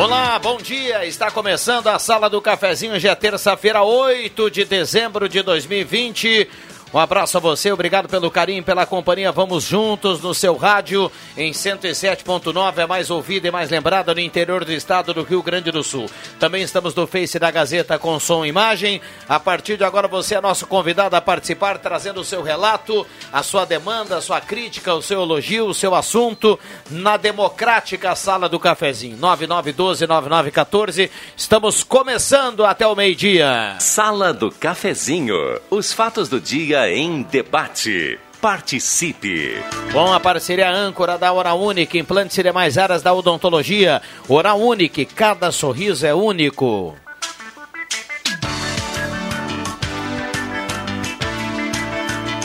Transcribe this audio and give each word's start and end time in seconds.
Olá, 0.00 0.38
bom 0.38 0.56
dia. 0.56 1.04
Está 1.04 1.30
começando 1.30 1.88
a 1.88 1.98
Sala 1.98 2.30
do 2.30 2.40
Cafezinho, 2.40 2.98
já 2.98 3.10
é 3.10 3.14
terça-feira, 3.14 3.82
8 3.82 4.50
de 4.50 4.64
dezembro 4.64 5.28
de 5.28 5.42
2020. 5.42 6.48
Um 6.92 6.98
abraço 6.98 7.36
a 7.36 7.40
você, 7.40 7.70
obrigado 7.70 8.08
pelo 8.08 8.32
carinho, 8.32 8.64
pela 8.64 8.84
companhia. 8.84 9.30
Vamos 9.30 9.62
juntos 9.62 10.20
no 10.20 10.34
seu 10.34 10.56
rádio 10.56 11.10
em 11.36 11.52
107.9, 11.52 12.78
é 12.78 12.86
mais 12.86 13.10
ouvida 13.10 13.46
e 13.46 13.50
mais 13.50 13.70
lembrada 13.70 14.12
no 14.12 14.18
interior 14.18 14.64
do 14.64 14.72
estado 14.72 15.14
do 15.14 15.22
Rio 15.22 15.40
Grande 15.40 15.70
do 15.70 15.84
Sul. 15.84 16.10
Também 16.40 16.64
estamos 16.64 16.92
no 16.92 17.06
Face 17.06 17.38
da 17.38 17.48
Gazeta 17.48 17.96
com 17.96 18.18
som 18.18 18.44
e 18.44 18.48
imagem. 18.48 19.00
A 19.28 19.38
partir 19.38 19.76
de 19.76 19.84
agora 19.84 20.08
você 20.08 20.34
é 20.34 20.40
nosso 20.40 20.66
convidado 20.66 21.14
a 21.14 21.20
participar, 21.20 21.78
trazendo 21.78 22.22
o 22.22 22.24
seu 22.24 22.42
relato, 22.42 23.06
a 23.32 23.44
sua 23.44 23.64
demanda, 23.64 24.16
a 24.16 24.20
sua 24.20 24.40
crítica, 24.40 24.92
o 24.92 25.00
seu 25.00 25.22
elogio, 25.22 25.66
o 25.66 25.74
seu 25.74 25.94
assunto 25.94 26.58
na 26.90 27.16
democrática 27.16 28.16
Sala 28.16 28.48
do 28.48 28.58
Cafezinho. 28.58 29.16
9912-9914. 29.18 31.08
Estamos 31.36 31.84
começando 31.84 32.64
até 32.64 32.84
o 32.84 32.96
meio-dia. 32.96 33.76
Sala 33.78 34.34
do 34.34 34.50
Cafezinho. 34.50 35.36
Os 35.70 35.92
fatos 35.92 36.28
do 36.28 36.40
dia 36.40 36.79
em 36.88 37.22
debate. 37.22 38.18
Participe. 38.40 39.62
Com 39.92 40.12
a 40.12 40.18
parceria 40.18 40.70
âncora 40.70 41.18
da 41.18 41.30
Hora 41.32 41.52
Única, 41.52 41.98
implantes 41.98 42.38
e 42.38 42.42
demais 42.42 42.78
áreas 42.78 43.02
da 43.02 43.12
odontologia. 43.12 44.00
Hora 44.28 44.54
Única, 44.54 45.04
cada 45.04 45.52
sorriso 45.52 46.06
é 46.06 46.14
único. 46.14 46.96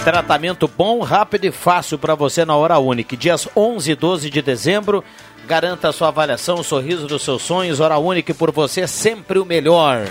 Tratamento 0.04 0.68
bom, 0.68 1.02
rápido 1.02 1.46
e 1.46 1.52
fácil 1.52 1.98
para 1.98 2.14
você 2.14 2.46
na 2.46 2.56
Hora 2.56 2.78
Única. 2.78 3.18
Dias 3.18 3.48
11 3.56 3.92
e 3.92 3.96
12 3.96 4.30
de 4.30 4.42
dezembro. 4.42 5.04
Garanta 5.48 5.92
sua 5.92 6.10
avaliação, 6.10 6.60
o 6.60 6.64
sorriso 6.64 7.08
dos 7.08 7.24
seus 7.24 7.42
sonhos. 7.42 7.80
Hora 7.80 7.98
Única 7.98 8.34
por 8.34 8.52
você, 8.52 8.86
sempre 8.86 9.40
o 9.40 9.46
melhor. 9.46 10.06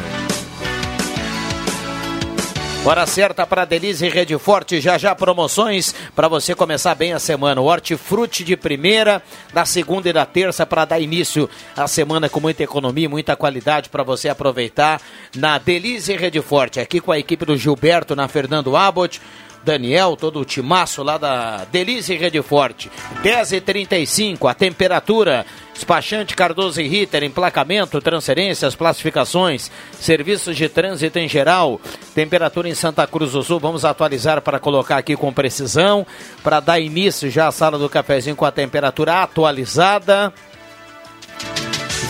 Hora 2.87 3.07
certa 3.07 3.47
para 3.47 3.65
Delize 3.65 4.07
Rede 4.11 4.37
Forte, 4.37 4.79
já 4.79 4.99
já 4.99 5.15
promoções 5.15 5.95
para 6.15 6.29
você 6.29 6.55
começar 6.55 6.95
bem 6.95 7.15
a 7.15 7.19
semana. 7.19 7.59
O 7.59 7.65
hortifruti 7.65 8.45
de 8.45 8.59
primeira, 8.59 9.23
da 9.55 9.65
segunda 9.65 10.11
e 10.11 10.13
da 10.13 10.27
terça 10.27 10.67
para 10.67 10.85
dar 10.85 11.01
início 11.01 11.49
à 11.75 11.89
semana 11.89 12.29
com 12.29 12.41
muita 12.41 12.63
economia, 12.63 13.09
muita 13.09 13.35
qualidade 13.35 13.89
para 13.89 14.03
você 14.03 14.29
aproveitar 14.29 15.01
na 15.35 15.57
Delize 15.57 16.15
Rede 16.15 16.43
Forte. 16.43 16.79
Aqui 16.79 17.01
com 17.01 17.11
a 17.11 17.19
equipe 17.19 17.47
do 17.47 17.57
Gilberto 17.57 18.15
na 18.15 18.29
Fernando 18.29 18.77
Abbott. 18.77 19.19
Daniel, 19.65 20.17
todo 20.17 20.41
o 20.41 20.45
timaço 20.45 21.03
lá 21.03 21.17
da 21.17 21.65
Delize 21.65 22.15
Rede 22.15 22.41
Forte. 22.43 22.91
10h35, 23.23 24.51
a 24.51 24.55
temperatura. 24.55 25.47
Despachante 25.73 26.37
Cardoso 26.37 26.81
e 26.81 26.87
Ritter, 26.87 27.25
emplacamento, 27.25 28.01
transferências, 28.01 28.77
classificações, 28.77 29.73
serviços 29.93 30.57
de 30.57 30.69
trânsito 30.69 31.19
em 31.19 31.29
geral. 31.29 31.81
Temperatura 32.15 32.69
em 32.69 32.75
Santa 32.75 33.05
Cruz 33.09 33.33
do 33.33 33.43
Sul, 33.43 33.59
vamos 33.59 33.85
atualizar 33.85 34.41
para 34.41 34.61
colocar 34.61 34.99
aqui 34.99 35.17
com 35.17 35.33
precisão, 35.33 36.07
para 36.45 36.61
dar 36.61 36.79
início 36.79 37.29
já 37.29 37.49
à 37.49 37.53
sala 37.53 37.77
do 37.77 37.89
cafezinho 37.89 38.37
com 38.37 38.45
a 38.45 38.53
temperatura 38.53 39.23
atualizada. 39.23 40.33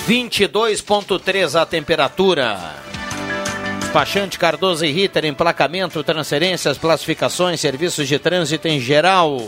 22.3 0.06 1.58
a 1.58 1.64
temperatura. 1.64 2.83
Despachante 3.94 4.40
Cardoso 4.40 4.84
e 4.84 4.90
Ritter, 4.90 5.24
emplacamento, 5.24 6.02
transferências, 6.02 6.76
classificações, 6.76 7.60
serviços 7.60 8.08
de 8.08 8.18
trânsito 8.18 8.66
em 8.66 8.80
geral. 8.80 9.40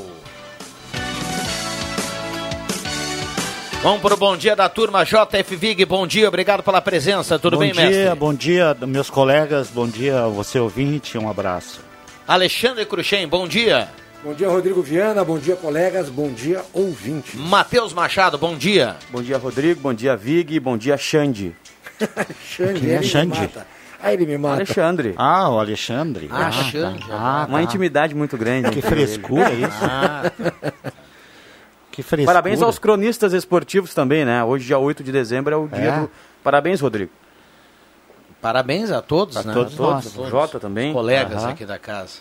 Vamos 3.83 4.01
para 4.01 4.15
o 4.15 4.17
bom 4.17 4.37
dia 4.37 4.55
da 4.55 4.69
turma 4.69 5.03
JF 5.03 5.57
Vig. 5.57 5.85
Bom 5.85 6.07
dia, 6.07 6.29
obrigado 6.29 6.63
pela 6.63 6.81
presença. 6.81 7.41
Tudo 7.41 7.57
bom 7.57 7.63
bem, 7.65 7.73
dia, 7.73 7.83
mestre? 7.87 8.15
Bom 8.15 8.33
dia, 8.33 8.77
meus 8.87 9.11
colegas. 9.11 9.67
Bom 9.69 9.89
dia, 9.89 10.29
você 10.29 10.61
ouvinte. 10.61 11.19
Um 11.19 11.29
abraço. 11.29 11.81
Alexandre 12.25 12.87
Cruxem, 12.87 13.27
bom 13.27 13.49
dia. 13.49 13.89
Bom 14.23 14.33
dia, 14.33 14.49
Rodrigo 14.49 14.81
Viana. 14.81 15.25
Bom 15.25 15.41
dia, 15.41 15.57
colegas. 15.57 16.09
Bom 16.09 16.31
dia, 16.31 16.63
ouvintes. 16.73 17.35
Matheus 17.35 17.93
Machado, 17.93 18.39
bom 18.39 18.57
dia. 18.57 18.95
Bom 19.11 19.21
dia, 19.21 19.39
Rodrigo. 19.39 19.81
Bom 19.81 19.93
dia, 19.93 20.17
Vig. 20.17 20.61
Bom 20.61 20.79
dia, 20.79 20.97
Xande. 20.97 21.53
Xande, 22.49 22.79
Quem 22.81 22.91
é 22.93 23.03
Xande? 23.03 23.41
mata. 23.41 23.76
Aí 24.03 24.15
ele 24.15 24.27
me 24.27 24.39
mata. 24.39 24.57
Alexandre. 24.57 25.15
Ah, 25.17 25.49
o 25.51 25.59
Alexandre. 25.59 26.29
Ah, 26.31 26.45
tá. 26.45 26.53
Xande. 26.53 27.05
Ah, 27.11 27.47
Uma 27.49 27.59
tá. 27.59 27.63
intimidade 27.65 28.15
muito 28.15 28.37
grande. 28.37 28.71
Que 28.71 28.79
entre 28.79 28.95
eles. 29.01 29.11
frescura 29.17 29.53
isso. 29.53 29.79
Ah, 29.83 30.31
Que 31.91 32.03
frescura. 32.03 32.27
Parabéns 32.27 32.61
aos 32.63 32.79
cronistas 32.79 33.33
esportivos 33.33 33.95
também, 33.95 34.25
né? 34.25 34.45
Hoje, 34.45 34.67
dia 34.67 34.79
8 34.79 35.03
de 35.03 35.11
dezembro, 35.11 35.55
é 35.55 35.57
o 35.57 35.67
dia 35.67 35.79
É. 35.91 36.01
do... 36.01 36.11
Parabéns, 36.45 36.81
Rodrigo. 36.81 37.11
parabéns 38.41 38.91
a 38.91 39.01
todos, 39.01 39.37
A 39.37 39.43
né? 39.43 39.53
todos 39.55 39.75
Todos. 39.75 40.15
nós. 40.15 40.29
Jota 40.31 40.61
também. 40.61 40.93
Colegas 40.93 41.43
Aham. 41.43 41.51
aqui 41.53 41.65
da 41.65 41.79
casa. 41.79 42.19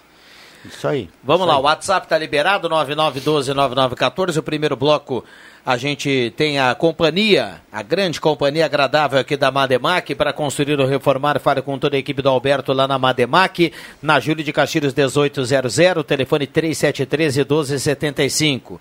Isso 0.68 0.88
aí. 0.88 1.10
Vamos 1.24 1.48
lá, 1.48 1.58
o 1.58 1.64
WhatsApp 1.64 2.06
está 2.06 2.16
liberado, 2.18 2.70
9912-9914. 2.70 4.38
O 4.38 4.44
primeiro 4.44 4.76
bloco, 4.76 5.24
a 5.66 5.78
gente 5.78 6.34
tem 6.36 6.60
a 6.60 6.76
companhia, 6.76 7.62
a 7.72 7.82
grande 7.82 8.20
companhia 8.20 8.66
agradável 8.66 9.18
aqui 9.20 9.38
da 9.38 9.52
Mademac, 9.52 10.14
para 10.16 10.34
construir 10.34 10.80
ou 10.80 10.88
reformar. 10.88 11.40
Fale 11.40 11.62
com 11.62 11.78
toda 11.78 11.96
a 11.96 12.00
equipe 12.00 12.22
do 12.22 12.30
Alberto 12.30 12.74
lá 12.74 12.88
na 12.88 12.98
Mademac, 12.98 13.72
na 14.02 14.20
Júlio 14.20 14.44
de 14.44 14.54
Castilhos 14.54 14.94
1800, 14.94 16.06
telefone 16.06 16.48
3713-1275. 16.48 18.80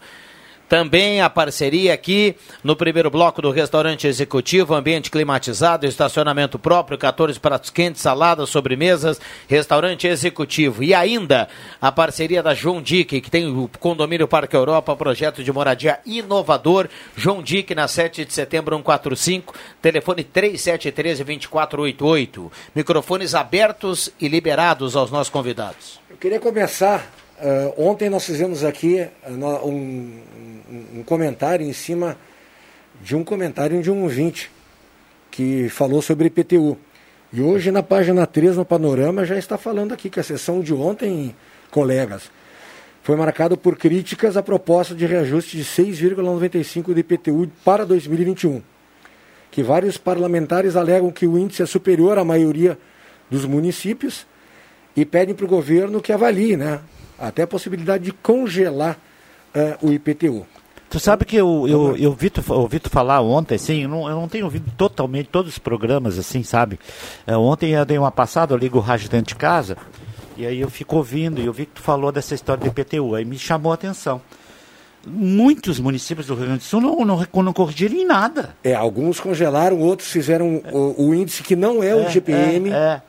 Também 0.69 1.21
a 1.21 1.29
parceria 1.29 1.93
aqui 1.93 2.37
no 2.63 2.75
primeiro 2.75 3.11
bloco 3.11 3.43
do 3.43 3.51
restaurante 3.51 4.07
executivo, 4.07 4.75
ambiente 4.75 5.11
climatizado, 5.11 5.85
estacionamento 5.87 6.59
próprio, 6.59 6.97
14 6.97 7.39
pratos 7.39 7.69
quentes, 7.71 8.01
saladas, 8.01 8.49
sobremesas, 8.49 9.21
restaurante 9.49 10.07
executivo. 10.07 10.83
E 10.83 10.95
ainda 10.95 11.49
a 11.81 11.91
parceria 11.93 12.43
da 12.43 12.55
João 12.55 12.81
Dick, 12.81 13.21
que 13.21 13.31
tem 13.31 13.47
o 13.47 13.69
condomínio 13.79 14.27
Parque 14.27 14.57
Europa, 14.57 14.97
projeto 14.97 15.45
de 15.45 15.53
moradia 15.53 16.01
inovador. 16.07 16.89
João 17.15 17.43
Dick 17.43 17.75
na 17.75 17.87
7 17.87 18.25
de 18.25 18.33
setembro 18.33 18.75
145, 18.77 19.55
telefone 19.83 20.25
3713-2488. 20.25 22.51
Microfones 22.75 23.35
abertos 23.35 24.11
e 24.19 24.29
liberados 24.29 24.97
aos 24.97 25.11
nossos 25.11 25.31
convidados. 25.31 26.01
Eu 26.09 26.17
queria 26.17 26.41
começar. 26.41 27.24
Ah, 27.45 27.73
ontem 27.77 28.09
nós 28.11 28.25
fizemos 28.25 28.65
aqui 28.65 29.07
um, 29.29 29.69
um- 29.69 30.21
um 30.97 31.03
comentário 31.05 31.65
em 31.67 31.73
cima 31.73 32.17
de 33.03 33.15
um 33.15 33.23
comentário 33.23 33.83
de 33.83 33.91
um 33.91 34.03
ouvinte 34.03 34.51
que 35.31 35.69
falou 35.69 36.01
sobre 36.01 36.27
IPTU. 36.29 36.77
E 37.33 37.41
hoje 37.43 37.71
na 37.73 37.83
página 37.83 38.27
3 38.27 38.57
no 38.57 38.65
Panorama 38.65 39.25
já 39.25 39.37
está 39.37 39.59
falando 39.59 39.93
aqui 39.93 40.09
que 40.09 40.21
a 40.21 40.23
sessão 40.23 40.61
de 40.61 40.73
ontem, 40.73 41.35
colegas, 41.71 42.31
foi 43.03 43.17
marcada 43.17 43.57
por 43.57 43.77
críticas 43.77 44.37
à 44.37 44.43
proposta 44.43 44.95
de 44.95 45.05
reajuste 45.05 45.57
de 45.57 45.65
6,95 45.65 46.95
do 46.95 46.99
IPTU 47.01 47.51
para 47.65 47.85
2021. 47.85 48.63
Que 49.51 49.63
vários 49.63 49.99
parlamentares 49.99 50.77
alegam 50.77 51.11
que 51.11 51.27
o 51.27 51.37
índice 51.37 51.63
é 51.63 51.67
superior 51.67 52.19
à 52.19 52.25
maioria 52.25 52.79
dos 53.31 53.45
municípios 53.45 54.27
e 54.97 55.05
pedem 55.05 55.35
para 55.35 55.45
o 55.45 55.49
governo 55.49 56.01
que 56.01 56.13
avalie, 56.13 56.57
né? 56.57 56.81
Até 57.19 57.43
a 57.43 57.47
possibilidade 57.47 58.05
de 58.05 58.13
congelar 58.13 58.99
eh, 59.55 59.77
o 59.81 59.93
IPTU. 59.93 60.47
Tu 60.95 61.01
sabe 61.01 61.25
que 61.25 61.35
eu, 61.35 61.67
eu, 61.69 61.97
eu 61.97 62.11
ouvi, 62.11 62.31
tu, 62.31 62.41
ouvi 62.53 62.79
tu 62.79 62.89
falar 62.89 63.21
ontem, 63.21 63.57
assim, 63.57 63.83
eu 63.83 63.89
não, 63.89 64.09
eu 64.09 64.15
não 64.15 64.29
tenho 64.29 64.45
ouvido 64.45 64.71
totalmente 64.77 65.29
todos 65.29 65.53
os 65.53 65.59
programas, 65.59 66.19
assim, 66.19 66.45
sabe? 66.45 66.79
É, 67.27 67.37
ontem 67.37 67.73
eu 67.73 67.85
dei 67.85 67.99
uma 67.99 68.13
passada, 68.13 68.55
eu 68.55 68.59
ligo 68.59 68.79
o 68.79 68.81
rádio 68.81 69.09
dentro 69.09 69.27
de 69.27 69.35
casa, 69.35 69.77
e 70.37 70.47
aí 70.47 70.61
eu 70.61 70.71
fico 70.71 70.97
ouvindo, 70.97 71.41
e 71.41 71.47
eu 71.47 71.53
vi 71.53 71.67
que 71.67 71.73
tu 71.73 71.81
falou 71.81 72.13
dessa 72.13 72.35
história 72.35 72.63
do 72.63 72.69
IPTU, 72.69 73.17
aí 73.17 73.25
me 73.25 73.37
chamou 73.37 73.73
a 73.73 73.75
atenção. 73.75 74.21
Muitos 75.05 75.81
municípios 75.81 76.29
do 76.29 76.35
Rio 76.35 76.47
Grande 76.47 76.61
do 76.61 76.65
Sul 76.65 76.81
não, 76.81 77.05
não, 77.05 77.43
não 77.43 77.53
corrigiram 77.53 77.97
em 77.97 78.07
nada. 78.07 78.55
É, 78.63 78.73
alguns 78.75 79.19
congelaram, 79.19 79.81
outros 79.81 80.11
fizeram 80.11 80.63
o, 80.73 81.09
o 81.09 81.15
índice 81.15 81.43
que 81.43 81.57
não 81.57 81.83
é, 81.83 81.95
o 81.95 82.09
GPM. 82.09 82.71
É, 82.71 82.73
é. 82.73 83.03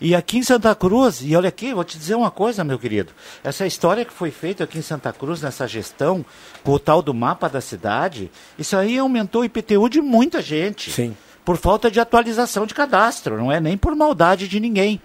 E 0.00 0.14
aqui 0.14 0.38
em 0.38 0.42
Santa 0.42 0.74
Cruz, 0.74 1.20
e 1.22 1.36
olha 1.36 1.48
aqui, 1.48 1.72
vou 1.72 1.84
te 1.84 1.98
dizer 1.98 2.14
uma 2.14 2.30
coisa, 2.30 2.64
meu 2.64 2.78
querido. 2.78 3.12
Essa 3.44 3.66
história 3.66 4.04
que 4.04 4.12
foi 4.12 4.30
feita 4.30 4.64
aqui 4.64 4.78
em 4.78 4.82
Santa 4.82 5.12
Cruz, 5.12 5.40
nessa 5.40 5.66
gestão, 5.68 6.24
com 6.64 6.72
o 6.72 6.78
tal 6.78 7.02
do 7.02 7.14
mapa 7.14 7.48
da 7.48 7.60
cidade, 7.60 8.30
isso 8.58 8.76
aí 8.76 8.98
aumentou 8.98 9.42
o 9.42 9.44
IPTU 9.44 9.88
de 9.88 10.00
muita 10.00 10.42
gente. 10.42 10.90
Sim. 10.90 11.16
Por 11.44 11.56
falta 11.56 11.90
de 11.90 12.00
atualização 12.00 12.66
de 12.66 12.74
cadastro, 12.74 13.36
não 13.36 13.50
é 13.50 13.60
nem 13.60 13.76
por 13.76 13.94
maldade 13.94 14.46
de 14.46 14.60
ninguém, 14.60 15.00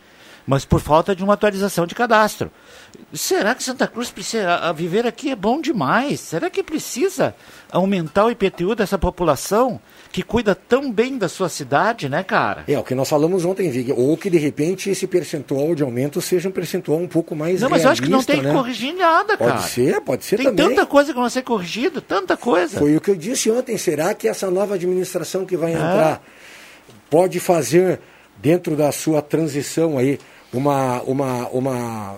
mas 0.45 0.63
por 0.63 0.80
falta 0.80 1.16
de 1.16 1.24
uma 1.24 1.34
atualização 1.34 1.86
de 1.86 1.94
cadastro. 1.94 2.51
Será 3.13 3.54
que 3.54 3.63
Santa 3.63 3.88
Cruz 3.88 4.10
precisa. 4.10 4.56
A 4.56 4.72
viver 4.72 5.06
aqui 5.06 5.30
é 5.30 5.36
bom 5.36 5.60
demais? 5.60 6.19
Será 6.19 6.50
que 6.50 6.63
precisa 6.63 7.36
aumentar 7.72 8.25
o 8.25 8.31
IPTU 8.31 8.75
dessa 8.75 8.98
população 8.98 9.80
que 10.12 10.24
cuida 10.24 10.56
tão 10.56 10.92
bem 10.92 11.18
da 11.18 11.27
sua 11.30 11.50
cidade, 11.50 12.07
né, 12.09 12.24
cara? 12.24 12.63
É, 12.68 12.77
o 12.77 12.83
que 12.83 12.95
nós 12.95 13.07
falamos 13.09 13.45
ontem, 13.45 13.69
Vig, 13.69 13.92
ou 13.92 14.15
que 14.18 14.30
de 14.30 14.38
repente 14.38 14.89
esse 14.89 15.06
percentual 15.07 15.75
de 15.75 15.83
aumento 15.83 16.21
seja 16.21 16.50
um 16.50 16.51
percentual 16.51 17.00
um 17.00 17.07
pouco 17.07 17.36
mais 17.36 17.62
Não, 17.62 17.69
mas 17.69 17.83
eu 17.83 17.89
acho 17.89 18.01
que 18.01 18.09
não 18.09 18.24
tem 18.24 18.42
né? 18.42 18.50
que 18.50 18.56
corrigir 18.56 18.94
nada, 18.95 19.38
cara. 19.38 19.54
Pode 19.54 19.63
ser, 19.69 20.01
pode 20.01 20.25
ser 20.25 20.38
Tem 20.38 20.45
também. 20.48 20.69
tanta 20.69 20.86
coisa 20.86 21.09
que 21.12 21.15
não 21.15 21.24
vai 21.24 21.31
ser 21.31 21.44
corrigida, 21.44 22.01
tanta 22.01 22.36
coisa. 22.38 22.80
Foi 22.80 22.95
o 22.95 23.01
que 23.01 23.12
eu 23.12 23.15
disse 23.15 23.50
ontem. 23.51 23.77
Será 23.77 24.13
que 24.13 24.27
essa 24.27 24.50
nova 24.50 24.75
administração 24.75 25.45
que 25.45 25.56
É. 25.56 25.57
vai 25.57 25.71
entrar 25.74 26.24
pode 27.10 27.39
fazer, 27.39 28.00
dentro 28.38 28.75
da 28.75 28.92
sua 28.92 29.21
transição 29.21 29.98
aí, 29.98 30.19
uma, 30.53 31.01
uma, 31.03 31.48
uma 31.50 32.15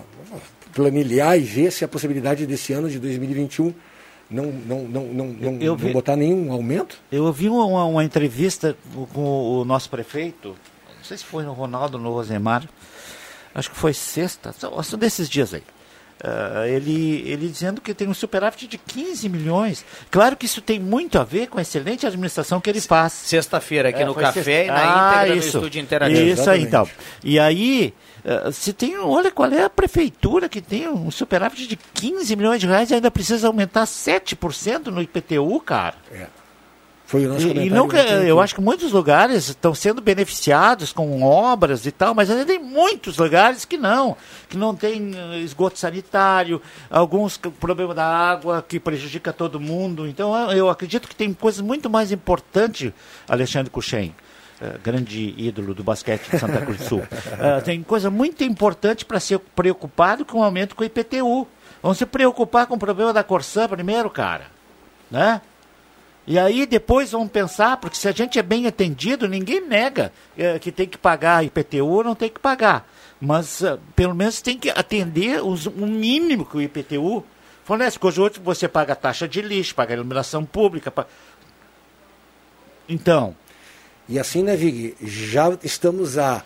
planilhar 0.74 1.36
e 1.36 1.40
ver 1.40 1.70
se 1.72 1.84
a 1.84 1.88
possibilidade 1.88 2.46
desse 2.46 2.72
ano 2.72 2.88
de 2.88 2.98
2021 2.98 3.72
não, 4.30 4.46
não, 4.46 4.82
não, 4.82 5.04
não, 5.04 5.26
não, 5.26 5.52
Eu 5.60 5.70
não 5.72 5.76
vi- 5.76 5.92
botar 5.92 6.16
nenhum 6.16 6.52
aumento? 6.52 6.98
Eu 7.10 7.24
ouvi 7.24 7.48
uma, 7.48 7.64
uma- 7.84 8.04
entrevista 8.04 8.76
com- 9.12 9.60
o 9.60 9.64
nosso 9.64 9.90
prefeito, 9.90 10.48
não 10.96 11.04
sei 11.04 11.16
se 11.16 11.24
foi 11.24 11.42
no 11.44 11.52
Ronaldo 11.52 11.96
ou 11.98 12.02
no 12.04 12.12
Rosemar, 12.12 12.66
acho 13.54 13.70
que 13.70 13.76
foi 13.76 13.92
sexta, 13.92 14.52
são, 14.52 14.98
desses 14.98 15.28
dias 15.28 15.52
aí. 15.54 15.62
Ah, 16.22 16.68
ele, 16.68 17.22
ele 17.26 17.48
dizendo 17.48 17.80
que 17.80 17.94
tem 17.94 18.06
um 18.06 18.12
superávit 18.12 18.66
de 18.66 18.76
15 18.76 19.26
milhões. 19.26 19.82
Claro 20.10 20.36
que 20.36 20.44
isso 20.44 20.60
tem 20.60 20.78
muito 20.78 21.18
a 21.18 21.24
ver 21.24 21.46
com 21.46 21.58
a 21.58 21.62
excelente 21.62 22.06
administração 22.06 22.60
que 22.60 22.68
ele 22.68 22.78
faz. 22.80 23.14
Sexta-feira 23.14 23.88
aqui 23.88 24.02
É, 24.02 24.04
no 24.04 24.14
Café 24.14 24.42
sexta- 24.42 24.64
e 24.64 24.66
na 24.66 24.74
Ah, 25.12 25.16
íntegra 25.22 25.36
isso. 25.38 25.56
no 25.56 25.64
Estúdio 25.64 25.80
Interativo. 25.80 26.20
Isso 26.20 26.50
aí, 26.50 26.62
então. 26.62 26.86
E 27.24 27.38
aí, 27.38 27.94
se 28.52 28.72
tem, 28.72 28.98
olha 28.98 29.30
qual 29.30 29.50
é 29.50 29.64
a 29.64 29.70
prefeitura 29.70 30.48
que 30.48 30.60
tem 30.60 30.88
um 30.88 31.10
superávit 31.10 31.66
de 31.66 31.76
15 31.76 32.36
milhões 32.36 32.60
de 32.60 32.66
reais 32.66 32.90
e 32.90 32.94
ainda 32.94 33.10
precisa 33.10 33.46
aumentar 33.46 33.84
7% 33.84 34.86
no 34.86 35.02
IPTU, 35.02 35.60
cara. 35.60 35.96
Foi 37.10 37.26
o 37.26 37.32
nosso 37.32 37.48
E, 37.48 37.66
e 37.66 37.72
ontem 37.72 37.98
eu 38.28 38.38
aqui. 38.38 38.44
acho 38.44 38.54
que 38.54 38.60
muitos 38.60 38.92
lugares 38.92 39.48
estão 39.48 39.74
sendo 39.74 40.00
beneficiados 40.00 40.92
com 40.92 41.24
obras 41.24 41.84
e 41.84 41.90
tal, 41.90 42.14
mas 42.14 42.30
ainda 42.30 42.44
tem 42.44 42.60
muitos 42.60 43.18
lugares 43.18 43.64
que 43.64 43.76
não, 43.76 44.16
que 44.48 44.56
não 44.56 44.76
tem 44.76 45.10
eh, 45.12 45.38
esgoto 45.40 45.76
sanitário, 45.76 46.62
alguns 46.88 47.36
problema 47.36 47.92
da 47.96 48.06
água 48.06 48.64
que 48.66 48.78
prejudica 48.78 49.32
todo 49.32 49.58
mundo. 49.58 50.06
Então 50.06 50.36
eu, 50.36 50.58
eu 50.58 50.70
acredito 50.70 51.08
que 51.08 51.16
tem 51.16 51.34
coisas 51.34 51.60
muito 51.60 51.90
mais 51.90 52.12
importantes, 52.12 52.92
Alexandre 53.28 53.70
Cuxem. 53.70 54.14
Eh, 54.60 54.78
grande 54.82 55.34
ídolo 55.38 55.74
do 55.74 55.82
basquete 55.82 56.28
de 56.30 56.38
Santa 56.38 56.60
Cruz 56.60 56.78
do 56.78 56.84
Sul. 56.84 57.02
Eh, 57.40 57.60
tem 57.62 57.82
coisa 57.82 58.10
muito 58.10 58.44
importante 58.44 59.04
para 59.04 59.18
ser 59.20 59.38
preocupado 59.38 60.24
com 60.24 60.38
o 60.40 60.42
aumento 60.44 60.74
com 60.76 60.82
o 60.82 60.86
IPTU. 60.86 61.46
Vamos 61.82 61.98
se 61.98 62.04
preocupar 62.06 62.66
com 62.66 62.74
o 62.74 62.78
problema 62.78 63.12
da 63.12 63.24
Corsã 63.24 63.66
primeiro, 63.68 64.10
cara. 64.10 64.46
Né? 65.10 65.40
E 66.26 66.38
aí 66.38 66.66
depois 66.66 67.10
vamos 67.12 67.30
pensar, 67.30 67.78
porque 67.78 67.96
se 67.96 68.06
a 68.06 68.12
gente 68.12 68.38
é 68.38 68.42
bem 68.42 68.66
atendido, 68.66 69.26
ninguém 69.26 69.66
nega 69.66 70.12
eh, 70.36 70.58
que 70.58 70.70
tem 70.70 70.86
que 70.86 70.98
pagar 70.98 71.44
IPTU 71.44 71.86
ou 71.86 72.04
não 72.04 72.14
tem 72.14 72.28
que 72.28 72.38
pagar. 72.38 72.86
Mas 73.20 73.62
eh, 73.62 73.78
pelo 73.96 74.14
menos 74.14 74.40
tem 74.42 74.58
que 74.58 74.70
atender 74.70 75.40
o 75.42 75.56
mínimo 75.86 76.44
que 76.44 76.56
o 76.56 76.62
IPTU 76.62 77.24
fornece. 77.64 77.98
Porque 77.98 78.20
hoje 78.20 78.38
você 78.42 78.68
paga 78.68 78.94
taxa 78.94 79.26
de 79.26 79.40
lixo, 79.40 79.74
paga 79.74 79.94
iluminação 79.94 80.44
pública. 80.44 80.90
pa- 80.90 81.06
Então, 82.88 83.34
E 84.10 84.18
assim, 84.18 84.42
né, 84.42 84.56
Vig? 84.56 84.94
Já 85.00 85.56
estamos 85.62 86.18
a, 86.18 86.42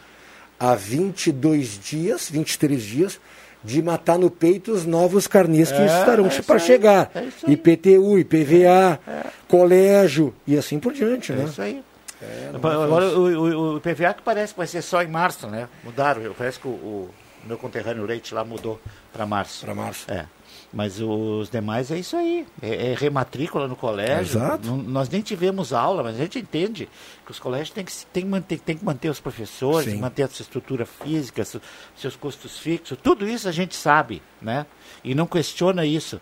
a 0.60 0.74
22 0.74 1.80
dias, 1.82 2.28
23 2.30 2.80
dias, 2.82 3.20
de 3.64 3.80
matar 3.82 4.18
no 4.18 4.30
peito 4.30 4.70
os 4.70 4.84
novos 4.84 5.26
carnês 5.26 5.72
que 5.72 5.78
É, 5.80 5.86
estarão 5.86 6.26
é 6.26 6.42
para 6.42 6.58
chegar. 6.58 7.10
é. 7.14 7.50
IPTU, 7.50 8.18
IPVA, 8.18 9.00
colégio 9.48 10.34
e 10.46 10.56
assim 10.58 10.78
por 10.78 10.92
diante, 10.92 11.32
é 11.32 11.36
né? 11.36 11.44
isso 11.44 11.62
aí. 11.62 11.82
Agora 12.54 13.06
o, 13.18 13.20
o, 13.20 13.74
o 13.74 13.76
IPVA 13.78 14.14
que 14.14 14.22
parece 14.22 14.52
que 14.52 14.58
vai 14.58 14.66
ser 14.66 14.82
só 14.82 15.02
em 15.02 15.08
março, 15.08 15.46
né? 15.46 15.66
Mudaram. 15.82 16.34
Parece 16.36 16.58
que 16.58 16.68
o, 16.68 16.70
o 16.70 17.10
meu 17.46 17.58
conterrâneo 17.58 18.04
Leite 18.04 18.34
lá 18.34 18.44
mudou 18.44 18.80
para 19.12 19.26
março. 19.26 19.64
Para 19.64 19.74
março. 19.74 20.10
É. 20.10 20.26
Mas 20.72 21.00
os 21.00 21.48
demais 21.50 21.90
é 21.92 21.98
isso 21.98 22.16
aí. 22.16 22.46
É, 22.60 22.92
é 22.92 22.94
rematrícula 22.94 23.68
no 23.68 23.76
colégio. 23.76 24.38
Exato. 24.38 24.66
Não- 24.66 24.76
nós 24.78 25.08
nem 25.08 25.20
tivemos 25.22 25.72
aula, 25.72 26.02
mas 26.02 26.16
a 26.16 26.18
gente 26.18 26.38
entende 26.38 26.88
que 27.24 27.30
os 27.30 27.38
colégios 27.38 27.70
têm 27.70 27.84
que, 27.84 27.92
têm 28.12 28.22
que, 28.24 28.28
manter, 28.28 28.58
têm 28.58 28.76
que 28.76 28.84
manter 28.84 29.08
os 29.08 29.20
professores, 29.20 29.92
Sim. 29.92 30.00
manter 30.00 30.24
a 30.24 30.28
sua 30.28 30.42
estrutura 30.42 30.84
física, 30.84 31.44
su- 31.44 31.60
seus 31.96 32.16
custos 32.16 32.58
fixos. 32.58 32.98
Tudo 33.02 33.28
isso 33.28 33.48
a 33.48 33.52
gente 33.52 33.76
sabe, 33.76 34.20
né? 34.42 34.66
E 35.04 35.14
não 35.14 35.26
questiona 35.26 35.86
isso. 35.86 36.20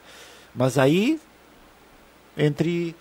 Mas 0.54 0.76
aí, 0.76 1.18
entre 2.36 2.94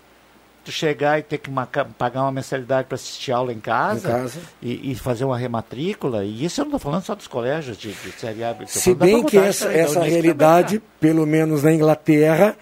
tu 0.64 0.72
chegar 0.72 1.18
e 1.18 1.22
ter 1.22 1.38
que 1.38 1.50
pagar 1.98 2.22
uma 2.22 2.32
mensalidade 2.32 2.86
para 2.88 2.94
assistir 2.94 3.32
aula 3.32 3.52
em 3.52 3.60
casa, 3.60 4.08
Em 4.08 4.12
casa. 4.12 4.40
E, 4.60 4.92
e 4.92 4.94
fazer 4.94 5.24
uma 5.24 5.36
rematrícula, 5.38 6.24
e 6.24 6.44
isso 6.44 6.60
eu 6.60 6.64
não 6.64 6.70
estou 6.70 6.80
falando 6.80 7.02
só 7.04 7.14
dos 7.14 7.26
colégios 7.26 7.76
de, 7.76 7.92
de 7.92 8.12
série 8.12 8.44
A. 8.44 8.54
Se 8.66 8.94
bem 8.94 9.22
que 9.24 9.36
essa, 9.36 9.72
essa 9.72 10.02
realidade, 10.02 10.82
pelo 11.00 11.26
menos 11.26 11.62
na 11.62 11.72
Inglaterra, 11.72 12.56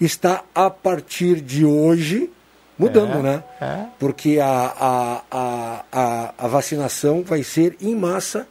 está 0.00 0.42
a 0.54 0.68
partir 0.70 1.40
de 1.40 1.64
hoje 1.64 2.30
mudando, 2.78 3.18
É, 3.18 3.22
né? 3.22 3.44
é. 3.60 3.84
Porque 3.98 4.38
a, 4.38 4.72
a, 4.78 5.84
a, 5.92 6.34
a 6.38 6.46
vacinação 6.48 7.22
vai 7.22 7.42
ser 7.42 7.76
em 7.80 7.94
massa 7.94 8.46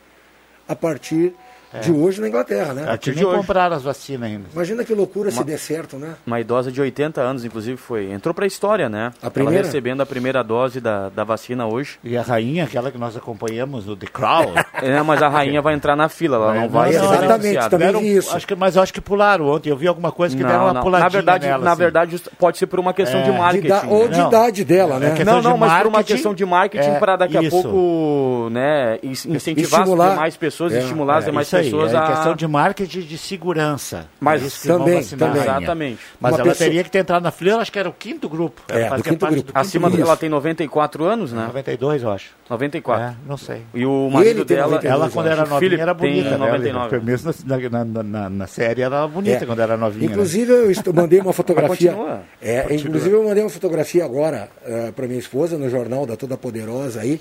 a 0.67 0.75
partir 0.75 1.33
de 1.81 1.91
hoje 1.91 2.21
na 2.21 2.27
Inglaterra, 2.27 2.73
né? 2.73 2.85
Aqui 2.89 3.11
de 3.11 3.17
nem 3.17 3.25
hoje. 3.25 3.37
compraram 3.37 3.75
as 3.75 3.83
vacinas 3.83 4.29
ainda. 4.29 4.45
Imagina 4.53 4.83
que 4.83 4.93
loucura 4.93 5.31
se 5.31 5.43
der 5.43 5.57
certo, 5.59 5.97
né? 5.97 6.15
Uma 6.25 6.39
idosa 6.39 6.71
de 6.71 6.79
80 6.81 7.21
anos, 7.21 7.45
inclusive, 7.45 7.77
foi. 7.77 8.11
Entrou 8.11 8.33
pra 8.33 8.45
história, 8.45 8.87
né? 8.89 9.11
A 9.21 9.29
primeira? 9.29 9.59
Ela 9.59 9.65
recebendo 9.67 10.01
a 10.01 10.05
primeira 10.05 10.43
dose 10.43 10.79
da, 10.79 11.09
da 11.09 11.23
vacina 11.23 11.65
hoje. 11.67 11.97
E 12.03 12.17
a 12.17 12.21
rainha, 12.21 12.63
aquela 12.65 12.91
que 12.91 12.97
nós 12.97 13.15
acompanhamos 13.17 13.85
no 13.85 13.95
The 13.95 14.07
Crown. 14.07 14.53
É, 14.81 15.01
mas 15.01 15.21
a 15.21 15.27
rainha 15.29 15.61
vai 15.61 15.73
entrar 15.73 15.95
na 15.95 16.09
fila, 16.09 16.37
ela 16.37 16.53
não 16.53 16.69
vai 16.69 16.91
Não, 16.93 17.03
exatamente, 17.05 17.69
também 17.69 17.87
Deram- 17.87 17.99
vi 18.01 18.15
isso. 18.17 18.35
Acho 18.35 18.47
que, 18.47 18.55
mas 18.55 18.75
eu 18.75 18.81
acho 18.81 18.93
que 18.93 19.01
pularam 19.01 19.47
ontem. 19.47 19.69
Eu 19.69 19.77
vi 19.77 19.87
alguma 19.87 20.11
coisa 20.11 20.35
que 20.35 20.43
deram 20.43 20.57
Não, 20.59 20.65
uma 20.65 20.73
não. 20.73 20.81
puladinha 20.81 21.03
Na 21.05 21.09
verdade, 21.09 21.45
nela, 21.47 21.63
na 21.63 21.71
assim. 21.71 21.79
verdade, 21.79 22.21
pode 22.39 22.57
ser 22.57 22.67
por 22.67 22.79
uma 22.79 22.93
questão 22.93 23.19
É. 23.19 23.23
de 23.23 23.31
De 23.31 23.37
marketing. 23.37 23.67
da- 23.67 23.83
ou 23.87 24.03
né? 24.05 24.11
de 24.11 24.19
Não. 24.19 24.27
idade 24.27 24.63
dela, 24.65 24.95
É 24.95 24.99
né? 24.99 25.23
Não, 25.25 25.41
não, 25.41 25.53
de 25.53 25.59
mas 25.59 25.77
por 25.81 25.87
uma 25.87 26.03
questão 26.03 26.33
de 26.33 26.45
marketing 26.45 26.89
é, 26.89 26.99
para 26.99 27.15
daqui 27.15 27.37
a 27.37 27.49
pouco, 27.49 28.49
né, 28.51 28.99
incentivar 29.03 29.81
as 29.81 29.89
demais 29.89 30.37
pessoas, 30.37 30.73
É, 30.73 30.79
estimular 30.79 31.17
as 31.17 31.23
É, 31.23 31.27
demais 31.27 31.47
isso 31.47 31.57
aí, 31.57 31.64
pessoas 31.65 31.93
é 31.93 31.97
a 31.97 32.07
questão 32.07 32.35
de 32.35 32.47
marketing 32.47 32.99
e 32.99 33.03
de 33.03 33.17
segurança. 33.17 34.07
Mas 34.19 34.43
É 34.43 34.45
isso 34.47 34.61
que 34.61 34.67
vão 34.67 34.79
também, 34.79 35.03
também. 35.03 35.41
Exatamente. 35.41 35.99
Mas 36.19 36.31
Uma 36.33 36.39
ela 36.41 36.49
pessoa- 36.49 36.67
teria 36.67 36.83
que 36.83 36.89
ter 36.91 36.99
entrado 36.99 37.23
na 37.23 37.31
fila, 37.31 37.51
eu 37.51 37.59
acho 37.59 37.71
que 37.71 37.79
era 37.79 37.89
o 37.89 37.93
quinto 37.93 38.27
grupo. 38.29 38.61
É, 38.69 38.83
do 38.85 38.89
fazia 38.89 39.03
quinto 39.03 39.17
parte 39.19 39.35
grupo. 39.35 39.51
acima 39.53 39.87
Isso. 39.87 39.97
dela 39.97 40.09
ela 40.09 40.17
tem 40.17 40.29
94 40.29 41.03
anos, 41.05 41.31
né? 41.33 41.45
92, 41.47 42.03
eu 42.03 42.11
acho. 42.11 42.31
94. 42.49 43.03
É, 43.05 43.13
não 43.27 43.37
sei. 43.37 43.61
E 43.73 43.85
o 43.85 44.09
marido 44.09 44.45
tem 44.45 44.57
dela, 44.57 44.71
92, 44.75 44.93
Ela, 45.01 45.09
quando 45.11 45.25
era 45.27 45.35
o 45.35 45.39
novinha, 45.49 45.59
Philip 45.59 45.81
era 45.81 45.93
bonita. 45.93 46.29
tem 46.29 46.31
né? 46.31 46.37
99. 46.37 46.99
Mesmo 46.99 47.33
na, 47.45 47.85
na, 47.85 48.03
na, 48.03 48.29
na 48.29 48.47
série, 48.47 48.81
ela 48.81 48.97
era 48.97 49.07
bonita 49.07 49.43
É. 49.43 49.47
quando 49.47 49.59
era 49.59 49.75
novinha. 49.77 50.07
né? 50.07 50.13
Inclusive, 50.13 50.51
eu 50.51 50.71
est- 50.71 50.87
mandei 50.93 51.19
uma 51.19 51.33
fotografia. 51.33 51.91
continua. 51.91 52.21
É, 52.41 52.65
inclusive, 52.75 53.15
eu 53.15 53.23
mandei 53.23 53.43
uma 53.43 53.49
fotografia 53.49 54.05
agora 54.05 54.49
para 54.95 55.07
minha 55.07 55.19
esposa 55.19 55.57
no 55.57 55.69
jornal 55.69 56.05
da 56.05 56.15
Toda 56.15 56.37
Poderosa 56.37 57.01
aí, 57.01 57.19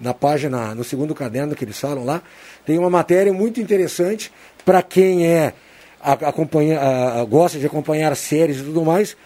na 0.00 0.12
página, 0.14 0.74
no 0.74 0.84
segundo 0.84 1.14
caderno 1.14 1.54
que 1.54 1.64
eles 1.64 1.78
falam 1.78 2.04
lá. 2.04 2.22
Tem 2.66 2.78
uma 2.78 2.90
matéria 2.90 3.32
muito 3.32 3.60
interessante 3.60 4.30
para 4.64 4.82
quem 4.82 5.26
é 5.26 5.52
acompanha, 6.00 6.78
a- 6.80 7.20
a- 7.20 7.24
gosta 7.24 7.58
de 7.58 7.66
acompanhar 7.66 8.14
séries 8.16 8.58
e 8.58 8.62
tudo 8.64 8.84
mais. 8.84 9.16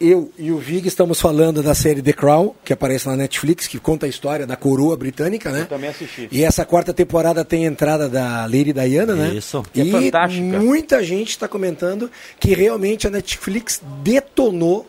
Eu 0.00 0.30
e 0.36 0.50
o 0.50 0.58
Vig 0.58 0.86
estamos 0.86 1.20
falando 1.20 1.62
da 1.62 1.72
série 1.74 2.02
The 2.02 2.12
Crown, 2.12 2.52
que 2.64 2.72
aparece 2.72 3.06
na 3.06 3.16
Netflix, 3.16 3.66
que 3.68 3.78
conta 3.78 4.06
a 4.06 4.08
história 4.08 4.44
da 4.46 4.56
coroa 4.56 4.96
britânica, 4.96 5.50
né? 5.50 5.62
Eu 5.62 5.66
também 5.66 5.88
assisti. 5.88 6.28
E 6.30 6.44
essa 6.44 6.64
quarta 6.64 6.92
temporada 6.92 7.44
tem 7.44 7.64
a 7.64 7.68
entrada 7.70 8.08
da 8.08 8.42
Lady 8.42 8.72
Diana, 8.72 9.14
né? 9.14 9.34
Isso. 9.34 9.62
Que 9.72 9.80
é 9.80 9.84
E 9.84 9.90
fantástica. 9.92 10.58
muita 10.60 11.02
gente 11.02 11.30
está 11.30 11.46
comentando 11.48 12.10
que 12.40 12.54
realmente 12.54 13.06
a 13.06 13.10
Netflix 13.10 13.80
detonou 14.02 14.84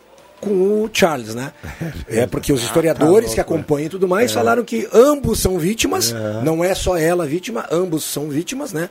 com 0.46 0.84
o 0.84 0.90
Charles, 0.92 1.34
né? 1.34 1.52
É 2.08 2.26
porque 2.26 2.52
os 2.52 2.62
historiadores 2.62 3.34
que 3.34 3.40
acompanham 3.40 3.86
e 3.86 3.90
tudo 3.90 4.06
mais 4.06 4.32
falaram 4.32 4.64
que 4.64 4.88
ambos 4.92 5.40
são 5.40 5.58
vítimas, 5.58 6.14
não 6.44 6.62
é 6.62 6.74
só 6.74 6.96
ela 6.96 7.26
vítima, 7.26 7.66
ambos 7.70 8.04
são 8.04 8.28
vítimas, 8.28 8.72
né? 8.72 8.88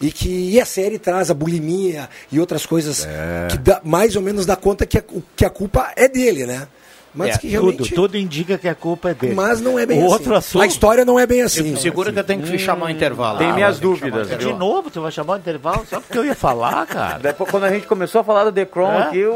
E 0.00 0.10
que 0.10 0.28
e 0.52 0.60
a 0.60 0.64
série 0.66 0.98
traz 0.98 1.30
a 1.30 1.34
bulimia 1.34 2.08
e 2.30 2.38
outras 2.40 2.64
coisas 2.66 3.06
que 3.50 3.58
dá, 3.58 3.80
mais 3.84 4.16
ou 4.16 4.22
menos 4.22 4.44
dá 4.46 4.56
conta 4.56 4.84
que 4.86 4.98
a, 4.98 5.04
que 5.34 5.44
a 5.44 5.50
culpa 5.50 5.92
é 5.96 6.08
dele, 6.08 6.46
né? 6.46 6.66
Mas 7.14 7.36
É, 7.36 7.38
que 7.38 7.48
realmente... 7.48 7.78
tudo, 7.78 7.94
tudo 7.94 8.16
indica 8.18 8.58
que 8.58 8.68
a 8.68 8.74
culpa 8.74 9.08
é 9.08 9.14
dele. 9.14 9.34
Mas 9.34 9.58
não 9.58 9.78
é 9.78 9.86
bem 9.86 10.04
Outro 10.04 10.34
assim. 10.34 10.48
assunto. 10.50 10.60
A 10.62 10.66
história 10.66 11.02
não 11.02 11.18
é 11.18 11.26
bem 11.26 11.40
assim. 11.40 11.74
Segura 11.76 12.12
que 12.12 12.18
eu 12.18 12.24
tenho 12.24 12.42
que 12.42 12.58
chamar 12.58 12.86
o 12.86 12.90
intervalo. 12.90 13.38
Tem 13.38 13.48
Ah, 13.48 13.54
minhas 13.54 13.78
dúvidas. 13.80 14.28
De 14.38 14.52
novo, 14.52 14.90
tu 14.90 15.00
vai 15.00 15.10
chamar 15.10 15.32
o 15.32 15.36
intervalo 15.38 15.86
só 15.88 15.98
porque 15.98 16.18
eu 16.18 16.26
ia 16.26 16.34
falar, 16.34 16.84
cara. 16.86 17.18
Depois, 17.18 17.50
quando 17.50 17.64
a 17.64 17.70
gente 17.70 17.86
começou 17.86 18.20
a 18.20 18.24
falar 18.24 18.44
do 18.44 18.52
The 18.52 18.66
Crown 18.66 18.92
É? 18.92 19.02
aqui, 19.04 19.24
o... 19.24 19.32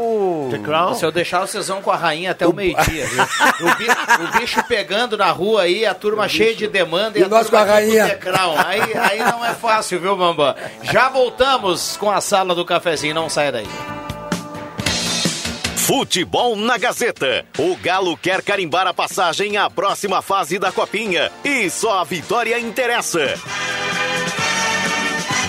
The 0.51 0.59
Crown? 0.59 0.95
Se 0.95 1.05
eu 1.05 1.11
deixar, 1.11 1.41
vocês 1.41 1.67
vão 1.67 1.81
com 1.81 1.91
a 1.91 1.95
rainha 1.95 2.31
até 2.31 2.45
o 2.47 2.53
meio-dia, 2.53 3.07
viu? 3.07 3.23
O, 3.23 3.75
bi- 3.75 3.87
o 4.37 4.39
bicho 4.39 4.63
pegando 4.67 5.17
na 5.17 5.31
rua 5.31 5.63
aí, 5.63 5.85
a 5.85 5.93
turma 5.93 6.27
cheia 6.27 6.53
de 6.55 6.67
demanda 6.67 7.17
E 7.19 7.27
nós 7.27 7.47
turma 7.47 7.65
com 7.65 7.71
a 7.71 7.73
rainha. 7.75 8.07
The 8.07 8.15
Crown. 8.15 8.55
Aí, 8.65 8.81
aí 8.97 9.19
não 9.19 9.43
é 9.45 9.53
fácil, 9.53 9.99
viu, 9.99 10.15
Bambam? 10.15 10.53
Já 10.83 11.09
voltamos 11.09 11.97
com 11.97 12.09
a 12.11 12.19
sala 12.21 12.53
do 12.53 12.65
cafezinho, 12.65 13.15
não 13.15 13.29
saia 13.29 13.51
daí. 13.51 13.67
Futebol 15.75 16.55
na 16.55 16.77
Gazeta. 16.77 17.45
O 17.57 17.75
Galo 17.75 18.15
quer 18.15 18.41
carimbar 18.41 18.87
a 18.87 18.93
passagem 18.93 19.57
à 19.57 19.69
próxima 19.69 20.21
fase 20.21 20.57
da 20.57 20.71
Copinha. 20.71 21.29
E 21.43 21.69
só 21.69 21.99
a 21.99 22.03
vitória 22.03 22.57
interessa. 22.59 23.33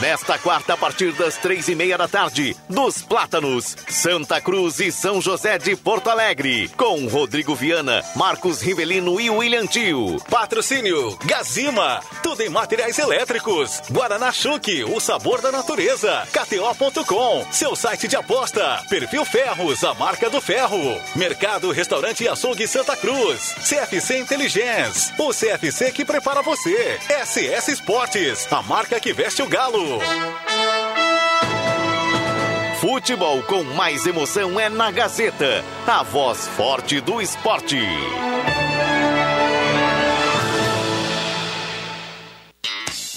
Nesta 0.03 0.37
quarta, 0.37 0.75
a 0.75 0.77
partir 0.77 1.13
das 1.13 1.37
três 1.37 1.69
e 1.69 1.77
meia 1.77 1.97
da 1.97 2.09
tarde, 2.09 2.57
dos 2.69 3.01
Plátanos, 3.03 3.77
Santa 3.89 4.41
Cruz 4.41 4.81
e 4.81 4.91
São 4.91 5.21
José 5.21 5.59
de 5.59 5.77
Porto 5.77 6.11
Alegre, 6.11 6.69
com 6.77 7.07
Rodrigo 7.07 7.55
Viana, 7.55 8.03
Marcos 8.17 8.61
Rivelino 8.61 9.21
e 9.21 9.31
William 9.31 9.65
Tio. 9.65 10.21
Patrocínio 10.29 11.17
Gazima, 11.25 12.01
tudo 12.21 12.43
em 12.43 12.49
materiais 12.49 12.99
elétricos. 12.99 13.81
Guaraná 13.93 14.33
Chuque, 14.33 14.83
o 14.83 14.99
sabor 14.99 15.41
da 15.41 15.53
natureza. 15.53 16.27
KTO.com, 16.33 17.47
seu 17.53 17.77
site 17.77 18.09
de 18.09 18.17
aposta. 18.17 18.85
Perfil 18.89 19.25
Ferros, 19.25 19.85
a 19.85 19.95
marca 19.95 20.29
do 20.29 20.41
ferro. 20.41 21.01
Mercado, 21.15 21.71
restaurante 21.71 22.25
e 22.25 22.29
açougue 22.29 22.67
Santa 22.67 22.97
Cruz. 22.97 23.55
CFC 23.63 24.19
Inteligência, 24.19 25.15
o 25.17 25.31
CFC 25.31 25.93
que 25.93 26.05
prepara 26.05 26.43
você. 26.43 26.99
SS 27.25 27.71
Esportes, 27.71 28.53
a 28.53 28.61
marca 28.63 28.99
que 28.99 29.13
veste 29.13 29.41
o 29.43 29.47
galo. 29.47 29.92
Futebol 32.81 33.43
com 33.43 33.63
mais 33.63 34.07
emoção 34.07 34.59
é 34.59 34.69
na 34.69 34.91
Gazeta, 34.91 35.65
a 35.87 36.03
voz 36.03 36.49
forte 36.49 37.01
do 37.01 37.21
esporte. 37.21 37.79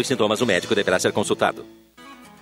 os 0.00 0.06
sintomas, 0.06 0.40
o 0.40 0.46
médico 0.46 0.74
deverá 0.74 0.98
ser 0.98 1.12
consultado. 1.12 1.64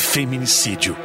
Feminicídio. 0.00 0.96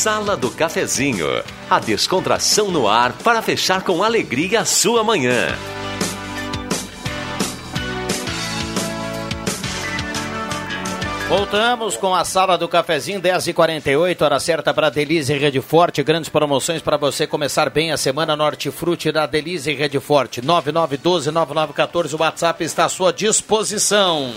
Sala 0.00 0.34
do 0.34 0.50
Cafezinho. 0.50 1.26
A 1.68 1.78
descontração 1.78 2.70
no 2.70 2.88
ar 2.88 3.12
para 3.22 3.42
fechar 3.42 3.82
com 3.82 4.02
alegria 4.02 4.60
a 4.60 4.64
sua 4.64 5.04
manhã. 5.04 5.48
Voltamos 11.28 11.98
com 11.98 12.14
a 12.14 12.24
sala 12.24 12.56
do 12.56 12.66
cafezinho, 12.66 13.20
10h48, 13.20 14.22
hora 14.22 14.40
certa 14.40 14.72
para 14.72 14.88
Delize 14.88 15.36
Rede 15.36 15.60
Forte. 15.60 16.02
Grandes 16.02 16.30
promoções 16.30 16.80
para 16.80 16.96
você 16.96 17.26
começar 17.26 17.68
bem 17.68 17.92
a 17.92 17.98
semana 17.98 18.34
Norte 18.34 18.70
Frute 18.70 19.12
da 19.12 19.26
Delize 19.26 19.70
Rede 19.74 20.00
Forte. 20.00 20.40
9912-9914, 20.40 22.14
o 22.14 22.22
WhatsApp 22.22 22.64
está 22.64 22.86
à 22.86 22.88
sua 22.88 23.12
disposição. 23.12 24.32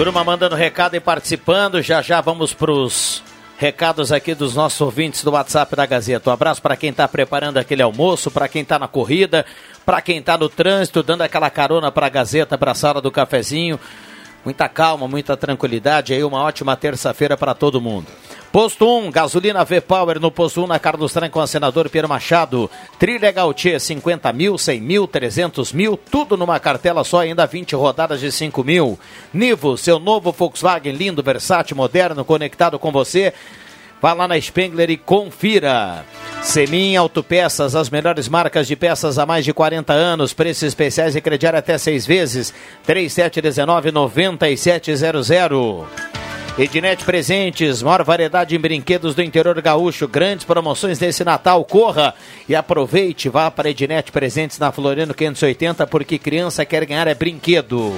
Turma 0.00 0.24
mandando 0.24 0.56
recado 0.56 0.96
e 0.96 1.00
participando. 1.00 1.82
Já 1.82 2.00
já 2.00 2.22
vamos 2.22 2.54
para 2.54 2.72
os 2.72 3.22
recados 3.58 4.10
aqui 4.10 4.34
dos 4.34 4.54
nossos 4.54 4.80
ouvintes 4.80 5.22
do 5.22 5.32
WhatsApp 5.32 5.76
da 5.76 5.84
Gazeta. 5.84 6.30
Um 6.30 6.32
abraço 6.32 6.62
para 6.62 6.74
quem 6.74 6.88
está 6.88 7.06
preparando 7.06 7.58
aquele 7.58 7.82
almoço, 7.82 8.30
para 8.30 8.48
quem 8.48 8.62
está 8.62 8.78
na 8.78 8.88
corrida, 8.88 9.44
para 9.84 10.00
quem 10.00 10.16
está 10.16 10.38
no 10.38 10.48
trânsito, 10.48 11.02
dando 11.02 11.20
aquela 11.20 11.50
carona 11.50 11.92
para 11.92 12.06
a 12.06 12.08
Gazeta, 12.08 12.56
para 12.56 12.70
a 12.70 12.74
sala 12.74 13.02
do 13.02 13.10
cafezinho. 13.10 13.78
Muita 14.42 14.70
calma, 14.70 15.06
muita 15.06 15.36
tranquilidade. 15.36 16.14
Aí 16.14 16.24
uma 16.24 16.44
ótima 16.44 16.74
terça-feira 16.76 17.36
para 17.36 17.52
todo 17.52 17.78
mundo. 17.78 18.06
Posto 18.52 18.84
1, 18.84 19.12
gasolina 19.12 19.64
V-Power 19.64 20.18
no 20.18 20.28
posto 20.28 20.64
1 20.64 20.66
na 20.66 20.76
Carlos 20.76 21.12
Tran 21.12 21.30
com 21.30 21.38
a 21.38 21.46
senador 21.46 21.88
Pierre 21.88 22.08
Machado. 22.08 22.68
Trilha 22.98 23.30
Gautier, 23.30 23.78
50 23.78 24.32
mil, 24.32 24.58
100 24.58 24.80
mil, 24.80 25.06
300 25.06 25.72
mil, 25.72 25.96
tudo 25.96 26.36
numa 26.36 26.58
cartela 26.58 27.04
só, 27.04 27.20
ainda 27.20 27.46
20 27.46 27.76
rodadas 27.76 28.18
de 28.18 28.32
5 28.32 28.64
mil. 28.64 28.98
Nivo, 29.32 29.76
seu 29.76 30.00
novo 30.00 30.32
Volkswagen 30.32 30.90
lindo, 30.90 31.22
versátil, 31.22 31.76
moderno, 31.76 32.24
conectado 32.24 32.76
com 32.76 32.90
você. 32.90 33.32
Vá 34.00 34.14
lá 34.14 34.26
na 34.26 34.40
Spengler 34.40 34.90
e 34.90 34.96
confira. 34.96 36.06
Semin 36.42 36.96
Autopeças, 36.96 37.76
as 37.76 37.90
melhores 37.90 38.26
marcas 38.28 38.66
de 38.66 38.74
peças 38.74 39.18
há 39.18 39.26
mais 39.26 39.44
de 39.44 39.52
40 39.52 39.92
anos. 39.92 40.32
Preços 40.32 40.62
especiais 40.62 41.14
e 41.14 41.20
crediário 41.20 41.58
até 41.58 41.76
seis 41.76 42.06
vezes. 42.06 42.54
3719-9700. 42.88 45.84
Ednet 46.58 47.04
Presentes, 47.04 47.80
maior 47.82 48.02
variedade 48.02 48.56
em 48.56 48.58
brinquedos 48.58 49.14
do 49.14 49.22
interior 49.22 49.60
gaúcho. 49.60 50.08
Grandes 50.08 50.44
promoções 50.44 50.98
desse 50.98 51.22
Natal. 51.22 51.64
Corra 51.64 52.14
e 52.48 52.54
aproveite. 52.54 53.28
Vá 53.28 53.50
para 53.50 53.68
Ednet 53.70 54.10
Presentes 54.10 54.58
na 54.58 54.72
Floriano 54.72 55.12
580, 55.14 55.86
porque 55.86 56.18
criança 56.18 56.64
quer 56.64 56.86
ganhar 56.86 57.06
é 57.06 57.14
brinquedo. 57.14 57.92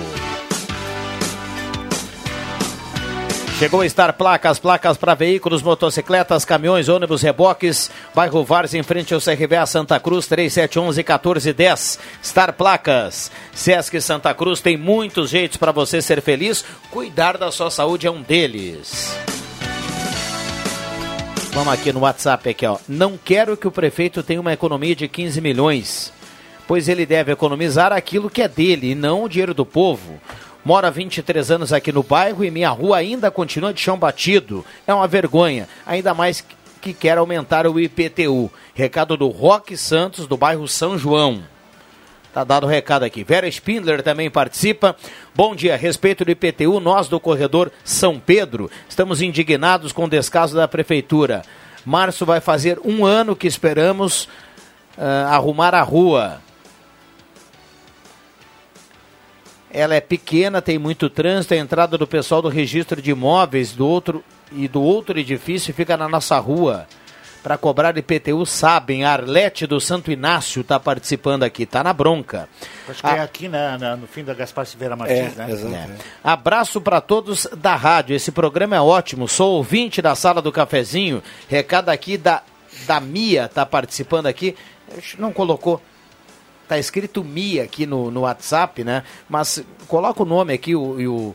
Chegou 3.62 3.80
a 3.80 3.88
Star 3.88 4.12
Placas, 4.14 4.58
placas 4.58 4.96
para 4.96 5.14
veículos, 5.14 5.62
motocicletas, 5.62 6.44
caminhões, 6.44 6.88
ônibus, 6.88 7.22
reboques. 7.22 7.92
Bairro 8.12 8.42
Vars, 8.42 8.74
em 8.74 8.82
frente 8.82 9.14
ao 9.14 9.20
CRVA 9.20 9.64
Santa 9.66 10.00
Cruz, 10.00 10.26
3711-1410. 10.26 12.00
Star 12.24 12.54
Placas. 12.54 13.30
Sesc 13.54 14.00
Santa 14.00 14.34
Cruz 14.34 14.60
tem 14.60 14.76
muitos 14.76 15.30
jeitos 15.30 15.58
para 15.58 15.70
você 15.70 16.02
ser 16.02 16.20
feliz. 16.20 16.64
Cuidar 16.90 17.38
da 17.38 17.52
sua 17.52 17.70
saúde 17.70 18.04
é 18.04 18.10
um 18.10 18.20
deles. 18.20 19.16
Vamos 21.52 21.72
aqui 21.72 21.92
no 21.92 22.00
WhatsApp 22.00 22.50
aqui, 22.50 22.66
ó. 22.66 22.78
Não 22.88 23.16
quero 23.16 23.56
que 23.56 23.68
o 23.68 23.70
prefeito 23.70 24.24
tenha 24.24 24.40
uma 24.40 24.52
economia 24.52 24.96
de 24.96 25.06
15 25.06 25.40
milhões, 25.40 26.12
pois 26.66 26.88
ele 26.88 27.06
deve 27.06 27.30
economizar 27.30 27.92
aquilo 27.92 28.28
que 28.28 28.42
é 28.42 28.48
dele 28.48 28.90
e 28.90 28.94
não 28.96 29.22
o 29.22 29.28
dinheiro 29.28 29.54
do 29.54 29.64
povo. 29.64 30.20
Moro 30.64 30.86
há 30.86 30.90
23 30.90 31.50
anos 31.50 31.72
aqui 31.72 31.90
no 31.90 32.02
bairro 32.02 32.44
e 32.44 32.50
minha 32.50 32.70
rua 32.70 32.98
ainda 32.98 33.30
continua 33.30 33.74
de 33.74 33.80
chão 33.80 33.98
batido. 33.98 34.64
É 34.86 34.94
uma 34.94 35.08
vergonha, 35.08 35.68
ainda 35.84 36.14
mais 36.14 36.44
que 36.80 36.92
quer 36.92 37.18
aumentar 37.18 37.66
o 37.66 37.80
IPTU. 37.80 38.50
Recado 38.74 39.16
do 39.16 39.28
Roque 39.28 39.76
Santos, 39.76 40.26
do 40.26 40.36
bairro 40.36 40.68
São 40.68 40.96
João. 40.96 41.42
Tá 42.32 42.44
dado 42.44 42.64
o 42.64 42.68
recado 42.68 43.04
aqui. 43.04 43.22
Vera 43.24 43.46
Spindler 43.48 44.02
também 44.02 44.30
participa. 44.30 44.96
Bom 45.34 45.54
dia. 45.54 45.74
A 45.74 45.76
respeito 45.76 46.24
do 46.24 46.30
IPTU, 46.30 46.80
nós 46.80 47.06
do 47.06 47.20
corredor 47.20 47.70
São 47.84 48.18
Pedro 48.18 48.70
estamos 48.88 49.20
indignados 49.20 49.92
com 49.92 50.04
o 50.04 50.08
descaso 50.08 50.56
da 50.56 50.66
prefeitura. 50.66 51.42
Março 51.84 52.24
vai 52.24 52.40
fazer 52.40 52.80
um 52.84 53.04
ano 53.04 53.36
que 53.36 53.46
esperamos 53.46 54.24
uh, 54.96 55.28
arrumar 55.28 55.74
a 55.74 55.82
rua. 55.82 56.40
Ela 59.72 59.94
é 59.94 60.00
pequena, 60.00 60.60
tem 60.60 60.78
muito 60.78 61.08
trânsito, 61.08 61.54
a 61.54 61.56
entrada 61.56 61.96
do 61.96 62.06
pessoal 62.06 62.42
do 62.42 62.48
registro 62.48 63.00
de 63.00 63.10
imóveis 63.10 63.72
do 63.72 63.86
outro 63.86 64.22
e 64.52 64.68
do 64.68 64.82
outro 64.82 65.18
edifício 65.18 65.72
fica 65.72 65.96
na 65.96 66.06
nossa 66.08 66.38
rua. 66.38 66.86
Para 67.42 67.58
cobrar 67.58 67.96
IPTU, 67.96 68.46
sabem. 68.46 69.02
A 69.04 69.12
Arlete 69.14 69.66
do 69.66 69.80
Santo 69.80 70.12
Inácio 70.12 70.60
está 70.60 70.78
participando 70.78 71.42
aqui, 71.42 71.64
está 71.64 71.82
na 71.82 71.92
bronca. 71.92 72.48
Acho 72.88 73.02
que 73.02 73.08
é 73.08 73.20
aqui 73.20 73.48
na, 73.48 73.76
na, 73.78 73.96
no 73.96 74.06
fim 74.06 74.22
da 74.22 74.32
Gaspar 74.32 74.64
Silveira 74.64 74.94
Martins, 74.94 75.36
É, 75.36 75.46
né? 75.46 75.50
exato. 75.50 75.74
É. 75.74 75.88
Abraço 76.22 76.80
para 76.80 77.00
todos 77.00 77.48
da 77.56 77.74
rádio. 77.74 78.14
Esse 78.14 78.30
programa 78.30 78.76
é 78.76 78.80
ótimo. 78.80 79.26
Sou 79.26 79.56
ouvinte 79.56 80.00
da 80.00 80.14
sala 80.14 80.40
do 80.40 80.52
cafezinho. 80.52 81.20
Recado 81.48 81.88
aqui 81.88 82.16
da, 82.16 82.42
da 82.86 83.00
Mia, 83.00 83.48
tá 83.48 83.66
participando 83.66 84.26
aqui. 84.26 84.54
Acho 84.96 85.16
que 85.16 85.20
Não 85.22 85.32
colocou. 85.32 85.82
Tá 86.68 86.78
escrito 86.78 87.22
Mia 87.22 87.64
aqui 87.64 87.86
no, 87.86 88.10
no 88.10 88.20
WhatsApp, 88.20 88.82
né? 88.84 89.02
Mas 89.28 89.62
coloca 89.88 90.22
o 90.22 90.26
nome 90.26 90.54
aqui 90.54 90.74
o, 90.74 91.00
e 91.00 91.06
o. 91.06 91.34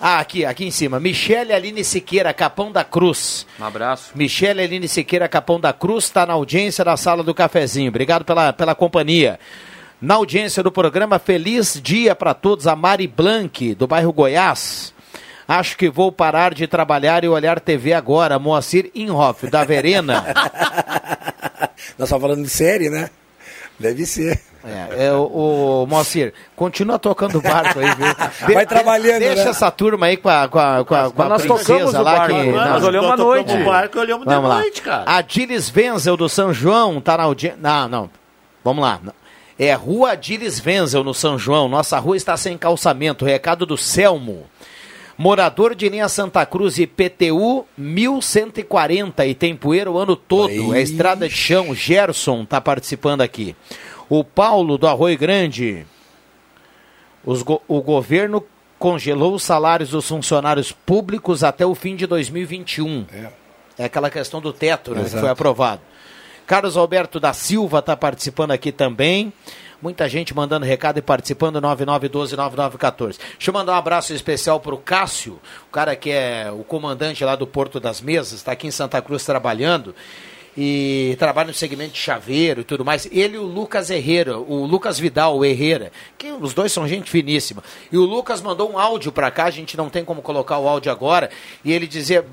Ah, 0.00 0.18
aqui, 0.18 0.44
aqui 0.44 0.64
em 0.66 0.70
cima. 0.70 1.00
Michele 1.00 1.52
Aline 1.52 1.82
Siqueira, 1.82 2.32
Capão 2.34 2.70
da 2.70 2.84
Cruz. 2.84 3.46
Um 3.58 3.64
abraço. 3.64 4.10
Michele 4.14 4.62
Aline 4.62 4.86
Siqueira, 4.86 5.26
Capão 5.28 5.58
da 5.58 5.72
Cruz, 5.72 6.04
está 6.04 6.26
na 6.26 6.34
audiência 6.34 6.84
da 6.84 6.96
sala 6.96 7.22
do 7.22 7.34
cafezinho. 7.34 7.88
Obrigado 7.88 8.24
pela, 8.24 8.52
pela 8.52 8.74
companhia. 8.74 9.40
Na 10.00 10.16
audiência 10.16 10.62
do 10.62 10.70
programa, 10.70 11.18
feliz 11.18 11.80
dia 11.82 12.14
para 12.14 12.34
todos. 12.34 12.66
A 12.66 12.76
Mari 12.76 13.06
Blanc, 13.06 13.74
do 13.74 13.86
bairro 13.86 14.12
Goiás. 14.12 14.94
Acho 15.48 15.76
que 15.78 15.88
vou 15.88 16.10
parar 16.10 16.52
de 16.52 16.66
trabalhar 16.66 17.24
e 17.24 17.28
olhar 17.28 17.60
TV 17.60 17.92
agora. 17.92 18.38
Moacir 18.38 18.90
Inhoff, 18.94 19.48
da 19.48 19.64
Verena. 19.64 20.24
Nós 21.96 22.08
estamos 22.08 22.22
falando 22.22 22.42
de 22.42 22.50
série, 22.50 22.90
né? 22.90 23.08
Deve 23.78 24.04
ser. 24.04 24.40
É, 24.66 25.06
é, 25.06 25.12
o, 25.12 25.82
o 25.82 25.86
Moacir, 25.86 26.34
continua 26.56 26.98
tocando 26.98 27.38
o 27.38 27.40
barco 27.40 27.78
aí, 27.78 27.86
viu? 27.94 28.06
Vai 28.52 28.66
trabalhando, 28.66 29.20
Deixa 29.20 29.44
né? 29.44 29.50
essa 29.50 29.70
turma 29.70 30.06
aí 30.06 30.16
com 30.16 30.28
a, 30.28 30.48
com 30.48 30.58
a, 30.58 30.84
com 30.84 30.94
a, 30.94 31.10
com 31.10 31.22
a 31.22 31.28
nós 31.28 31.42
princesa 31.42 31.64
tocamos 31.64 31.94
o 31.94 32.02
lá 32.02 32.16
barco, 32.16 32.34
que... 32.34 32.50
nós 32.50 32.82
não, 32.82 32.88
olhamos 32.88 33.10
à 33.10 33.16
Nós 33.16 33.26
noite. 33.26 33.52
o 33.52 33.64
barco 33.64 33.96
e 33.96 34.00
olhamos 34.00 34.26
de 34.26 34.34
Vamos 34.34 34.50
lá. 34.50 34.58
noite, 34.58 34.82
cara. 34.82 35.04
Adilis 35.06 35.72
Wenzel 35.74 36.16
do 36.16 36.28
São 36.28 36.52
João 36.52 37.00
tá 37.00 37.16
na 37.16 37.22
audiência. 37.22 37.58
Não, 37.62 37.88
não. 37.88 38.10
Vamos 38.64 38.82
lá. 38.82 39.00
É 39.56 39.72
Rua 39.72 40.10
Adilis 40.10 40.60
Wenzel 40.64 41.04
no 41.04 41.14
São 41.14 41.38
João. 41.38 41.68
Nossa 41.68 41.98
rua 42.00 42.16
está 42.16 42.36
sem 42.36 42.58
calçamento. 42.58 43.24
Recado 43.24 43.64
do 43.64 43.76
Selmo. 43.76 44.46
Morador 45.16 45.74
de 45.74 45.88
linha 45.88 46.08
Santa 46.08 46.44
Cruz 46.44 46.76
IPTU 46.76 47.64
1140 47.78 49.24
e 49.24 49.34
tem 49.34 49.56
poeira 49.56 49.90
o 49.90 49.96
ano 49.96 50.14
todo. 50.14 50.74
É 50.74 50.82
estrada 50.82 51.26
de 51.26 51.34
chão. 51.34 51.74
Gerson 51.74 52.44
tá 52.44 52.60
participando 52.60 53.22
aqui. 53.22 53.56
O 54.08 54.22
Paulo 54.24 54.78
do 54.78 54.86
Arroio 54.86 55.18
Grande. 55.18 55.86
Go- 57.44 57.62
o 57.66 57.80
governo 57.82 58.44
congelou 58.78 59.34
os 59.34 59.42
salários 59.42 59.90
dos 59.90 60.06
funcionários 60.08 60.70
públicos 60.70 61.42
até 61.42 61.66
o 61.66 61.74
fim 61.74 61.96
de 61.96 62.06
2021. 62.06 63.06
É 63.78 63.84
aquela 63.84 64.08
questão 64.10 64.40
do 64.40 64.52
teto, 64.52 64.94
né, 64.94 65.02
que 65.04 65.10
foi 65.10 65.28
aprovado. 65.28 65.80
Carlos 66.46 66.76
Alberto 66.76 67.18
da 67.18 67.32
Silva 67.32 67.80
está 67.80 67.96
participando 67.96 68.52
aqui 68.52 68.70
também. 68.70 69.32
Muita 69.82 70.08
gente 70.08 70.34
mandando 70.34 70.64
recado 70.64 70.98
e 70.98 71.02
participando, 71.02 71.60
9912-9914. 71.60 73.18
Deixa 73.36 73.50
eu 73.50 73.52
mandar 73.52 73.72
um 73.72 73.76
abraço 73.76 74.14
especial 74.14 74.58
para 74.58 74.74
o 74.74 74.78
Cássio, 74.78 75.38
o 75.68 75.72
cara 75.72 75.94
que 75.94 76.10
é 76.10 76.50
o 76.50 76.64
comandante 76.64 77.22
lá 77.24 77.36
do 77.36 77.46
Porto 77.46 77.78
das 77.78 78.00
Mesas, 78.00 78.34
está 78.34 78.52
aqui 78.52 78.66
em 78.66 78.70
Santa 78.70 79.02
Cruz 79.02 79.24
trabalhando 79.26 79.94
e 80.56 81.14
trabalha 81.18 81.48
no 81.48 81.54
segmento 81.54 81.92
de 81.92 81.98
chaveiro 81.98 82.62
e 82.62 82.64
tudo 82.64 82.84
mais. 82.84 83.06
Ele 83.12 83.36
e 83.36 83.38
o 83.38 83.44
Lucas 83.44 83.90
Herrera, 83.90 84.38
o 84.38 84.64
Lucas 84.64 84.98
Vidal, 84.98 85.36
o 85.36 85.44
Herrera, 85.44 85.92
que 86.16 86.30
os 86.32 86.54
dois 86.54 86.72
são 86.72 86.88
gente 86.88 87.10
finíssima. 87.10 87.62
E 87.92 87.98
o 87.98 88.04
Lucas 88.04 88.40
mandou 88.40 88.70
um 88.70 88.78
áudio 88.78 89.12
para 89.12 89.30
cá, 89.30 89.44
a 89.44 89.50
gente 89.50 89.76
não 89.76 89.90
tem 89.90 90.04
como 90.04 90.22
colocar 90.22 90.58
o 90.58 90.66
áudio 90.66 90.90
agora, 90.90 91.30
e 91.64 91.72
ele 91.72 91.86
dizia 91.86 92.24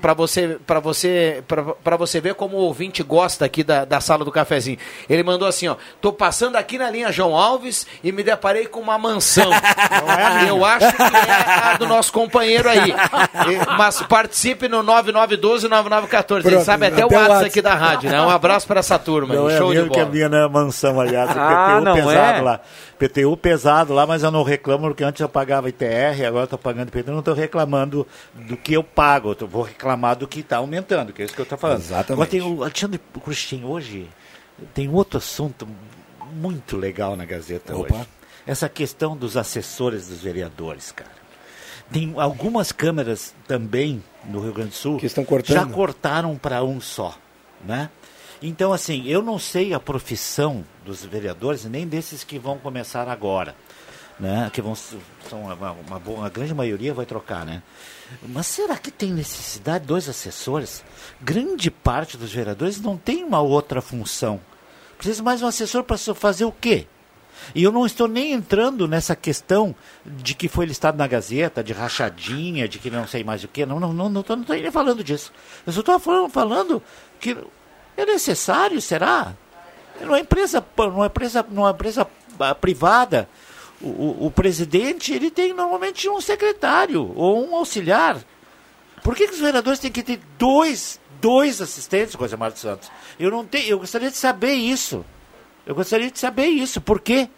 para 0.00 0.14
você 0.14 0.58
para 0.66 0.80
você 0.80 1.44
para 1.82 1.96
você 1.96 2.20
ver 2.20 2.34
como 2.34 2.56
o 2.56 2.60
ouvinte 2.60 3.02
gosta 3.02 3.44
aqui 3.44 3.62
da, 3.62 3.84
da 3.84 4.00
sala 4.00 4.24
do 4.24 4.32
cafezinho. 4.32 4.78
Ele 5.08 5.22
mandou 5.22 5.46
assim, 5.46 5.68
ó: 5.68 5.76
"Tô 6.00 6.12
passando 6.12 6.56
aqui 6.56 6.78
na 6.78 6.90
linha 6.90 7.12
João 7.12 7.36
Alves 7.36 7.86
e 8.02 8.10
me 8.10 8.22
deparei 8.22 8.66
com 8.66 8.80
uma 8.80 8.98
mansão. 8.98 9.50
Eu 10.48 10.64
acho 10.64 10.92
que 10.96 11.02
é 11.02 11.72
a 11.72 11.76
do 11.76 11.86
nosso 11.86 12.12
companheiro 12.12 12.68
aí. 12.68 12.94
Mas 13.78 14.02
participe 14.02 14.68
no 14.68 14.82
9912 14.82 15.68
9914. 15.68 16.46
Ele 16.46 16.56
Pronto, 16.56 16.66
sabe 16.66 16.86
até, 16.86 17.04
o 17.04 17.06
até 17.06 17.16
o 17.16 17.35
ouvintes 17.36 17.52
aqui 17.56 17.62
da 17.62 17.74
rádio, 17.74 18.10
né? 18.10 18.20
Um 18.20 18.30
abraço 18.30 18.66
para 18.66 18.80
essa 18.80 18.98
turma. 18.98 19.34
Não 19.34 19.46
aí. 19.46 19.54
é 19.54 19.58
Show 19.58 19.70
de 19.70 19.76
mesmo 19.78 19.90
que 19.90 19.96
bola. 19.98 20.08
a 20.08 20.12
minha 20.12 20.28
na 20.28 20.48
mansão, 20.48 21.00
aliás. 21.00 21.30
Ah, 21.36 21.76
PTU 21.80 21.84
não 21.84 21.94
pesado 21.94 22.38
é? 22.38 22.40
lá. 22.42 22.60
PTU 22.98 23.36
pesado 23.36 23.92
lá, 23.94 24.06
mas 24.06 24.22
eu 24.22 24.30
não 24.30 24.42
reclamo, 24.42 24.88
porque 24.88 25.04
antes 25.04 25.20
eu 25.20 25.28
pagava 25.28 25.68
ITR, 25.68 26.24
agora 26.26 26.44
estou 26.44 26.58
pagando 26.58 26.88
IPTU, 26.88 27.10
não 27.12 27.18
estou 27.20 27.34
reclamando 27.34 28.06
do 28.34 28.56
que 28.56 28.74
eu 28.74 28.82
pago, 28.82 29.36
eu 29.40 29.46
vou 29.46 29.62
reclamar 29.62 30.16
do 30.16 30.26
que 30.26 30.40
está 30.40 30.56
aumentando, 30.58 31.12
que 31.12 31.22
é 31.22 31.24
isso 31.24 31.34
que 31.34 31.40
eu 31.40 31.44
estou 31.44 31.58
falando. 31.58 31.80
Exatamente. 31.80 32.12
Agora 32.12 32.28
tem 32.30 32.42
o 32.42 32.62
Alexandre 32.62 33.00
Cruxem, 33.22 33.64
hoje 33.64 34.08
tem 34.74 34.88
outro 34.88 35.18
assunto 35.18 35.68
muito 36.32 36.76
legal 36.76 37.16
na 37.16 37.24
Gazeta 37.24 37.76
Opa. 37.76 37.94
hoje. 37.94 38.06
Essa 38.46 38.68
questão 38.68 39.16
dos 39.16 39.36
assessores 39.36 40.08
dos 40.08 40.20
vereadores, 40.22 40.92
cara. 40.92 41.10
Tem 41.90 42.14
algumas 42.16 42.72
câmeras 42.72 43.34
também 43.46 44.02
no 44.24 44.40
Rio 44.40 44.52
Grande 44.52 44.70
do 44.70 44.74
Sul 44.76 44.98
Que 44.98 45.06
estão 45.06 45.24
cortando. 45.24 45.54
já 45.56 45.66
cortaram 45.66 46.36
para 46.36 46.62
um 46.64 46.80
só, 46.80 47.14
né? 47.64 47.90
Então, 48.42 48.72
assim, 48.72 49.06
eu 49.06 49.22
não 49.22 49.38
sei 49.38 49.72
a 49.72 49.80
profissão 49.80 50.64
dos 50.84 51.04
vereadores, 51.04 51.64
nem 51.64 51.86
desses 51.86 52.22
que 52.22 52.38
vão 52.38 52.58
começar 52.58 53.08
agora, 53.08 53.54
né? 54.20 54.50
Que 54.52 54.60
vão, 54.60 54.74
são 54.74 55.42
uma, 55.42 55.72
uma, 55.72 55.96
uma 55.98 56.28
grande 56.28 56.54
maioria 56.54 56.92
vai 56.92 57.06
trocar, 57.06 57.46
né? 57.46 57.62
Mas 58.28 58.46
será 58.46 58.76
que 58.76 58.90
tem 58.90 59.10
necessidade 59.10 59.80
de 59.80 59.88
dois 59.88 60.08
assessores? 60.08 60.84
Grande 61.20 61.70
parte 61.70 62.16
dos 62.16 62.32
vereadores 62.32 62.80
não 62.80 62.96
tem 62.96 63.24
uma 63.24 63.40
outra 63.40 63.80
função. 63.80 64.40
Precisa 64.98 65.22
mais 65.22 65.42
um 65.42 65.46
assessor 65.46 65.82
para 65.82 65.98
fazer 65.98 66.44
o 66.44 66.52
quê? 66.52 66.86
E 67.54 67.62
eu 67.62 67.70
não 67.70 67.86
estou 67.86 68.08
nem 68.08 68.32
entrando 68.32 68.88
nessa 68.88 69.14
questão 69.14 69.74
de 70.04 70.34
que 70.34 70.48
foi 70.48 70.66
listado 70.66 70.96
na 70.96 71.06
Gazeta, 71.06 71.62
de 71.62 71.72
rachadinha, 71.72 72.68
de 72.68 72.78
que 72.78 72.90
não 72.90 73.06
sei 73.06 73.22
mais 73.22 73.44
o 73.44 73.48
que. 73.48 73.66
Não, 73.66 73.78
não, 73.78 73.92
não, 73.92 74.08
não 74.08 74.20
estou 74.20 74.36
nem 74.36 74.70
falando 74.70 75.04
disso. 75.04 75.32
Eu 75.66 75.72
só 75.72 75.80
estou 75.80 75.98
falando, 75.98 76.30
falando 76.30 76.82
que 77.20 77.36
é 77.96 78.06
necessário, 78.06 78.80
será? 78.80 79.34
Numa 80.00 80.20
empresa, 80.20 80.64
numa 80.76 81.06
empresa, 81.06 81.46
numa 81.48 81.70
empresa 81.70 82.06
ah, 82.38 82.54
privada, 82.54 83.28
o, 83.80 83.88
o, 83.88 84.26
o 84.26 84.30
presidente 84.30 85.12
ele 85.12 85.30
tem 85.30 85.52
normalmente 85.52 86.08
um 86.08 86.20
secretário 86.20 87.12
ou 87.16 87.48
um 87.48 87.56
auxiliar. 87.56 88.18
Por 89.02 89.14
que, 89.14 89.26
que 89.26 89.34
os 89.34 89.40
vereadores 89.40 89.78
têm 89.78 89.90
que 89.90 90.02
ter 90.02 90.20
dois, 90.38 91.00
dois 91.20 91.60
assistentes, 91.60 92.16
Coisa 92.16 92.36
Marta 92.36 92.58
Santos? 92.58 92.90
Eu 93.18 93.30
não 93.30 93.44
tenho, 93.44 93.68
eu 93.68 93.78
gostaria 93.78 94.10
de 94.10 94.16
saber 94.16 94.54
isso. 94.54 95.04
Eu 95.64 95.74
gostaria 95.74 96.10
de 96.10 96.18
saber 96.18 96.46
isso. 96.46 96.80
Por 96.80 97.00
quê? 97.00 97.28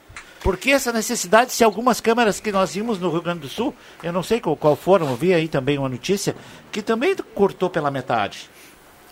Por 0.41 0.57
que 0.57 0.71
essa 0.71 0.93
necessidade, 0.93 1.53
se 1.53 1.65
algumas 1.65 2.01
câmeras 2.01 2.39
que 2.39 2.53
nós 2.53 2.75
vimos 2.75 2.99
no 2.99 3.11
Rio 3.11 3.23
Grande 3.23 3.41
do 3.41 3.49
Sul, 3.49 3.75
eu 4.03 4.13
não 4.13 4.23
sei 4.23 4.41
qual, 4.41 4.57
qual 4.57 4.77
foram, 4.77 5.09
eu 5.09 5.17
vi 5.17 5.35
aí 5.35 5.49
também 5.49 5.79
uma 5.79 5.89
notícia, 5.89 6.37
que 6.71 6.81
também 6.81 7.17
cortou 7.35 7.69
pela 7.69 7.91
metade. 7.91 8.49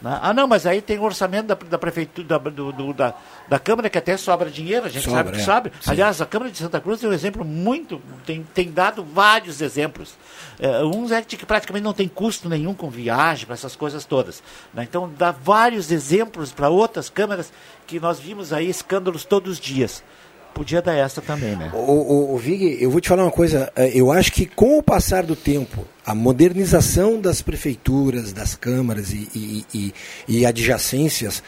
Né? 0.02 0.18
Ah, 0.22 0.35
não, 0.35 0.46
mas 0.46 0.66
aí 0.66 0.80
tem 0.82 0.98
o 0.98 1.02
orçamento 1.02 1.46
da, 1.46 1.54
da 1.54 1.78
prefeitura, 1.78 2.26
da, 2.28 2.38
do- 2.38 2.72
do- 2.72 2.92
da, 2.92 3.14
da 3.48 3.59
Câmara, 3.59 3.88
que 3.88 3.96
até 3.98 4.16
sobra 4.16 4.50
dinheiro, 4.50 4.87
a 4.87 4.88
gente 4.88 5.04
Sobra, 5.04 5.18
sabe 5.24 5.30
que 5.32 5.40
é. 5.40 5.44
sabe. 5.44 5.72
Sim. 5.80 5.90
Aliás, 5.90 6.20
a 6.20 6.26
Câmara 6.26 6.50
de 6.50 6.59
Santa 6.59 6.80
Cruz 6.80 7.00
tem 7.00 7.09
um 7.09 7.12
exemplo 7.12 7.44
muito, 7.44 8.00
tem, 8.26 8.42
tem 8.54 8.70
dado 8.70 9.02
vários 9.04 9.61
exemplos. 9.61 10.14
É, 10.59 10.82
uns 10.85 11.11
é 11.12 11.22
que 11.22 11.44
praticamente 11.46 11.85
não 11.85 11.92
tem 11.92 12.09
custo 12.09 12.48
nenhum 12.48 12.74
com 12.74 12.88
viagem, 12.90 13.46
para 13.46 13.54
essas 13.54 13.74
coisas 13.76 14.04
todas. 14.04 14.42
né? 14.74 14.82
Então, 14.88 15.11
dá 15.16 15.30
vários 15.30 15.90
exemplos 15.90 16.52
para 16.52 16.68
outras 16.68 17.09
câmaras 17.09 17.52
que 17.87 17.98
nós 18.00 18.18
vimos 18.18 18.52
aí 18.52 18.68
escândalos 18.68 19.24
todos 19.24 19.52
os 19.52 19.61
dias. 19.61 20.02
Podia 20.57 20.81
dar 20.81 20.95
essa 20.95 21.21
também, 21.21 21.55
né? 21.55 21.71
O, 21.75 21.77
o, 21.77 22.35
o 22.35 22.38
Vig, 22.38 22.79
eu 22.83 22.90
vou 22.90 22.99
te 22.99 23.09
falar 23.11 23.25
uma 23.25 23.31
coisa. 23.31 23.71
eh, 23.77 23.90
Eu 23.95 24.11
acho 24.11 24.33
que 24.33 24.47
com 24.47 24.79
o 24.79 24.83
passar 24.83 25.23
do 25.23 25.37
tempo, 25.37 25.87
a 26.05 26.14
modernização 26.14 27.21
das 27.21 27.42
prefeituras, 27.42 28.33
das 28.33 28.55
câmaras 28.55 29.12
e, 29.12 29.29
e, 29.35 29.64
e, 29.75 29.95
e 30.27 30.47
adjacências, 30.47 31.42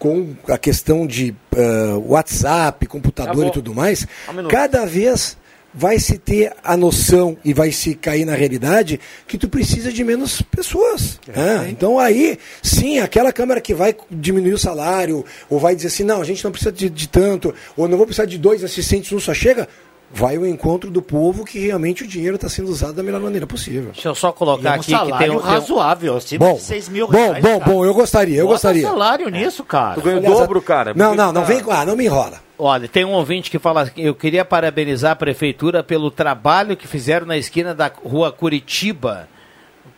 com 0.00 0.34
a 0.48 0.58
questão 0.58 1.06
de 1.06 1.32
eh, 1.54 1.92
WhatsApp, 2.06 2.86
computador 2.86 3.32
Acabou. 3.34 3.48
e 3.48 3.52
tudo 3.52 3.72
mais, 3.72 4.04
Um 4.28 4.48
cada 4.48 4.84
vez 4.84 5.36
vai 5.72 5.98
se 5.98 6.18
ter 6.18 6.52
a 6.64 6.76
noção 6.76 7.36
e 7.44 7.52
vai 7.54 7.70
se 7.70 7.94
cair 7.94 8.24
na 8.24 8.34
realidade 8.34 8.98
que 9.26 9.38
tu 9.38 9.48
precisa 9.48 9.92
de 9.92 10.02
menos 10.02 10.42
pessoas. 10.42 11.20
né? 11.28 11.68
Então 11.70 11.98
aí, 11.98 12.38
sim, 12.62 12.98
aquela 12.98 13.32
câmara 13.32 13.60
que 13.60 13.72
vai 13.74 13.94
diminuir 14.10 14.52
o 14.54 14.58
salário, 14.58 15.24
ou 15.48 15.58
vai 15.60 15.74
dizer 15.76 15.88
assim, 15.88 16.04
não, 16.04 16.20
a 16.20 16.24
gente 16.24 16.42
não 16.44 16.50
precisa 16.50 16.72
de, 16.72 16.90
de 16.90 17.08
tanto, 17.08 17.54
ou 17.76 17.86
não 17.88 17.96
vou 17.96 18.06
precisar 18.06 18.26
de 18.26 18.36
dois 18.38 18.64
assistentes, 18.64 19.12
um 19.12 19.20
só 19.20 19.32
chega, 19.32 19.68
vai 20.12 20.36
ao 20.36 20.44
encontro 20.44 20.90
do 20.90 21.00
povo 21.00 21.44
que 21.44 21.60
realmente 21.60 22.02
o 22.02 22.06
dinheiro 22.06 22.34
está 22.34 22.48
sendo 22.48 22.68
usado 22.68 22.94
da 22.94 23.02
melhor 23.04 23.20
maneira 23.20 23.46
possível. 23.46 23.92
Deixa 23.92 24.08
eu 24.08 24.14
só 24.16 24.32
colocar 24.32 24.68
é 24.68 24.72
um 24.72 24.74
aqui 24.74 24.84
que 24.86 24.90
tem 24.90 24.98
salário 24.98 25.34
um, 25.34 25.38
razoável, 25.38 26.16
acima 26.16 26.46
Bom, 26.46 26.54
de 26.56 26.62
6 26.62 26.88
mil 26.88 27.06
bom, 27.06 27.12
reais. 27.12 27.42
bom, 27.44 27.58
cara. 27.60 27.72
bom, 27.72 27.84
eu 27.84 27.94
gostaria, 27.94 28.38
eu 28.38 28.44
Bota 28.46 28.54
gostaria. 28.54 28.82
salário 28.82 29.28
nisso, 29.28 29.62
cara. 29.62 29.94
Tu 29.94 30.00
ganha 30.02 30.18
o 30.18 30.20
dobro, 30.20 30.60
cara. 30.60 30.92
Não, 30.96 31.14
não, 31.14 31.32
não 31.32 31.42
tá- 31.42 31.46
vem 31.46 31.60
com, 31.60 31.70
ah, 31.70 31.86
não 31.86 31.94
me 31.94 32.06
enrola. 32.06 32.40
Olha, 32.62 32.86
tem 32.86 33.06
um 33.06 33.12
ouvinte 33.12 33.50
que 33.50 33.58
fala, 33.58 33.90
eu 33.96 34.14
queria 34.14 34.44
parabenizar 34.44 35.12
a 35.12 35.16
prefeitura 35.16 35.82
pelo 35.82 36.10
trabalho 36.10 36.76
que 36.76 36.86
fizeram 36.86 37.26
na 37.26 37.38
esquina 37.38 37.74
da 37.74 37.90
rua 38.04 38.30
Curitiba 38.30 39.26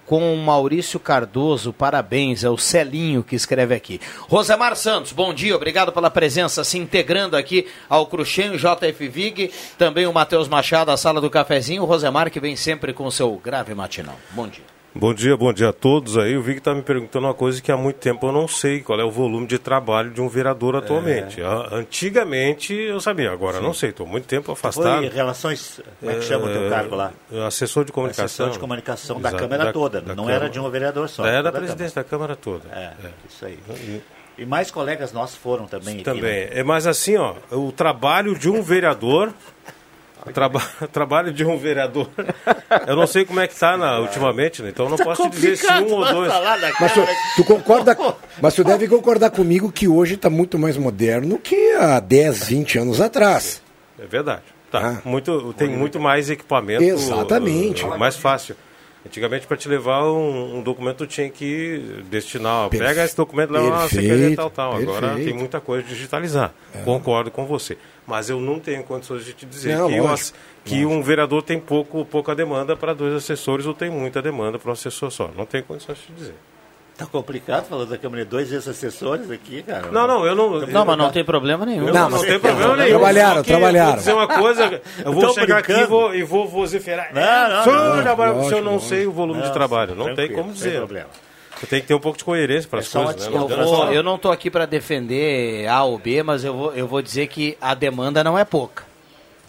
com 0.07 0.33
o 0.33 0.37
Maurício 0.37 1.01
Cardoso. 1.01 1.73
Parabéns, 1.73 2.45
é 2.45 2.49
o 2.49 2.57
Celinho 2.57 3.25
que 3.25 3.35
escreve 3.35 3.75
aqui. 3.75 4.01
Rosemar 4.29 4.77
Santos, 4.77 5.11
bom 5.11 5.35
dia, 5.35 5.57
obrigado 5.57 5.91
pela 5.91 6.09
presença, 6.09 6.63
se 6.63 6.79
integrando 6.79 7.37
aqui 7.37 7.67
ao 7.89 8.07
Cruxem, 8.07 8.53
JF 8.53 9.09
Vig, 9.09 9.51
também 9.77 10.07
o 10.07 10.13
Matheus 10.13 10.47
Machado, 10.47 10.93
a 10.93 10.97
sala 10.97 11.21
do 11.21 11.29
cafezinho, 11.29 11.83
o 11.83 11.87
Rosemar 11.87 12.31
que 12.31 12.39
vem 12.39 12.55
sempre 12.55 12.93
com 12.93 13.07
o 13.07 13.11
seu 13.11 13.35
grave 13.43 13.75
matinal. 13.75 14.17
Bom 14.31 14.47
dia. 14.47 14.72
Bom 14.95 15.15
dia, 15.15 15.35
bom 15.39 15.51
dia 15.55 15.71
a 15.71 15.73
todos 15.73 16.19
aí. 16.19 16.37
O 16.37 16.43
Vic 16.43 16.59
está 16.59 16.75
me 16.75 16.83
perguntando 16.83 17.27
uma 17.27 17.33
coisa 17.33 17.63
que 17.63 17.73
há 17.73 17.77
muito 17.79 17.97
tempo 17.97 18.27
eu 18.27 18.33
não 18.33 18.47
sei, 18.47 18.81
qual 18.83 19.01
é 19.01 19.05
o 19.05 19.11
volume 19.11 19.47
de 19.47 19.59
trabalho 19.59 20.11
de 20.11 20.21
um 20.21 20.29
vereador 20.29 20.77
atualmente. 20.77 21.41
Ah, 21.43 21.69
Antigamente 21.73 22.75
eu 22.75 23.01
sabia, 23.01 23.31
agora 23.33 23.57
eu 23.57 23.63
não 23.63 23.73
sei, 23.73 23.89
estou 23.89 24.07
muito 24.07 24.27
tempo 24.27 24.53
afastado. 24.53 24.99
Foi 25.01 25.09
relações, 25.09 25.81
como 25.99 26.13
é 26.13 26.17
que 26.17 26.23
chama 26.23 26.45
o 26.45 26.49
teu 26.53 26.67
É, 26.67 26.69
cargo 26.69 26.95
lá? 26.95 27.11
Assessor 27.47 27.87
de 27.87 27.93
comunicação. 27.93 28.25
Assessor 28.27 28.51
de 28.51 28.59
comunicação 28.59 29.19
da 29.19 29.31
Exato, 29.31 29.43
Câmara 29.43 29.65
da- 29.65 29.73
toda, 29.73 30.01
da 30.03 30.09
não 30.15 30.25
Câmara. 30.25 30.35
era 30.45 30.51
de 30.51 30.61
um 30.61 30.69
vereador 30.69 31.09
só. 31.09 31.25
É 31.27 31.43
da 31.43 31.51
presidência 31.51 32.03
da 32.03 32.05
Câmara 32.09 32.37
toda. 32.37 32.69
Câmara. 32.69 32.95
É, 33.03 33.09
isso 33.31 33.47
aí. 33.47 33.59
E 34.37 34.45
mais 34.45 34.71
colegas 34.71 35.11
nossos 35.13 35.37
foram 35.37 35.65
também. 35.67 35.95
aqui, 35.97 36.05
Também. 36.05 36.23
né? 36.23 36.49
É, 36.53 36.63
mas 36.63 36.87
assim, 36.87 37.17
ó, 37.17 37.35
o 37.51 37.73
trabalho 37.73 38.39
de 38.39 38.51
um 38.51 38.61
vereador. 38.63 39.33
Traba- 40.33 40.63
trabalho 40.93 41.33
de 41.33 41.45
um 41.45 41.57
vereador. 41.59 42.09
Eu 42.87 42.95
não 42.97 43.07
sei 43.07 43.25
como 43.25 43.41
é 43.41 43.49
que 43.49 43.55
tá 43.59 43.77
na, 43.77 43.99
ultimamente, 44.01 44.63
né? 44.63 44.69
Então 44.69 44.87
eu 44.87 44.91
não 44.91 44.97
Tá 44.97 45.05
posso 45.05 45.23
te 45.29 45.31
dizer 45.31 45.57
se 45.57 45.67
um 45.73 45.93
ou 45.93 46.05
dois. 46.05 46.33
Mas 46.81 46.93
tu, 46.93 47.01
tu 47.37 47.45
concorda, 47.45 47.97
mas 48.41 48.55
tu 48.55 48.63
deve 48.63 48.87
concordar 48.87 49.31
comigo 49.31 49.73
que 49.73 49.89
hoje 49.89 50.15
está 50.15 50.31
muito 50.31 50.59
mais 50.59 50.77
moderno 50.77 51.39
que 51.39 51.73
há 51.73 51.99
10, 51.99 52.45
20 52.47 52.79
anos 52.79 53.01
atrás. 53.01 53.61
É 53.99 54.07
verdade. 54.07 54.43
Tá. 54.71 55.03
Muito, 55.05 55.53
tem 55.55 55.69
muito 55.69 56.01
mais 56.01 56.31
equipamento. 56.31 56.83
Exatamente. 56.83 57.85
uh, 57.85 57.99
mais 57.99 58.17
fácil. 58.17 58.57
Antigamente, 59.05 59.47
para 59.49 59.57
te 59.57 59.69
levar 59.69 60.05
um, 60.05 60.59
um 60.59 60.63
documento, 60.63 60.99
tu 60.99 61.07
tinha 61.09 61.29
que 61.29 62.01
destinar. 62.09 62.69
Perfe- 62.69 62.87
Pega 62.87 63.05
esse 63.05 63.17
documento 63.17 63.51
e 63.51 63.53
leva 63.55 63.69
na 63.71 63.79
perfeito, 63.81 64.03
secretaria 64.03 64.37
tal, 64.37 64.51
tal. 64.51 64.77
Agora 64.77 65.01
perfeito. 65.09 65.29
tem 65.29 65.37
muita 65.37 65.61
coisa 65.61 65.83
de 65.83 65.89
digitalizar. 65.95 66.53
Concordo 66.85 67.29
com 67.31 67.45
você. 67.45 67.77
Mas 68.07 68.29
eu 68.29 68.41
não 68.41 68.59
tenho 68.59 68.83
condições 68.83 69.25
de 69.25 69.33
te 69.33 69.47
dizer 69.47 69.77
Não, 69.77 69.89
que, 69.89 70.01
lógico, 70.01 70.37
que 70.65 70.85
um 70.85 71.01
vereador 71.03 71.43
tem 71.43 71.61
pouco, 71.61 72.05
pouca 72.05 72.35
demanda 72.35 72.75
para 72.77 72.93
dois 72.95 73.15
assessores 73.15 73.65
ou 73.65 73.73
tem 73.75 73.91
muita 73.91 74.21
demanda 74.21 74.59
para 74.59 74.71
um 74.71 74.73
assessor 74.73 75.11
só. 75.11 75.31
Não 75.37 75.47
tenho 75.47 75.63
condições 75.65 75.99
de 75.99 76.05
te 76.07 76.13
dizer. 76.13 76.35
Tá 76.99 77.07
complicado 77.07 77.65
falando 77.67 77.89
da 77.89 77.97
Câmara 77.97 78.23
de 78.23 78.31
dois 78.31 78.53
ex-assessores 78.53 79.31
aqui, 79.31 79.63
cara. 79.63 79.91
Não, 79.91 80.07
não, 80.07 80.27
eu 80.27 80.35
não. 80.35 80.61
Não, 80.67 80.85
mas 80.85 80.99
não 80.99 81.11
tem 81.11 81.25
problema 81.25 81.65
nenhum. 81.65 81.89
Eu 81.89 81.95
não, 81.95 82.11
mas- 82.11 82.21
tem 82.23 82.39
problema 82.39 82.77
nenhum. 82.77 82.91
Trabalharam, 82.91 83.43
trabalharam. 83.43 83.91
Vou 83.93 83.97
dizer 83.99 84.13
uma 84.13 84.29
coisa, 84.29 84.83
eu 85.05 85.13
vou 85.13 85.23
Tô 85.29 85.33
chegar 85.35 85.59
aqui 85.59 85.73
e 85.73 85.75
brincando. 85.75 85.91
vou, 85.91 86.15
e 86.15 86.23
vou 86.23 86.47
vociferar. 86.47 87.11
Não, 87.15 87.65
não, 87.73 87.97
não, 87.97 88.03
trabalho- 88.03 88.33
lógico, 88.35 88.49
se 88.51 88.55
eu 88.61 88.63
não 88.65 88.79
sei 88.79 89.07
o 89.07 89.13
volume 89.13 89.41
de 89.41 89.47
Não, 89.47 89.55
trabalho, 89.55 89.95
não 89.95 90.15
tem 90.15 90.31
como 90.33 90.53
dizer. 90.53 90.77
problema. 90.79 91.09
Tem 91.69 91.81
que 91.81 91.87
ter 91.87 91.95
um 91.95 92.01
pouco 92.01 92.19
de 92.19 92.25
coerência 92.25 92.69
para 92.69 92.81
É 92.81 92.83
as 92.83 92.89
só 92.89 93.05
coisas, 93.05 93.29
né? 93.29 93.37
Eu, 93.37 93.49
vou, 93.49 93.93
eu 93.93 94.03
não 94.03 94.17
estou 94.17 94.33
aqui 94.33 94.51
para 94.51 94.67
defender 94.67 95.67
A 95.69 95.83
ou 95.85 95.99
B, 95.99 96.23
mas 96.23 96.45
eu 96.45 96.55
vou, 96.55 96.75
eu 96.75 96.87
vou 96.87 97.01
dizer 97.01 97.29
que 97.29 97.57
a 97.61 97.75
demanda 97.75 98.23
não 98.25 98.39
é 98.39 98.45
pouca. 98.45 98.85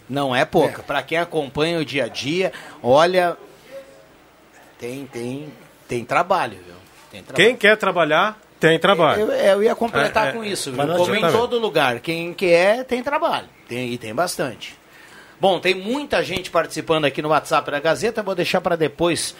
Não 0.08 0.34
é 0.34 0.44
pouca. 0.44 0.82
Para 0.82 1.02
quem 1.02 1.18
acompanha 1.18 1.78
o 1.78 1.84
dia 1.84 2.04
a 2.04 2.08
dia, 2.08 2.52
olha, 2.82 3.36
tem, 4.78 5.06
tem, 5.06 5.52
tem 5.88 6.04
trabalho, 6.04 6.58
viu? 6.64 6.74
Tem 7.10 7.22
trabalho. 7.22 7.46
Quem 7.46 7.56
quer 7.56 7.76
trabalhar, 7.76 8.38
tem 8.60 8.78
trabalho. 8.78 9.22
Eu, 9.22 9.30
eu 9.30 9.62
ia 9.62 9.74
completar 9.74 10.26
É, 10.26 10.28
é, 10.28 10.32
com 10.32 10.44
isso, 10.44 10.72
viu? 10.72 10.86
Como 10.86 11.14
em 11.14 11.32
todo 11.32 11.58
lugar. 11.58 12.00
Quem 12.00 12.34
quer, 12.34 12.84
tem 12.84 13.02
trabalho. 13.02 13.48
Tem, 13.68 13.92
e 13.92 13.98
tem 13.98 14.14
bastante. 14.14 14.78
Bom, 15.40 15.58
tem 15.58 15.74
muita 15.74 16.22
gente 16.22 16.50
participando 16.50 17.04
aqui 17.06 17.20
no 17.20 17.28
WhatsApp 17.28 17.70
da 17.70 17.80
Gazeta. 17.80 18.22
Vou 18.22 18.34
deixar 18.34 18.60
para 18.60 18.76
depois 18.76 19.34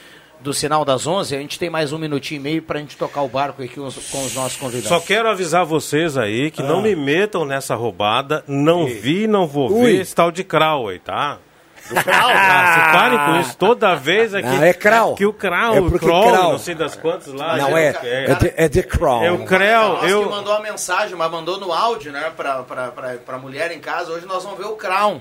do 0.45 0.53
sinal 0.53 0.85
das 0.85 1.07
11. 1.07 1.35
A 1.35 1.39
gente 1.41 1.59
tem 1.59 1.71
mais 1.71 1.93
um 1.93 1.99
minutinho 1.99 2.39
e 2.39 2.43
meio 2.43 2.63
para 2.63 2.79
a 2.79 2.83
gente 2.83 2.97
tocar 2.97 3.23
o 3.23 3.29
barco 3.29 3.63
aqui 3.63 3.75
com 3.75 3.87
os, 3.87 3.97
com 4.11 4.25
os 4.25 4.35
nossos 4.35 4.59
convidados. 4.59 4.89
Só 4.89 5.01
quero 5.01 5.29
avisar 5.29 5.65
vocês 5.65 6.17
aí 6.17 6.51
que 6.51 6.63
não 6.63 6.83
me 6.83 6.95
metam 6.95 7.45
nessa 7.45 7.75
roubada. 7.75 8.45
Não 8.47 8.87
vi, 8.87 9.27
não 9.27 9.47
vou 9.47 9.73
Ui. 9.73 9.87
ver 9.87 10.03
esse 10.03 10.15
tal 10.15 10.31
de 10.31 10.45
Crowley, 10.45 10.99
tá? 10.99 11.39
Ah, 11.95 12.75
se 12.93 12.97
parem 12.97 13.19
com 13.19 13.41
isso 13.41 13.57
toda 13.57 13.95
vez 13.95 14.35
aqui. 14.35 14.47
Não, 14.49 14.63
é 14.63 14.73
Krau. 14.73 15.15
Que 15.15 15.27
o 15.27 15.33
Krau, 15.33 15.75
É 15.75 15.81
o 15.81 15.91
porque 15.91 16.07
Kroll, 16.07 16.31
Krau. 16.31 16.53
não 16.53 16.59
sei 16.59 16.75
das 16.75 16.95
quantas 16.97 17.33
lá. 17.33 17.57
Não, 17.57 17.71
né? 17.71 17.95
é, 18.03 18.31
é, 18.31 18.35
de, 18.35 18.53
é 18.57 18.69
de 18.69 18.83
Crown. 18.83 19.23
É 19.23 19.31
o 19.33 19.45
Creu, 19.45 19.89
Nós 19.89 20.11
eu... 20.11 20.23
que 20.25 20.29
mandou 20.31 20.53
a 20.55 20.61
mensagem, 20.61 21.15
mas 21.17 21.31
mandou 21.31 21.59
no 21.59 21.73
áudio, 21.73 22.11
né? 22.13 22.33
Pra, 22.37 22.63
pra, 22.63 22.89
pra, 22.89 23.09
pra 23.25 23.39
mulher 23.39 23.71
em 23.73 23.81
casa. 23.81 24.13
Hoje 24.13 24.27
nós 24.27 24.43
vamos 24.45 24.59
ver 24.59 24.67
o 24.67 24.77
Crown. 24.77 25.21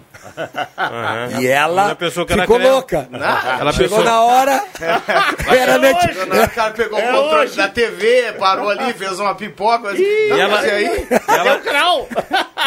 Aham. 0.78 1.30
E 1.40 1.48
ela 1.48 1.84
Ela 1.86 1.96
pensou 1.96 2.26
que 2.26 2.34
era 2.34 2.44
ficou 2.44 2.58
louca. 2.58 3.08
Ela 3.60 3.72
Chegou 3.74 3.98
pensou- 4.00 4.04
na 4.04 4.22
hora, 4.22 4.64
era 5.50 5.78
net... 5.78 5.98
O 6.06 6.50
cara 6.56 6.72
pegou 6.72 7.00
o 7.00 7.02
controle 7.02 7.50
da 7.52 7.68
TV, 7.68 8.34
parou 8.40 8.70
ali, 8.70 8.94
fez 8.94 9.20
uma 9.20 9.34
pipoca. 9.36 9.90
Mas... 9.92 10.00
E 10.00 10.30
ela, 10.32 10.48
mas 10.50 10.66
e 10.66 10.70
aí? 10.70 11.08
e 11.10 11.32
ela- 11.32 11.50
É 11.50 11.54
o 11.56 11.60
Crown. 11.62 12.08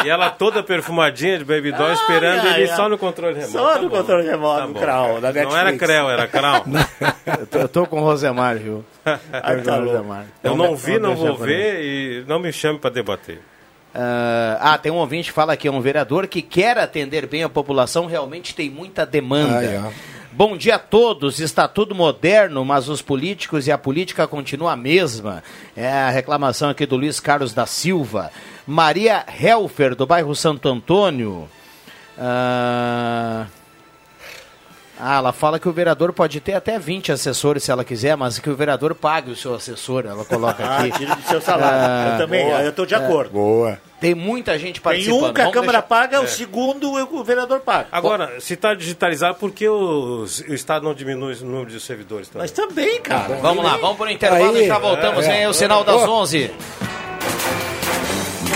e 0.05 0.09
ela 0.11 0.31
toda 0.31 0.63
perfumadinha 0.63 1.39
de 1.39 1.45
Baby 1.45 1.73
Doll, 1.73 1.93
esperando 1.93 2.47
ai, 2.47 2.61
ele 2.61 2.71
ai. 2.71 2.77
só 2.77 2.89
no 2.89 2.99
controle 2.99 3.35
remoto. 3.39 3.53
Só 3.53 3.79
Tá 3.88 3.90
no 3.90 3.90
bom. 3.90 3.96
controle 3.99 4.27
remoto, 4.29 4.61
Tá 4.61 4.66
do 4.66 4.72
bom. 4.75 4.81
Krau, 4.81 5.20
da 5.20 5.33
Não 5.33 5.57
era 5.57 5.70
Netflix. 5.70 5.79
Creu, 5.79 6.11
era 6.11 6.27
Crau. 6.29 6.64
Eu 7.38 7.46
tô, 7.46 7.59
eu 7.59 7.68
tô 7.68 7.87
com 7.87 8.01
o 8.01 8.05
Rosemar, 8.05 8.57
viu? 8.57 8.85
Ai, 9.05 9.61
tá. 9.62 9.77
Rosemar. 9.79 10.27
Eu 10.42 10.53
Então, 10.53 10.57
não 10.57 10.77
vi, 10.77 10.99
não 10.99 11.14
vou 11.16 11.37
ver 11.37 11.83
e 11.83 12.25
não 12.27 12.38
me 12.38 12.53
chame 12.53 12.79
pra 12.79 12.88
debater. 12.88 13.40
Ah, 13.94 14.59
ah, 14.75 14.79
tem 14.79 14.92
um 14.92 14.96
ouvinte 14.96 15.29
que 15.29 15.35
fala 15.35 15.57
que 15.57 15.66
é 15.66 15.70
um 15.70 15.81
vereador 15.81 16.27
que 16.27 16.40
quer 16.42 16.79
atender 16.79 17.27
bem 17.27 17.42
a 17.42 17.49
população, 17.49 18.07
realmente 18.07 18.55
tem 18.55 18.70
muita 18.70 19.05
demanda. 19.07 19.85
Ó. 19.87 19.90
Bom 20.33 20.55
dia 20.57 20.75
a 20.75 20.79
todos, 20.79 21.40
está 21.40 21.66
tudo 21.66 21.94
moderno, 21.94 22.62
mas 22.64 22.88
os 22.90 23.01
políticos 23.01 23.66
e 23.66 23.72
a 23.72 23.79
política 23.79 24.27
continuam 24.27 24.70
a 24.70 24.77
mesma. 24.77 25.42
É 25.75 25.88
a 25.90 26.11
reclamação 26.11 26.68
aqui 26.70 26.85
do 26.85 26.96
Luiz 26.96 27.18
Carlos 27.20 27.55
da 27.55 27.64
Silva. 27.66 28.31
Maria 28.66 29.25
Helfer, 29.40 29.94
do 29.94 30.07
bairro 30.07 30.35
Santo 30.37 30.68
Antônio. 30.68 31.49
Ah, 32.18 33.46
ah, 34.99 35.17
ela 35.17 35.33
fala 35.33 35.59
que 35.59 35.69
o 35.69 35.73
vereador 35.73 36.13
pode 36.13 36.41
ter 36.41 36.55
até 36.55 36.79
20 36.79 37.13
assessores 37.13 37.63
se 37.65 37.71
ela 37.71 37.85
quiser, 37.85 38.17
mas 38.17 38.39
que 38.39 38.49
o 38.51 38.57
vereador 38.57 38.95
pague 38.95 39.31
o 39.31 39.37
seu 39.37 39.55
assessor, 39.55 40.05
ela 40.07 40.25
coloca 40.25 40.63
Ah, 40.67 40.79
aqui. 40.81 40.91
tira 40.99 41.15
do 41.15 41.23
seu 41.23 41.41
salário. 41.41 41.79
Ah, 41.79 42.13
eu 42.15 42.19
também, 42.27 42.45
boa. 42.47 42.63
eu 42.63 42.73
tô 42.73 42.87
de 42.87 42.95
acordo. 42.95 43.31
Boa. 43.31 43.79
Tem 44.01 44.15
muita 44.15 44.59
gente 44.59 44.75
Tem 44.75 44.83
participando. 44.83 45.31
um 45.31 45.33
que 45.33 45.41
a 45.41 45.45
Vamos 45.45 45.55
Câmara 45.55 45.79
deixar- 45.79 45.83
paga, 45.89 46.17
É. 46.19 46.21
o 46.21 46.29
segundo 46.29 46.93
o 46.93 47.25
vereador 47.25 47.61
paga. 47.61 47.89
Agora, 47.91 48.41
se 48.41 48.55
está 48.55 48.75
digitalizado, 48.75 49.37
por 49.37 49.51
que 49.53 49.67
os- 49.69 50.41
o 50.41 50.53
Estado 50.55 50.85
não 50.85 50.95
diminui 50.95 51.35
o 51.35 51.45
número 51.47 51.71
de 51.71 51.81
servidores 51.81 52.29
também? 52.29 52.43
Mas 52.43 52.51
também, 52.51 53.01
cara. 53.01 53.37
Vamos 53.37 53.65
lá, 53.65 53.77
vamos 53.79 53.97
para 53.97 54.07
o 54.07 54.11
intervalo 54.11 54.55
Aí, 54.57 54.65
e 54.65 54.67
já 54.69 54.79
voltamos. 54.79 55.25
é, 55.27 55.43
é. 55.43 55.49
o 55.49 55.53
sinal 55.55 55.83
das 55.83 56.03
Ô. 56.03 56.11
11. 56.11 56.51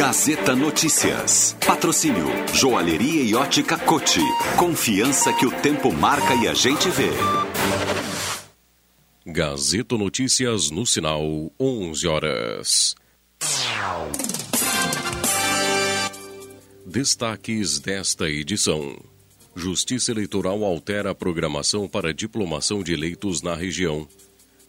Gazeta 0.00 0.56
Notícias. 0.56 1.54
Patrocínio 1.66 2.24
Joalheria 2.54 3.22
e 3.22 3.34
Ótica 3.34 3.76
Cote. 3.76 4.22
Confiança 4.56 5.30
que 5.30 5.44
o 5.44 5.50
tempo 5.60 5.92
marca 5.92 6.34
e 6.34 6.48
a 6.48 6.54
gente 6.54 6.88
vê. 6.88 7.10
Gazeta 9.26 9.98
Notícias 9.98 10.70
no 10.70 10.86
sinal 10.86 11.52
11 11.60 12.08
horas. 12.08 12.94
Destaques 16.86 17.78
desta 17.78 18.26
edição. 18.26 18.96
Justiça 19.54 20.12
Eleitoral 20.12 20.64
altera 20.64 21.10
a 21.10 21.14
programação 21.14 21.86
para 21.86 22.14
diplomação 22.14 22.82
de 22.82 22.94
eleitos 22.94 23.42
na 23.42 23.54
região. 23.54 24.08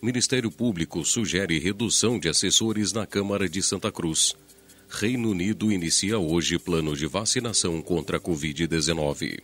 Ministério 0.01 0.51
Público 0.51 1.05
sugere 1.05 1.57
redução 1.57 2.19
de 2.19 2.27
assessores 2.27 2.91
na 2.91 3.07
Câmara 3.07 3.47
de 3.47 3.63
Santa 3.63 3.89
Cruz. 3.93 4.35
Reino 4.93 5.29
Unido 5.29 5.71
inicia 5.71 6.19
hoje 6.19 6.59
plano 6.59 6.97
de 6.97 7.07
vacinação 7.07 7.81
contra 7.81 8.17
a 8.17 8.19
Covid-19. 8.19 9.39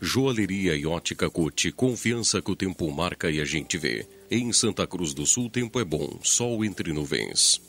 Joalheria 0.00 0.74
e 0.74 0.84
ótica 0.84 1.30
Cote, 1.30 1.70
confiança 1.70 2.42
que 2.42 2.50
o 2.50 2.56
tempo 2.56 2.90
marca 2.90 3.30
e 3.30 3.40
a 3.40 3.44
gente 3.44 3.78
vê. 3.78 4.04
Em 4.28 4.52
Santa 4.52 4.84
Cruz 4.84 5.14
do 5.14 5.24
Sul, 5.24 5.48
tempo 5.48 5.78
é 5.78 5.84
bom, 5.84 6.18
sol 6.24 6.64
entre 6.64 6.92
nuvens. 6.92 7.60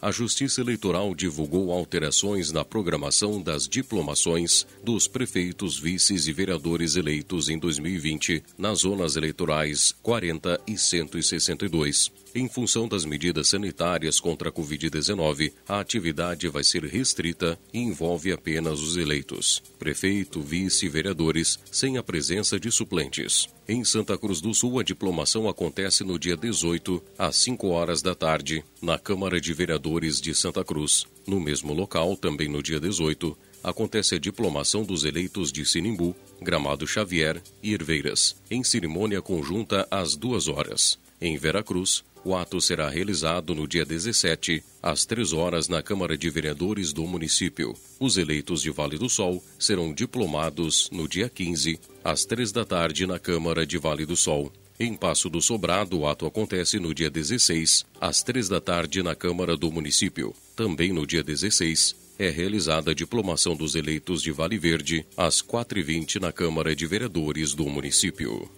A 0.00 0.10
Justiça 0.10 0.60
Eleitoral 0.60 1.14
divulgou 1.14 1.72
alterações 1.72 2.52
na 2.52 2.62
programação 2.62 3.40
das 3.40 3.66
diplomações 3.66 4.66
dos 4.84 5.08
prefeitos, 5.08 5.78
vices 5.78 6.28
e 6.28 6.32
vereadores 6.34 6.96
eleitos 6.96 7.48
em 7.48 7.58
2020 7.58 8.42
nas 8.58 8.80
zonas 8.80 9.16
eleitorais 9.16 9.92
40 10.02 10.60
e 10.66 10.76
162. 10.76 12.12
Em 12.38 12.50
função 12.50 12.86
das 12.86 13.06
medidas 13.06 13.48
sanitárias 13.48 14.20
contra 14.20 14.50
a 14.50 14.52
Covid-19, 14.52 15.54
a 15.66 15.80
atividade 15.80 16.46
vai 16.48 16.62
ser 16.62 16.84
restrita 16.84 17.58
e 17.72 17.78
envolve 17.78 18.30
apenas 18.30 18.78
os 18.78 18.98
eleitos, 18.98 19.62
prefeito, 19.78 20.42
vice 20.42 20.84
e 20.84 20.88
vereadores, 20.90 21.58
sem 21.72 21.96
a 21.96 22.02
presença 22.02 22.60
de 22.60 22.70
suplentes. 22.70 23.48
Em 23.66 23.82
Santa 23.84 24.18
Cruz 24.18 24.42
do 24.42 24.52
Sul, 24.52 24.78
a 24.78 24.82
diplomação 24.82 25.48
acontece 25.48 26.04
no 26.04 26.18
dia 26.18 26.36
18, 26.36 27.02
às 27.16 27.36
5 27.36 27.68
horas 27.68 28.02
da 28.02 28.14
tarde, 28.14 28.62
na 28.82 28.98
Câmara 28.98 29.40
de 29.40 29.54
Vereadores 29.54 30.20
de 30.20 30.34
Santa 30.34 30.62
Cruz. 30.62 31.06
No 31.26 31.40
mesmo 31.40 31.72
local, 31.72 32.18
também 32.18 32.50
no 32.50 32.62
dia 32.62 32.78
18, 32.78 33.34
acontece 33.64 34.14
a 34.14 34.18
diplomação 34.18 34.84
dos 34.84 35.04
eleitos 35.04 35.50
de 35.50 35.64
Sinimbu, 35.64 36.14
Gramado 36.42 36.86
Xavier 36.86 37.42
e 37.62 37.72
Herveiras, 37.72 38.36
em 38.50 38.62
cerimônia 38.62 39.22
conjunta 39.22 39.88
às 39.90 40.14
duas 40.14 40.48
horas. 40.48 40.98
Em 41.18 41.38
Veracruz, 41.38 42.04
o 42.26 42.34
ato 42.34 42.60
será 42.60 42.88
realizado 42.88 43.54
no 43.54 43.68
dia 43.68 43.84
17, 43.84 44.60
às 44.82 45.06
3 45.06 45.32
horas, 45.32 45.68
na 45.68 45.80
Câmara 45.80 46.18
de 46.18 46.28
Vereadores 46.28 46.92
do 46.92 47.06
município. 47.06 47.72
Os 48.00 48.16
eleitos 48.16 48.62
de 48.62 48.70
Vale 48.72 48.98
do 48.98 49.08
Sol 49.08 49.40
serão 49.56 49.94
diplomados 49.94 50.90
no 50.90 51.06
dia 51.06 51.28
15, 51.28 51.78
às 52.02 52.24
3 52.24 52.50
da 52.50 52.64
tarde, 52.64 53.06
na 53.06 53.20
Câmara 53.20 53.64
de 53.64 53.78
Vale 53.78 54.04
do 54.04 54.16
Sol. 54.16 54.52
Em 54.76 54.92
Passo 54.92 55.30
do 55.30 55.40
Sobrado, 55.40 56.00
o 56.00 56.06
ato 56.08 56.26
acontece 56.26 56.80
no 56.80 56.92
dia 56.92 57.08
16, 57.08 57.86
às 58.00 58.24
3 58.24 58.48
da 58.48 58.60
tarde, 58.60 59.04
na 59.04 59.14
Câmara 59.14 59.56
do 59.56 59.70
município. 59.70 60.34
Também 60.56 60.92
no 60.92 61.06
dia 61.06 61.22
16, 61.22 61.94
é 62.18 62.28
realizada 62.28 62.90
a 62.90 62.94
diplomação 62.94 63.54
dos 63.54 63.76
eleitos 63.76 64.20
de 64.20 64.32
Vale 64.32 64.58
Verde, 64.58 65.06
às 65.16 65.40
4h20, 65.40 66.20
na 66.20 66.32
Câmara 66.32 66.74
de 66.74 66.88
Vereadores 66.88 67.54
do 67.54 67.66
município. 67.66 68.50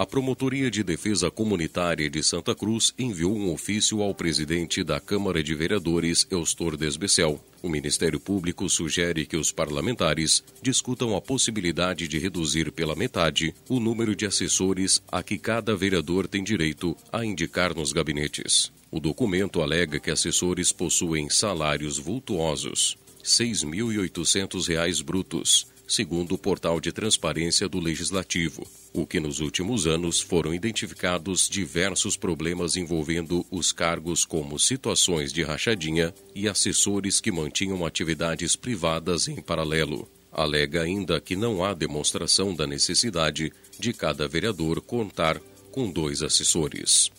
A 0.00 0.06
Promotoria 0.06 0.70
de 0.70 0.82
Defesa 0.82 1.30
Comunitária 1.30 2.08
de 2.08 2.22
Santa 2.22 2.54
Cruz 2.54 2.94
enviou 2.98 3.36
um 3.36 3.52
ofício 3.52 4.00
ao 4.00 4.14
presidente 4.14 4.82
da 4.82 4.98
Câmara 4.98 5.42
de 5.42 5.54
Vereadores, 5.54 6.26
Eustor 6.30 6.74
Desbecel. 6.74 7.38
O 7.62 7.68
Ministério 7.68 8.18
Público 8.18 8.66
sugere 8.70 9.26
que 9.26 9.36
os 9.36 9.52
parlamentares 9.52 10.42
discutam 10.62 11.14
a 11.14 11.20
possibilidade 11.20 12.08
de 12.08 12.18
reduzir 12.18 12.72
pela 12.72 12.96
metade 12.96 13.54
o 13.68 13.78
número 13.78 14.16
de 14.16 14.24
assessores 14.24 15.02
a 15.12 15.22
que 15.22 15.36
cada 15.36 15.76
vereador 15.76 16.26
tem 16.26 16.42
direito 16.42 16.96
a 17.12 17.22
indicar 17.22 17.76
nos 17.76 17.92
gabinetes. 17.92 18.72
O 18.90 19.00
documento 19.00 19.60
alega 19.60 20.00
que 20.00 20.10
assessores 20.10 20.72
possuem 20.72 21.28
salários 21.28 21.98
vultuosos, 21.98 22.96
R$ 23.18 23.24
6.800 23.26 25.04
brutos, 25.04 25.66
segundo 25.90 26.36
o 26.36 26.38
portal 26.38 26.80
de 26.80 26.92
transparência 26.92 27.68
do 27.68 27.80
Legislativo, 27.80 28.64
o 28.92 29.04
que 29.04 29.18
nos 29.18 29.40
últimos 29.40 29.88
anos 29.88 30.20
foram 30.20 30.54
identificados 30.54 31.48
diversos 31.48 32.16
problemas 32.16 32.76
envolvendo 32.76 33.44
os 33.50 33.72
cargos 33.72 34.24
como 34.24 34.56
situações 34.56 35.32
de 35.32 35.42
rachadinha 35.42 36.14
e 36.32 36.48
assessores 36.48 37.20
que 37.20 37.32
mantinham 37.32 37.84
atividades 37.84 38.54
privadas 38.54 39.26
em 39.26 39.42
paralelo. 39.42 40.08
Alega 40.30 40.82
ainda 40.82 41.20
que 41.20 41.34
não 41.34 41.64
há 41.64 41.74
demonstração 41.74 42.54
da 42.54 42.68
necessidade 42.68 43.52
de 43.76 43.92
cada 43.92 44.28
vereador 44.28 44.80
contar 44.80 45.40
com 45.72 45.90
dois 45.90 46.22
assessores. 46.22 47.10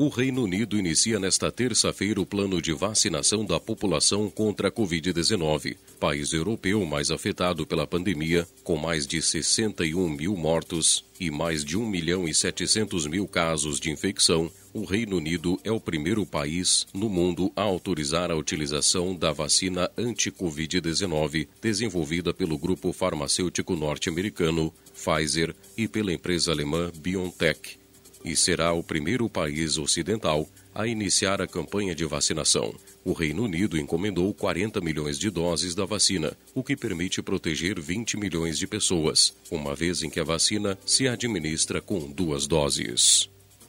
O 0.00 0.06
Reino 0.06 0.44
Unido 0.44 0.78
inicia 0.78 1.18
nesta 1.18 1.50
terça-feira 1.50 2.20
o 2.20 2.24
plano 2.24 2.62
de 2.62 2.72
vacinação 2.72 3.44
da 3.44 3.58
população 3.58 4.30
contra 4.30 4.68
a 4.68 4.70
Covid-19, 4.70 5.76
país 5.98 6.32
europeu 6.32 6.86
mais 6.86 7.10
afetado 7.10 7.66
pela 7.66 7.84
pandemia, 7.84 8.46
com 8.62 8.76
mais 8.76 9.08
de 9.08 9.20
61 9.20 10.08
mil 10.08 10.36
mortos 10.36 11.04
e 11.18 11.32
mais 11.32 11.64
de 11.64 11.76
1 11.76 11.84
milhão 11.84 12.28
e 12.28 12.32
700 12.32 13.08
mil 13.08 13.26
casos 13.26 13.80
de 13.80 13.90
infecção. 13.90 14.48
O 14.72 14.84
Reino 14.84 15.16
Unido 15.16 15.58
é 15.64 15.72
o 15.72 15.80
primeiro 15.80 16.24
país 16.24 16.86
no 16.94 17.08
mundo 17.08 17.50
a 17.56 17.62
autorizar 17.62 18.30
a 18.30 18.36
utilização 18.36 19.16
da 19.16 19.32
vacina 19.32 19.90
anti-Covid-19 19.98 21.48
desenvolvida 21.60 22.32
pelo 22.32 22.56
grupo 22.56 22.92
farmacêutico 22.92 23.74
norte-americano 23.74 24.72
Pfizer 24.94 25.56
e 25.76 25.88
pela 25.88 26.12
empresa 26.12 26.52
alemã 26.52 26.92
BioNTech 26.96 27.77
e 28.24 28.36
será 28.36 28.72
o 28.72 28.82
primeiro 28.82 29.28
país 29.28 29.78
ocidental 29.78 30.48
a 30.74 30.86
iniciar 30.86 31.42
a 31.42 31.46
campanha 31.46 31.94
de 31.94 32.04
vacinação. 32.04 32.74
O 33.04 33.12
Reino 33.12 33.44
Unido 33.44 33.78
encomendou 33.78 34.32
40 34.32 34.80
milhões 34.80 35.18
de 35.18 35.30
doses 35.30 35.74
da 35.74 35.84
vacina, 35.84 36.36
o 36.54 36.62
que 36.62 36.76
permite 36.76 37.22
proteger 37.22 37.80
20 37.80 38.16
milhões 38.16 38.58
de 38.58 38.66
pessoas, 38.66 39.34
uma 39.50 39.74
vez 39.74 40.02
em 40.02 40.10
que 40.10 40.20
a 40.20 40.24
vacina 40.24 40.78
se 40.84 41.08
administra 41.08 41.80
com 41.80 42.10
duas 42.10 42.46
doses. 42.46 43.28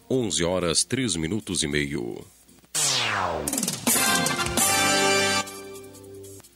11 0.09 0.43
horas 0.43 0.83
3 0.83 1.15
minutos 1.15 1.63
e 1.63 1.67
meio. 1.67 2.23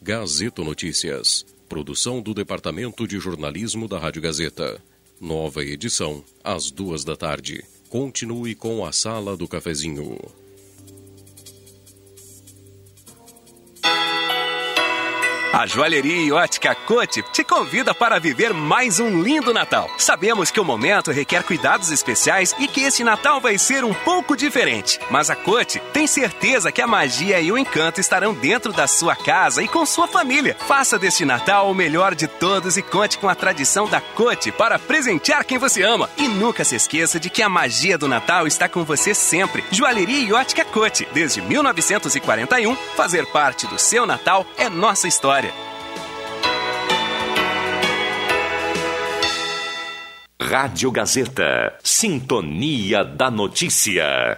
Gazeta 0.02 0.64
Notícias. 0.64 1.46
produção 1.70 2.22
do 2.22 2.34
Departamento 2.34 3.08
de 3.08 3.20
Jornalismo 3.20 3.88
da 3.88 3.98
Rádio 3.98 4.22
Gazeta. 4.22 4.80
Nova 5.20 5.64
edição, 5.64 6.24
às 6.44 6.70
duas 6.70 7.04
da 7.04 7.16
tarde. 7.16 7.64
Continue 7.94 8.56
com 8.56 8.84
a 8.84 8.92
Sala 8.92 9.38
do 9.38 9.48
Cafezinho. 9.48 10.18
A 15.54 15.68
Joalheria 15.68 16.16
e 16.16 16.32
Ótica 16.32 16.74
Cote 16.74 17.22
te 17.32 17.44
convida 17.44 17.94
para 17.94 18.20
viver 18.20 18.56
mais 18.56 19.00
um 19.00 19.22
lindo 19.22 19.54
Natal. 19.54 19.88
Sabemos 20.00 20.50
que 20.50 20.60
o 20.60 20.66
momento 20.66 21.12
requer 21.12 21.44
cuidados 21.44 21.92
especiais 21.92 22.56
e 22.58 22.68
que 22.68 22.82
este 22.82 23.04
Natal 23.04 23.40
vai 23.40 23.60
ser 23.60 23.84
um 23.84 23.94
pouco 23.94 24.36
diferente. 24.36 25.00
Mas 25.12 25.30
a 25.30 25.36
Cote 25.36 25.80
tem 25.94 26.08
certeza 26.08 26.72
que 26.72 26.82
a 26.82 26.88
magia 26.88 27.40
e 27.40 27.52
o 27.52 27.58
encanto 27.58 28.02
estarão 28.02 28.34
dentro 28.34 28.74
da 28.74 28.88
sua 28.88 29.16
casa 29.16 29.62
e 29.62 29.68
com 29.68 29.86
sua 29.86 30.08
família. 30.08 30.58
Faça 30.68 30.98
deste 30.98 31.24
Natal 31.24 31.70
o 31.70 31.76
melhor 31.76 32.16
de 32.16 32.28
todos 32.28 32.76
e 32.76 32.82
conte 32.82 33.20
com 33.20 33.30
a 33.30 33.36
tradição 33.36 33.88
da 33.88 34.02
Cote 34.02 34.52
para 34.52 34.80
presentear 34.80 35.46
quem 35.46 35.60
você 35.60 35.84
ama. 35.84 36.10
E 36.18 36.28
nunca 36.28 36.64
se 36.64 36.76
esqueça 36.76 37.20
de 37.20 37.30
que 37.30 37.44
a 37.44 37.48
magia 37.48 37.96
do 37.96 38.08
Natal 38.08 38.48
está 38.48 38.68
com 38.68 38.84
você 38.84 39.14
sempre. 39.14 39.64
Joalheria 39.70 40.28
e 40.28 40.34
Ótica 40.34 40.66
Cote, 40.66 41.08
desde 41.14 41.44
1941, 41.44 42.76
fazer 42.96 43.28
parte 43.28 43.68
do 43.68 43.78
seu 43.78 44.08
Natal 44.08 44.48
é 44.58 44.68
nossa 44.68 45.08
história. 45.08 45.43
Rádio 50.40 50.92
Gazeta. 50.92 51.74
Sintonia 51.84 53.04
da 53.04 53.32
Notícia. 53.32 54.38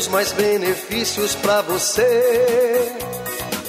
temos 0.00 0.08
mais 0.08 0.32
benefícios 0.32 1.34
para 1.34 1.60
você. 1.62 2.96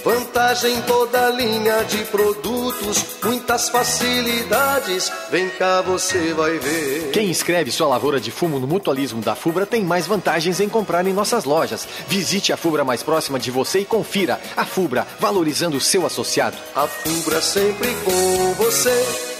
Vantagem 0.04 0.76
em 0.76 0.82
toda 0.84 1.30
linha 1.30 1.84
de 1.84 2.06
produtos, 2.06 3.04
muitas 3.22 3.70
facilidades. 3.70 5.12
Vem 5.30 5.50
cá, 5.50 5.82
você 5.82 6.34
vai 6.34 6.58
ver. 6.58 7.12
Quem 7.12 7.30
inscreve 7.30 7.70
sua 7.72 7.88
lavoura 7.88 8.20
de 8.20 8.32
fumo 8.32 8.60
no 8.60 8.68
mutualismo 8.68 9.22
da 9.22 9.36
FUBRA 9.36 9.66
tem 9.66 9.84
mais 9.84 10.08
vantagens 10.08 10.60
em 10.60 10.70
comprar 10.70 11.06
em 11.06 11.14
nossas 11.14 11.44
lojas. 11.44 11.88
Visite 12.08 12.54
a 12.54 12.58
FUBRA 12.58 12.86
mais 12.86 13.04
próxima 13.04 13.38
de 13.38 13.52
você 13.52 13.80
e 13.80 13.86
confira. 13.86 14.40
A 14.56 14.66
FUBRA, 14.66 15.06
valorizando 15.20 15.78
o 15.78 15.82
seu 15.82 16.06
associado. 16.06 16.58
A 16.74 16.88
FUBRA 16.88 17.42
sempre 17.42 17.94
com 18.06 18.54
você. 18.54 19.31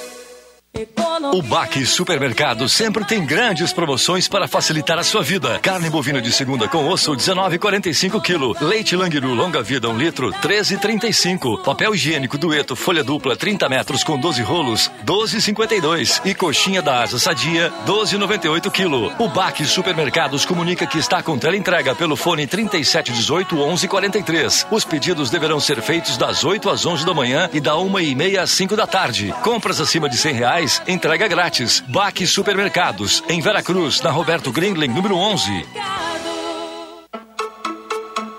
O 1.34 1.42
Baque 1.42 1.86
Supermercado 1.86 2.68
sempre 2.70 3.04
tem 3.04 3.26
grandes 3.26 3.74
promoções 3.74 4.30
para 4.30 4.48
facilitar 4.48 4.98
a 4.98 5.04
sua 5.04 5.22
vida. 5.22 5.60
Carne 5.60 5.90
bovina 5.90 6.22
de 6.22 6.32
segunda 6.32 6.68
com 6.68 6.88
osso 6.88 7.12
19,45 7.12 8.22
kg. 8.22 8.66
Leite 8.66 8.96
Langiru 8.96 9.34
longa 9.34 9.62
vida 9.62 9.90
1 9.90 9.98
litro 9.98 10.32
13,35. 10.42 11.62
Papel 11.62 11.94
higiênico 11.94 12.38
dueto 12.38 12.76
folha 12.76 13.04
dupla 13.04 13.36
30 13.36 13.68
metros 13.68 14.04
com 14.04 14.18
12 14.18 14.42
rolos 14.42 14.90
12,52. 15.06 16.22
E 16.26 16.34
coxinha 16.34 16.82
da 16.82 17.02
asa 17.02 17.20
sadia 17.20 17.72
12,98 17.86 18.72
kg. 18.72 19.14
O 19.22 19.28
Baque 19.28 19.66
Supermercados 19.66 20.46
comunica 20.46 20.88
que 20.88 20.98
está 20.98 21.22
com 21.22 21.36
entrega 21.36 21.94
pelo 21.94 22.16
fone 22.16 22.48
3718 22.48 23.56
1143. 23.56 24.68
Os 24.72 24.86
pedidos 24.86 25.30
deverão 25.30 25.60
ser 25.60 25.82
feitos 25.82 26.18
das 26.18 26.46
8 26.46 26.70
às 26.70 26.86
11 26.86 27.06
da 27.06 27.14
manhã 27.14 27.50
e 27.52 27.60
da 27.60 27.78
1 27.78 28.00
e 28.00 28.16
meia 28.16 28.44
às 28.44 28.52
5 28.52 28.76
da 28.76 28.88
tarde. 28.88 29.34
Compras 29.44 29.82
acima 29.82 30.10
de 30.10 30.18
100 30.18 30.34
reais 30.34 30.61
entrega 30.88 31.28
grátis. 31.28 31.84
Baque 31.88 32.28
Supermercados, 32.28 33.24
em 33.28 33.42
Veracruz, 33.42 34.02
na 34.02 34.12
Roberto 34.12 34.52
Grindlin, 34.52 34.88
número 34.88 35.16
11. 35.16 35.66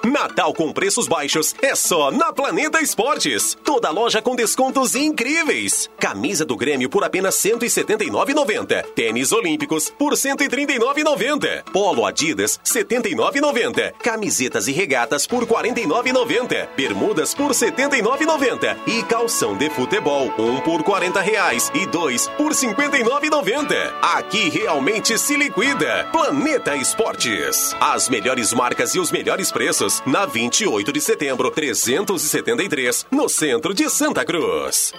Natal 0.05 0.53
com 0.53 0.73
preços 0.73 1.07
baixos 1.07 1.55
é 1.63 1.77
só 1.77 2.11
na 2.11 2.33
Planeta 2.33 2.81
Esportes. 2.83 3.57
Toda 3.65 3.89
loja 3.91 4.21
com 4.21 4.35
descontos 4.35 4.97
incríveis. 4.97 5.89
Camisa 5.97 6.45
do 6.45 6.57
Grêmio 6.57 6.91
por 6.91 7.05
apenas 7.05 7.43
R$ 7.45 7.53
179,90. 7.53 8.83
Tênis 8.97 9.31
Olímpicos 9.31 9.91
por 9.91 10.15
R$ 10.15 10.19
139,90. 10.19 11.63
Polo 11.73 12.05
Adidas 12.05 12.59
R$ 12.65 12.83
79,90. 12.83 13.93
Camisetas 14.03 14.67
e 14.67 14.73
regatas 14.73 15.25
por 15.25 15.45
R$ 15.45 15.71
49,90. 15.71 16.69
Bermudas 16.77 17.33
por 17.33 17.53
R$ 17.53 17.55
79,90. 17.55 18.77
E 18.89 19.05
calção 19.05 19.57
de 19.57 19.71
futebol, 19.71 20.33
um 20.37 20.61
por 20.63 20.83
40 20.83 21.21
reais 21.21 21.71
e 21.75 21.87
dois 21.87 22.27
por 22.37 22.51
R$ 22.51 22.59
59,90. 22.59 23.93
Aqui 24.03 24.49
realmente 24.49 25.17
se 25.17 25.37
liquida. 25.37 26.09
Planeta 26.11 26.75
Esportes. 26.75 27.77
As 27.81 28.09
melhores 28.09 28.53
marcas 28.53 28.97
e 28.97 28.99
os 28.99 29.13
melhores 29.13 29.53
preços 29.53 29.92
na 30.07 30.25
28 30.25 30.93
de 30.93 31.01
setembro, 31.01 31.51
373, 31.51 33.07
no 33.11 33.29
centro 33.29 33.75
de 33.75 33.91
Santa 33.91 34.25
Cruz. 34.25 34.93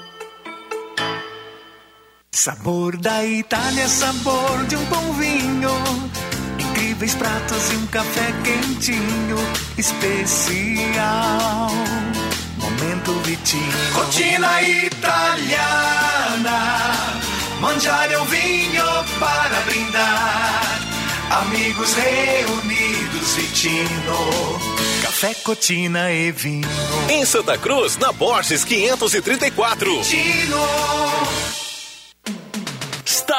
Sabor 2.32 2.97
da 2.97 3.23
Itália, 3.25 3.88
sabor 3.88 4.65
de 4.65 4.75
um 4.75 4.84
bom 4.86 5.13
vinho. 5.13 5.69
Incríveis 6.60 7.15
pratos 7.15 7.71
e 7.71 7.75
um 7.77 7.88
café 7.88 8.34
quentinho, 8.43 9.38
especial. 9.77 11.69
Momento 12.58 13.13
Vitinho. 13.23 13.93
Rotina 13.93 14.62
italiana. 14.62 16.03
Mangiare 17.62 18.17
um 18.17 18.25
vinho 18.25 18.84
para 19.19 19.62
brindar. 19.62 20.82
Amigos 21.33 21.95
reunidos, 21.95 23.35
Vitino. 23.35 24.59
Café, 25.01 25.33
cotina 25.33 26.11
e 26.11 26.31
vinho. 26.31 26.69
Em 27.09 27.25
Santa 27.25 27.57
Cruz, 27.57 27.97
na 27.97 28.11
Borges 28.11 28.63
534. 28.63 30.03
Vitino. 30.03 31.62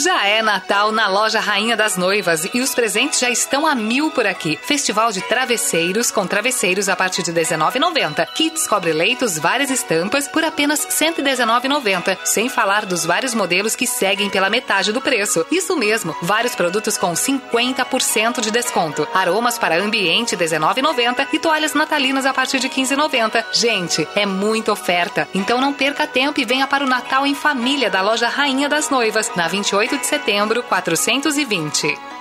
Já 0.00 0.26
é 0.26 0.42
Natal 0.42 0.90
na 0.90 1.06
loja 1.06 1.38
Rainha 1.38 1.76
das 1.76 1.96
Noivas 1.96 2.48
e 2.52 2.60
os 2.60 2.74
presentes 2.74 3.20
já 3.20 3.30
estão 3.30 3.66
a 3.66 3.74
mil 3.74 4.10
por 4.10 4.26
aqui. 4.26 4.58
Festival 4.62 5.12
de 5.12 5.20
travesseiros 5.20 6.10
com 6.10 6.26
travesseiros 6.26 6.88
a 6.88 6.96
partir 6.96 7.22
de 7.22 7.30
R$19,90. 7.30 8.26
Kits 8.34 8.66
cobre-leitos, 8.66 9.38
várias 9.38 9.70
estampas 9.70 10.26
por 10.26 10.44
apenas 10.44 10.84
R$119,90. 10.84 12.18
Sem 12.24 12.48
falar 12.48 12.86
dos 12.86 13.04
vários 13.04 13.34
modelos 13.34 13.76
que 13.76 13.86
seguem 13.86 14.30
pela 14.30 14.50
metade 14.50 14.92
do 14.92 15.00
preço. 15.00 15.46
Isso 15.50 15.76
mesmo, 15.76 16.16
vários 16.22 16.54
produtos 16.54 16.96
com 16.96 17.12
50% 17.12 18.40
de 18.40 18.50
desconto. 18.50 19.06
Aromas 19.14 19.58
para 19.58 19.78
ambiente 19.78 20.34
R$19,90 20.34 21.28
e 21.32 21.38
toalhas 21.38 21.74
natalinas 21.74 22.26
a 22.26 22.34
partir 22.34 22.58
de 22.58 22.68
R$15,90. 22.68 23.44
Gente, 23.52 24.08
é 24.16 24.26
muita 24.26 24.72
oferta. 24.72 25.28
Então 25.34 25.60
não 25.60 25.72
perca 25.72 26.06
tempo 26.06 26.40
e 26.40 26.44
venha 26.44 26.66
para 26.66 26.84
o 26.84 26.88
Natal 26.88 27.26
em 27.26 27.34
família 27.34 27.90
da 27.90 28.00
loja 28.00 28.28
Rainha 28.28 28.68
das 28.68 28.88
Noivas, 28.90 29.30
na 29.36 29.46
28 29.46 29.81
de 29.88 30.06
setembro, 30.06 30.62
420. 30.62 32.12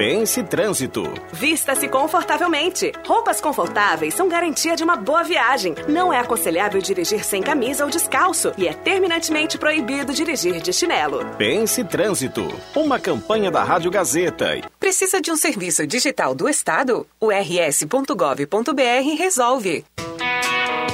Pense 0.00 0.42
Trânsito. 0.42 1.02
Vista-se 1.30 1.86
confortavelmente. 1.86 2.90
Roupas 3.06 3.38
confortáveis 3.38 4.14
são 4.14 4.30
garantia 4.30 4.74
de 4.74 4.82
uma 4.82 4.96
boa 4.96 5.22
viagem. 5.22 5.74
Não 5.86 6.10
é 6.10 6.18
aconselhável 6.18 6.80
dirigir 6.80 7.22
sem 7.22 7.42
camisa 7.42 7.84
ou 7.84 7.90
descalço 7.90 8.50
e 8.56 8.66
é 8.66 8.72
terminantemente 8.72 9.58
proibido 9.58 10.14
dirigir 10.14 10.60
de 10.62 10.72
chinelo. 10.72 11.24
Pense 11.36 11.84
Trânsito. 11.84 12.48
Uma 12.74 12.98
campanha 12.98 13.50
da 13.50 13.62
Rádio 13.62 13.90
Gazeta. 13.90 14.60
Precisa 14.78 15.20
de 15.20 15.30
um 15.30 15.36
serviço 15.36 15.86
digital 15.86 16.34
do 16.34 16.48
Estado? 16.48 17.06
O 17.20 17.28
rs.gov.br 17.30 19.16
resolve. 19.18 19.84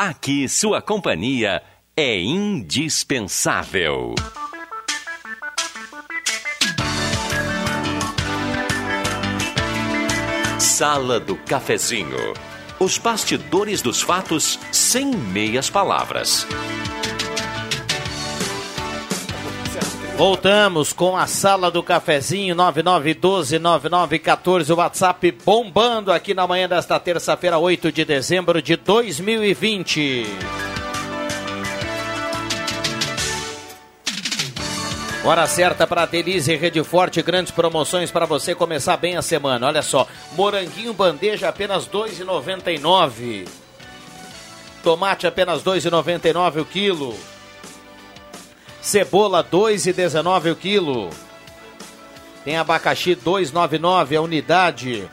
Aqui 0.00 0.48
sua 0.48 0.80
companhia 0.80 1.60
é 1.96 2.20
indispensável. 2.20 4.14
Sala 10.60 11.18
do 11.18 11.34
Cafezinho. 11.34 12.32
Os 12.78 12.96
bastidores 12.96 13.82
dos 13.82 14.00
fatos 14.00 14.60
sem 14.70 15.10
meias 15.10 15.68
palavras. 15.68 16.46
Voltamos 20.18 20.92
com 20.92 21.16
a 21.16 21.26
sala 21.28 21.70
do 21.70 21.80
cafezinho 21.80 22.56
99129914, 22.56 24.70
o 24.70 24.74
WhatsApp 24.74 25.30
bombando 25.44 26.10
aqui 26.10 26.34
na 26.34 26.44
manhã 26.44 26.68
desta 26.68 26.98
terça-feira, 26.98 27.56
8 27.56 27.92
de 27.92 28.04
dezembro 28.04 28.60
de 28.60 28.74
2020. 28.74 30.26
Hora 35.24 35.46
certa 35.46 35.86
para 35.86 36.04
Delize 36.04 36.56
Rede 36.56 36.82
Forte, 36.82 37.22
grandes 37.22 37.52
promoções 37.52 38.10
para 38.10 38.26
você 38.26 38.56
começar 38.56 38.96
bem 38.96 39.16
a 39.16 39.22
semana. 39.22 39.68
Olha 39.68 39.82
só, 39.82 40.04
moranguinho 40.32 40.92
bandeja 40.92 41.48
apenas 41.48 41.86
R$ 41.86 41.92
2,99. 41.92 43.46
Tomate 44.82 45.28
apenas 45.28 45.64
R$ 45.64 45.74
2,99 45.74 46.62
o 46.62 46.64
quilo. 46.64 47.37
Cebola 48.88 49.44
2,19 49.44 50.52
o 50.52 50.56
quilo. 50.56 51.10
Tem 52.42 52.56
abacaxi 52.56 53.14
2,99 53.14 54.16
a 54.16 54.22
unidade. 54.22 55.06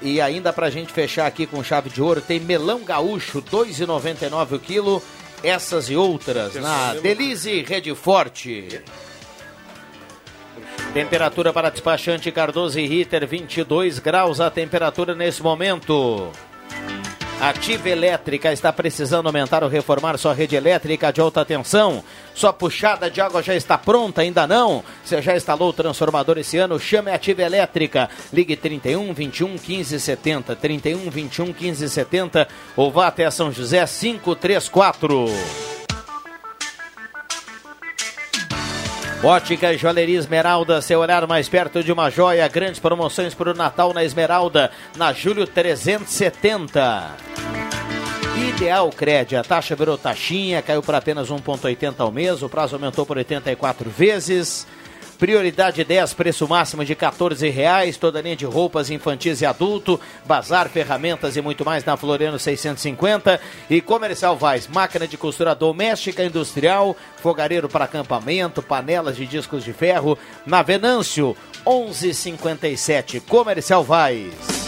E 0.00 0.22
ainda 0.22 0.54
pra 0.54 0.70
gente 0.70 0.90
fechar 0.90 1.26
aqui 1.26 1.46
com 1.46 1.62
chave 1.62 1.90
de 1.90 2.00
ouro, 2.00 2.22
tem 2.22 2.40
melão 2.40 2.82
gaúcho 2.82 3.42
2,99 3.42 4.52
o 4.52 4.58
quilo. 4.58 5.02
Essas 5.44 5.90
e 5.90 5.96
outras 5.96 6.54
na 6.54 6.94
Delize 6.94 7.60
Rede 7.60 7.94
Forte. 7.94 8.80
Temperatura 10.94 11.52
para 11.52 11.68
despachante 11.68 12.32
Cardoso 12.32 12.80
e 12.80 12.86
Ritter 12.86 13.28
22 13.28 13.98
graus 13.98 14.40
a 14.40 14.50
temperatura 14.50 15.14
nesse 15.14 15.42
momento. 15.42 16.32
Ativa 17.42 17.88
Elétrica 17.88 18.52
está 18.52 18.72
precisando 18.72 19.26
aumentar 19.26 19.64
ou 19.64 19.68
reformar 19.68 20.16
sua 20.16 20.32
rede 20.32 20.54
elétrica 20.54 21.12
de 21.12 21.20
alta 21.20 21.44
tensão? 21.44 22.04
Sua 22.32 22.52
puxada 22.52 23.10
de 23.10 23.20
água 23.20 23.42
já 23.42 23.52
está 23.52 23.76
pronta? 23.76 24.20
Ainda 24.20 24.46
não? 24.46 24.84
Você 25.04 25.20
já 25.20 25.36
instalou 25.36 25.70
o 25.70 25.72
transformador 25.72 26.38
esse 26.38 26.56
ano? 26.56 26.78
Chame 26.78 27.10
a 27.10 27.16
Ativa 27.16 27.42
Elétrica. 27.42 28.08
Ligue 28.32 28.54
31 28.54 29.12
21 29.12 29.58
15 29.58 29.98
70. 29.98 30.54
31 30.54 31.10
21 31.10 31.52
15 31.52 31.88
70 31.88 32.46
ou 32.76 32.92
vá 32.92 33.08
até 33.08 33.28
São 33.28 33.50
José 33.50 33.84
534. 33.84 35.26
Ótica 39.24 39.78
Joalheria 39.78 40.18
Esmeralda, 40.18 40.82
seu 40.82 40.98
olhar 40.98 41.24
mais 41.28 41.48
perto 41.48 41.80
de 41.80 41.92
uma 41.92 42.10
joia. 42.10 42.48
Grandes 42.48 42.80
promoções 42.80 43.32
para 43.34 43.52
o 43.52 43.54
Natal 43.54 43.94
na 43.94 44.02
Esmeralda, 44.02 44.72
na 44.96 45.12
Júlio 45.12 45.46
370. 45.46 47.16
Ideal 48.48 48.90
Cred, 48.90 49.36
a 49.36 49.44
taxa 49.44 49.76
virou 49.76 49.96
taxinha, 49.96 50.60
caiu 50.60 50.82
para 50.82 50.98
apenas 50.98 51.28
1,80 51.30 51.94
ao 51.98 52.10
mês, 52.10 52.42
o 52.42 52.48
prazo 52.48 52.74
aumentou 52.74 53.06
por 53.06 53.16
84 53.16 53.88
vezes. 53.88 54.66
Prioridade 55.18 55.84
10, 55.84 56.14
preço 56.14 56.48
máximo 56.48 56.84
de 56.84 56.94
14 56.94 57.48
reais, 57.48 57.96
toda 57.96 58.20
linha 58.20 58.34
de 58.34 58.44
roupas 58.44 58.90
infantis 58.90 59.40
e 59.40 59.46
adulto, 59.46 60.00
bazar, 60.24 60.68
ferramentas 60.68 61.36
e 61.36 61.40
muito 61.40 61.64
mais 61.64 61.84
na 61.84 61.96
Floriano 61.96 62.38
650 62.38 63.40
e 63.70 63.80
Comercial 63.80 64.36
Vaz, 64.36 64.66
máquina 64.66 65.06
de 65.06 65.16
costura 65.16 65.54
doméstica 65.54 66.24
industrial, 66.24 66.96
fogareiro 67.16 67.68
para 67.68 67.84
acampamento, 67.84 68.62
panelas 68.62 69.16
de 69.16 69.26
discos 69.26 69.62
de 69.62 69.72
ferro, 69.72 70.18
na 70.44 70.62
Venâncio 70.62 71.36
1157, 71.66 73.20
Comercial 73.20 73.84
Vaz. 73.84 74.62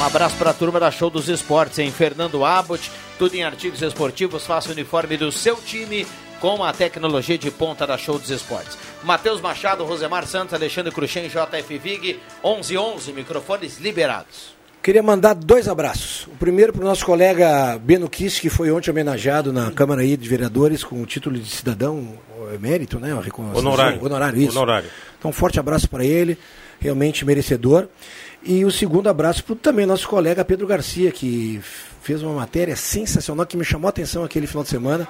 Um 0.00 0.04
abraço 0.04 0.36
para 0.36 0.50
a 0.50 0.54
turma 0.54 0.80
da 0.80 0.90
Show 0.90 1.10
dos 1.10 1.28
Esportes, 1.28 1.78
em 1.78 1.90
Fernando 1.90 2.44
Abbott, 2.44 2.90
tudo 3.18 3.34
em 3.36 3.44
artigos 3.44 3.82
esportivos, 3.82 4.44
faça 4.44 4.70
o 4.70 4.72
uniforme 4.72 5.16
do 5.16 5.30
seu 5.30 5.54
time 5.56 6.06
com 6.42 6.64
a 6.64 6.72
tecnologia 6.72 7.38
de 7.38 7.52
ponta 7.52 7.86
da 7.86 7.96
Show 7.96 8.18
dos 8.18 8.28
Esportes. 8.28 8.76
Matheus 9.04 9.40
Machado, 9.40 9.84
Rosemar 9.84 10.26
Santos, 10.26 10.52
Alexandre 10.52 10.90
Cruxem, 10.90 11.28
JF 11.28 11.78
Vig, 11.78 12.18
1111, 12.42 13.12
microfones 13.12 13.78
liberados. 13.78 14.52
Queria 14.82 15.04
mandar 15.04 15.34
dois 15.34 15.68
abraços. 15.68 16.26
O 16.26 16.30
primeiro 16.30 16.72
para 16.72 16.82
o 16.82 16.84
nosso 16.84 17.06
colega 17.06 17.78
Beno 17.78 18.10
Kiss, 18.10 18.40
que 18.40 18.50
foi 18.50 18.72
ontem 18.72 18.90
homenageado 18.90 19.52
na 19.52 19.70
Câmara 19.70 20.04
de 20.04 20.28
Vereadores 20.28 20.82
com 20.82 21.00
o 21.00 21.06
título 21.06 21.38
de 21.38 21.48
cidadão 21.48 22.18
emérito, 22.52 22.98
né? 22.98 23.14
Honorário. 23.54 24.04
Honorário, 24.04 24.42
isso. 24.42 24.58
Honorário. 24.58 24.90
Então, 25.16 25.30
um 25.30 25.32
forte 25.32 25.60
abraço 25.60 25.88
para 25.88 26.04
ele, 26.04 26.36
realmente 26.80 27.24
merecedor. 27.24 27.86
E 28.42 28.64
o 28.64 28.70
segundo 28.72 29.08
abraço 29.08 29.44
para 29.44 29.54
também 29.54 29.86
nosso 29.86 30.08
colega 30.08 30.44
Pedro 30.44 30.66
Garcia, 30.66 31.12
que 31.12 31.60
fez 32.02 32.20
uma 32.20 32.34
matéria 32.34 32.74
sensacional 32.74 33.46
que 33.46 33.56
me 33.56 33.64
chamou 33.64 33.86
a 33.86 33.90
atenção 33.90 34.24
aquele 34.24 34.48
final 34.48 34.64
de 34.64 34.70
semana. 34.70 35.06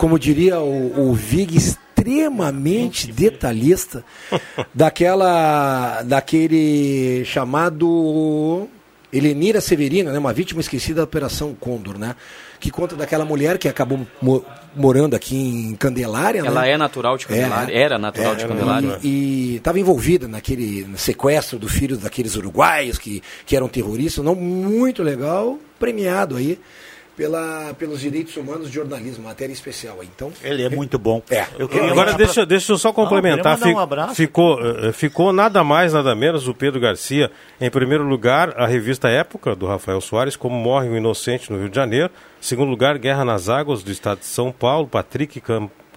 Como 0.00 0.18
diria 0.18 0.58
o, 0.58 1.10
o 1.10 1.12
Vig, 1.12 1.54
extremamente 1.54 3.12
detalhista 3.12 4.02
daquela 4.72 6.00
daquele 6.00 7.22
chamado 7.26 8.66
Elenira 9.12 9.60
Severina, 9.60 10.10
né, 10.10 10.18
uma 10.18 10.32
vítima 10.32 10.62
esquecida 10.62 11.02
da 11.02 11.04
Operação 11.04 11.54
Condor, 11.54 11.98
né? 11.98 12.16
Que 12.58 12.70
conta 12.70 12.96
daquela 12.96 13.26
mulher 13.26 13.58
que 13.58 13.68
acabou 13.68 14.06
mo 14.22 14.42
morando 14.74 15.14
aqui 15.14 15.36
em 15.36 15.74
Candelária. 15.74 16.38
Ela 16.46 16.62
né? 16.62 16.70
é 16.70 16.78
natural 16.78 17.18
de 17.18 17.26
Candelária, 17.26 17.74
é, 17.74 17.82
era 17.82 17.98
natural 17.98 18.32
é, 18.32 18.36
de 18.36 18.46
Candelária. 18.46 18.98
E 19.02 19.56
estava 19.56 19.78
envolvida 19.78 20.26
naquele 20.26 20.88
sequestro 20.96 21.58
do 21.58 21.68
filho 21.68 21.98
daqueles 21.98 22.36
uruguaios 22.36 22.96
que, 22.96 23.22
que 23.44 23.54
eram 23.54 23.68
terroristas. 23.68 24.24
Não, 24.24 24.34
muito 24.34 25.02
legal, 25.02 25.58
premiado 25.78 26.36
aí 26.36 26.58
pela, 27.20 27.74
pelos 27.74 28.00
direitos 28.00 28.34
humanos 28.34 28.68
de 28.68 28.74
jornalismo, 28.76 29.24
matéria 29.24 29.52
especial. 29.52 29.98
Então, 30.02 30.32
ele 30.42 30.62
é 30.62 30.70
muito 30.70 30.98
bom. 30.98 31.22
É. 31.28 31.44
Eu 31.58 31.68
queria 31.68 31.90
Agora 31.90 32.14
deixa, 32.14 32.46
deixa 32.46 32.72
eu 32.72 32.78
só 32.78 32.94
complementar. 32.94 33.58
Não, 33.58 33.74
um 33.74 33.78
abraço. 33.78 34.14
ficou, 34.14 34.58
eh, 34.58 34.90
ficou 34.90 35.30
nada 35.30 35.62
mais, 35.62 35.92
nada 35.92 36.14
menos 36.14 36.48
o 36.48 36.54
Pedro 36.54 36.80
Garcia. 36.80 37.30
Em 37.60 37.68
primeiro 37.68 38.04
lugar, 38.04 38.54
a 38.56 38.66
revista 38.66 39.10
Época, 39.10 39.54
do 39.54 39.66
Rafael 39.66 40.00
Soares, 40.00 40.34
como 40.34 40.56
morre 40.56 40.88
um 40.88 40.96
inocente 40.96 41.52
no 41.52 41.58
Rio 41.58 41.68
de 41.68 41.76
Janeiro. 41.76 42.10
Em 42.40 42.42
segundo 42.42 42.70
lugar, 42.70 42.96
Guerra 42.96 43.22
nas 43.22 43.50
Águas, 43.50 43.82
do 43.82 43.90
Estado 43.90 44.20
de 44.20 44.26
São 44.26 44.50
Paulo, 44.50 44.88
Patrick 44.88 45.42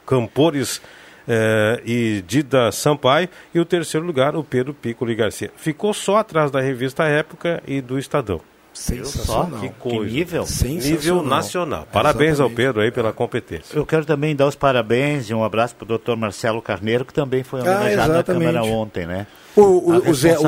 Campores 0.05 0.81
eh, 1.25 1.81
e 1.85 2.23
Dida 2.27 2.69
Sampaio. 2.69 3.29
E 3.55 3.61
o 3.61 3.65
terceiro 3.65 4.05
lugar, 4.05 4.35
o 4.35 4.43
Pedro 4.43 4.73
Piccoli 4.73 5.15
Garcia. 5.15 5.51
Ficou 5.55 5.93
só 5.93 6.17
atrás 6.17 6.51
da 6.51 6.59
revista 6.59 7.05
Época 7.05 7.63
e 7.65 7.79
do 7.79 7.97
Estadão. 7.97 8.41
Sensacional. 8.73 9.59
Que 9.59 9.69
coisa. 9.69 10.11
nível. 10.11 10.45
Nível 10.63 11.23
nacional. 11.23 11.87
Parabéns 11.91 12.39
ao 12.39 12.49
Pedro 12.49 12.81
aí 12.81 12.91
pela 12.91 13.13
competência. 13.13 13.77
Eu 13.77 13.85
quero 13.85 14.03
também 14.05 14.35
dar 14.35 14.47
os 14.47 14.55
parabéns 14.55 15.29
e 15.29 15.33
um 15.33 15.43
abraço 15.43 15.75
para 15.75 15.85
o 15.85 15.87
doutor 15.87 16.17
Marcelo 16.17 16.61
Carneiro, 16.61 17.05
que 17.05 17.13
também 17.13 17.43
foi 17.43 17.59
Ah, 17.61 17.63
homenageado 17.63 17.95
na 17.95 18.03
exatamente. 18.15 18.53
Câmara 18.53 18.63
ontem, 18.65 19.05
né? 19.05 19.27
O, 19.55 19.61
o, 19.61 19.93
A 19.93 19.97
o 20.09 20.13
Zé, 20.15 20.37
o 20.39 20.41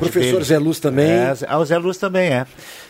professor 0.00 0.32
dele. 0.32 0.44
Zé 0.44 0.58
Luz 0.58 0.78
também. 0.78 1.10
É, 1.10 1.34
ah, 1.48 1.58
o 1.58 1.64
Zé 1.64 1.76
Luz 1.78 1.96
também 1.98 2.28
é. 2.30 2.46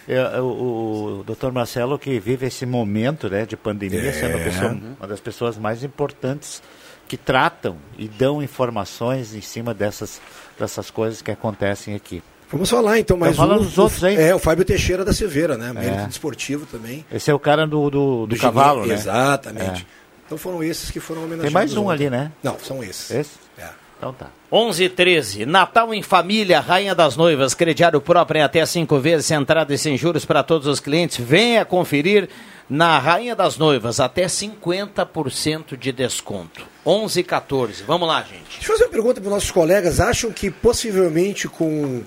É, 0.06 0.40
o, 0.40 1.20
o 1.20 1.24
doutor 1.24 1.50
Marcelo 1.52 1.98
que 1.98 2.20
vive 2.20 2.46
esse 2.46 2.66
momento 2.66 3.30
né, 3.30 3.46
de 3.46 3.56
pandemia, 3.56 4.00
É. 4.00 4.12
sendo 4.12 4.36
uma, 4.36 4.44
pessoa- 4.44 4.76
uma 4.98 5.08
das 5.08 5.20
pessoas 5.20 5.56
mais 5.56 5.82
importantes 5.82 6.62
que 7.08 7.16
tratam 7.16 7.76
e 7.98 8.06
dão 8.08 8.42
informações 8.42 9.34
em 9.34 9.40
cima 9.40 9.72
dessas, 9.72 10.20
dessas 10.58 10.90
coisas 10.90 11.22
que 11.22 11.30
acontecem 11.30 11.94
aqui. 11.94 12.22
Vamos 12.52 12.68
falar 12.70 12.98
então 12.98 13.16
mais 13.16 13.32
Então, 13.32 13.46
falando 13.46 13.62
um. 13.62 13.64
dos 13.64 13.78
outros 13.78 14.04
aí. 14.04 14.14
É, 14.16 14.34
o 14.34 14.38
Fábio 14.38 14.64
Teixeira 14.64 15.04
da 15.04 15.12
Silveira, 15.12 15.56
né? 15.56 15.70
É. 15.70 15.72
Mérito 15.72 16.06
desportivo 16.08 16.66
também. 16.66 17.04
Esse 17.10 17.30
é 17.30 17.34
o 17.34 17.38
cara 17.38 17.66
do, 17.66 17.88
do, 17.90 18.26
do 18.26 18.34
Do 18.34 18.36
cavalo, 18.40 18.84
né? 18.86 18.94
Exatamente. 18.94 19.82
É. 19.82 20.02
Então 20.26 20.36
foram 20.38 20.62
esses 20.62 20.90
que 20.90 21.00
foram 21.00 21.22
homenageados. 21.22 21.46
Tem 21.46 21.52
mais 21.54 21.76
um 21.76 21.84
ontem. 21.86 22.06
ali, 22.06 22.10
né? 22.10 22.32
Não, 22.42 22.56
são 22.58 22.82
esses. 22.84 23.10
Esse? 23.10 23.30
É. 23.58 23.68
Então 23.98 24.12
tá. 24.12 24.26
11 24.50 24.84
e 24.84 24.88
13. 24.88 25.46
Natal 25.46 25.94
em 25.94 26.02
família, 26.02 26.60
Rainha 26.60 26.94
das 26.94 27.16
Noivas, 27.16 27.54
crediário 27.54 28.00
próprio 28.00 28.40
em 28.40 28.42
até 28.42 28.64
cinco 28.66 28.98
vezes, 28.98 29.30
entrada 29.30 29.72
e 29.72 29.78
sem 29.78 29.96
juros 29.96 30.24
para 30.24 30.42
todos 30.42 30.66
os 30.66 30.80
clientes. 30.80 31.24
Venha 31.24 31.64
conferir 31.64 32.28
na 32.68 32.98
Rainha 32.98 33.36
das 33.36 33.56
Noivas, 33.58 34.00
até 34.00 34.26
50% 34.26 35.76
de 35.78 35.92
desconto. 35.92 36.62
11 36.84 37.20
e 37.20 37.24
14. 37.24 37.82
Vamos 37.84 38.08
lá, 38.08 38.20
gente. 38.22 38.56
Deixa 38.58 38.64
eu 38.72 38.76
fazer 38.76 38.84
uma 38.84 38.90
pergunta 38.90 39.20
para 39.20 39.28
os 39.28 39.34
nossos 39.34 39.50
colegas. 39.50 40.00
Acham 40.00 40.32
que 40.32 40.50
possivelmente 40.50 41.46
com 41.48 42.02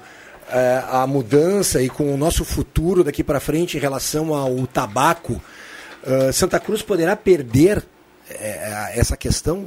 a 0.90 1.08
mudança 1.08 1.82
e 1.82 1.90
com 1.90 2.14
o 2.14 2.18
nosso 2.18 2.46
futuro 2.46 3.04
daqui 3.04 3.24
para 3.24 3.40
frente 3.40 3.78
em 3.78 3.80
relação 3.80 4.34
ao 4.34 4.68
tabaco, 4.68 5.42
eh, 6.06 6.32
Santa 6.32 6.60
Cruz 6.60 6.82
poderá 6.82 7.16
perder 7.16 7.84
eh, 8.30 8.94
essa 8.96 9.18
questão 9.18 9.66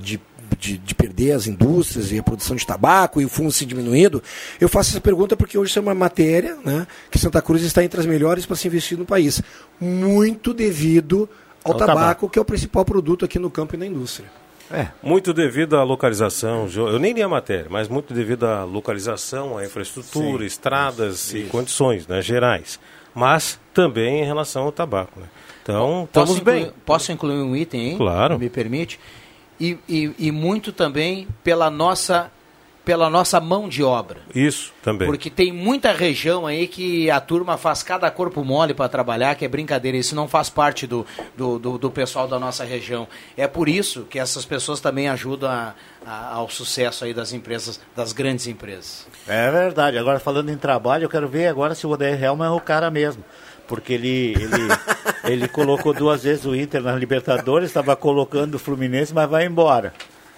de, 0.00 0.20
de, 0.58 0.78
de 0.78 0.94
perder 0.94 1.32
as 1.32 1.46
indústrias 1.46 2.10
e 2.12 2.18
a 2.18 2.22
produção 2.22 2.56
de 2.56 2.66
tabaco 2.66 3.20
e 3.20 3.24
o 3.24 3.28
fundo 3.28 3.52
se 3.52 3.64
diminuindo? 3.64 4.22
Eu 4.60 4.68
faço 4.68 4.90
essa 4.90 5.00
pergunta 5.00 5.36
porque 5.36 5.56
hoje 5.56 5.70
isso 5.70 5.78
é 5.78 5.82
uma 5.82 5.94
matéria 5.94 6.56
né, 6.64 6.86
que 7.10 7.18
Santa 7.18 7.40
Cruz 7.40 7.62
está 7.62 7.84
entre 7.84 8.00
as 8.00 8.06
melhores 8.06 8.46
para 8.46 8.56
se 8.56 8.66
investir 8.66 8.98
no 8.98 9.06
país. 9.06 9.40
Muito 9.80 10.52
devido 10.52 11.28
ao, 11.64 11.72
Ao 11.72 11.78
tabaco, 11.78 11.98
tabaco. 12.00 12.28
que 12.28 12.38
é 12.38 12.42
o 12.42 12.44
principal 12.44 12.84
produto 12.84 13.24
aqui 13.24 13.38
no 13.38 13.50
campo 13.50 13.74
e 13.74 13.78
na 13.78 13.86
indústria. 13.86 14.28
Muito 15.02 15.32
devido 15.32 15.76
à 15.76 15.82
localização, 15.82 16.68
eu 16.74 16.98
nem 16.98 17.12
li 17.12 17.22
a 17.22 17.28
matéria, 17.28 17.66
mas 17.68 17.88
muito 17.88 18.14
devido 18.14 18.44
à 18.44 18.64
localização, 18.64 19.58
à 19.58 19.64
infraestrutura, 19.64 20.40
Sim. 20.40 20.46
estradas 20.46 21.34
e 21.34 21.42
condições 21.44 22.06
né, 22.06 22.22
gerais. 22.22 22.80
Mas 23.14 23.60
também 23.74 24.22
em 24.22 24.24
relação 24.24 24.64
ao 24.64 24.72
tabaco. 24.72 25.20
Né? 25.20 25.26
Então, 25.62 26.08
Posso 26.12 26.32
estamos 26.32 26.36
incluir, 26.38 26.64
bem. 26.64 26.72
Posso 26.84 27.12
incluir 27.12 27.42
um 27.42 27.54
item, 27.54 27.90
hein? 27.90 27.96
Claro. 27.98 28.38
Me 28.38 28.48
permite? 28.48 28.98
E, 29.60 29.78
e, 29.88 30.12
e 30.18 30.32
muito 30.32 30.72
também 30.72 31.28
pela 31.44 31.70
nossa, 31.70 32.30
pela 32.84 33.08
nossa 33.08 33.40
mão 33.40 33.68
de 33.68 33.82
obra. 33.82 34.18
Isso 34.34 34.72
também. 34.82 35.06
Porque 35.06 35.30
tem 35.30 35.52
muita 35.52 35.92
região 35.92 36.46
aí 36.46 36.66
que 36.66 37.08
a 37.10 37.20
turma 37.20 37.56
faz 37.56 37.82
cada 37.82 38.10
corpo 38.10 38.44
mole 38.44 38.74
para 38.74 38.88
trabalhar, 38.88 39.34
que 39.36 39.44
é 39.44 39.48
brincadeira. 39.48 39.96
Isso 39.96 40.14
não 40.16 40.26
faz 40.26 40.50
parte 40.50 40.86
do, 40.86 41.06
do, 41.36 41.58
do, 41.58 41.78
do 41.78 41.90
pessoal 41.90 42.26
da 42.26 42.38
nossa 42.40 42.64
região. 42.64 43.06
É 43.36 43.46
por 43.46 43.68
isso 43.68 44.02
que 44.10 44.18
essas 44.18 44.44
pessoas 44.44 44.80
também 44.80 45.08
ajudam 45.08 45.48
a- 45.48 45.74
a- 46.04 46.34
ao 46.34 46.50
sucesso 46.50 47.04
aí 47.04 47.14
das 47.14 47.32
empresas, 47.32 47.80
das 47.94 48.12
grandes 48.12 48.46
empresas. 48.48 49.06
É 49.28 49.50
verdade. 49.50 49.96
Agora, 49.96 50.18
falando 50.18 50.50
em 50.50 50.56
trabalho, 50.56 51.04
eu 51.04 51.08
quero 51.10 51.28
ver 51.28 51.46
agora 51.46 51.74
se 51.76 51.86
o 51.86 51.90
Odair 51.90 52.20
Helman 52.22 52.48
é 52.48 52.50
o 52.50 52.60
cara 52.60 52.90
mesmo. 52.90 53.24
Porque 53.68 53.92
ele, 53.92 54.34
ele, 54.34 54.68
ele 55.24 55.48
colocou 55.48 55.94
duas 55.94 56.24
vezes 56.24 56.44
o 56.44 56.54
Inter 56.54 56.82
na 56.82 56.96
Libertadores, 56.96 57.68
estava 57.70 57.94
colocando 57.94 58.56
o 58.56 58.58
Fluminense, 58.58 59.14
mas 59.14 59.30
vai 59.30 59.46
embora. 59.46 59.94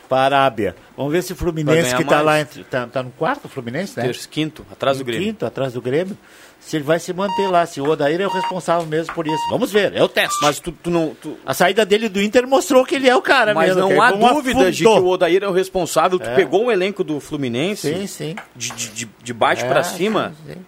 Para 0.09 0.36
a 0.36 0.40
Arábia. 0.40 0.76
Vamos 0.96 1.12
ver 1.12 1.22
se 1.22 1.32
o 1.32 1.36
Fluminense, 1.36 1.94
que 1.96 2.02
está 2.02 2.20
lá, 2.20 2.40
entre, 2.40 2.62
tá, 2.64 2.86
no 3.02 3.11
quarto, 3.11 3.48
Fluminense, 3.48 3.96
né? 3.96 4.05
Terço, 4.05 4.28
quinto, 4.28 4.64
atrás 4.70 4.98
do 4.98 5.05
Grêmio. 5.05 5.26
Quinto, 5.26 5.46
atrás 5.46 5.72
do 5.72 5.80
Grêmio. 5.80 6.16
Se 6.61 6.76
ele 6.76 6.84
vai 6.84 6.98
se 6.98 7.12
manter 7.12 7.46
lá, 7.48 7.66
se 7.66 7.78
o 7.78 7.84
Odair 7.86 8.18
é 8.22 8.26
o 8.26 8.30
responsável 8.30 8.86
mesmo 8.86 9.12
por 9.14 9.26
isso. 9.26 9.42
Vamos 9.50 9.70
ver, 9.70 9.92
é 9.94 10.02
o 10.02 10.09
teste. 10.09 10.38
Mas 10.40 10.59
tu, 10.59 10.72
tu 10.72 10.88
não. 10.88 11.14
tu- 11.20 11.36
A 11.44 11.52
saída 11.52 11.84
dele 11.84 12.09
do 12.09 12.22
Inter 12.22 12.46
mostrou 12.48 12.86
que 12.86 12.94
ele 12.94 13.07
é 13.07 13.14
o 13.14 13.20
cara 13.20 13.52
Mas 13.52 13.74
mesmo. 13.74 13.86
que 13.88 13.94
não 13.94 14.02
há 14.02 14.11
dúvida 14.12 14.72
de 14.72 14.82
que 14.82 14.88
o 14.88 15.07
Odair 15.09 15.42
é 15.42 15.48
o 15.48 15.52
responsável. 15.52 16.18
Tu 16.18 16.26
É. 16.26 16.34
pegou 16.34 16.66
o 16.66 16.72
elenco 16.72 17.05
do 17.05 17.20
Fluminense. 17.20 17.92
Sim, 17.94 18.07
sim. 18.07 18.36
De, 18.57 18.70
de, 18.72 19.09
de- 19.22 19.32
baixo 19.34 19.66
É, 19.66 19.68
pra 19.68 19.82
cima. 19.82 20.32
sim, 20.46 20.55
sim. 20.55 20.59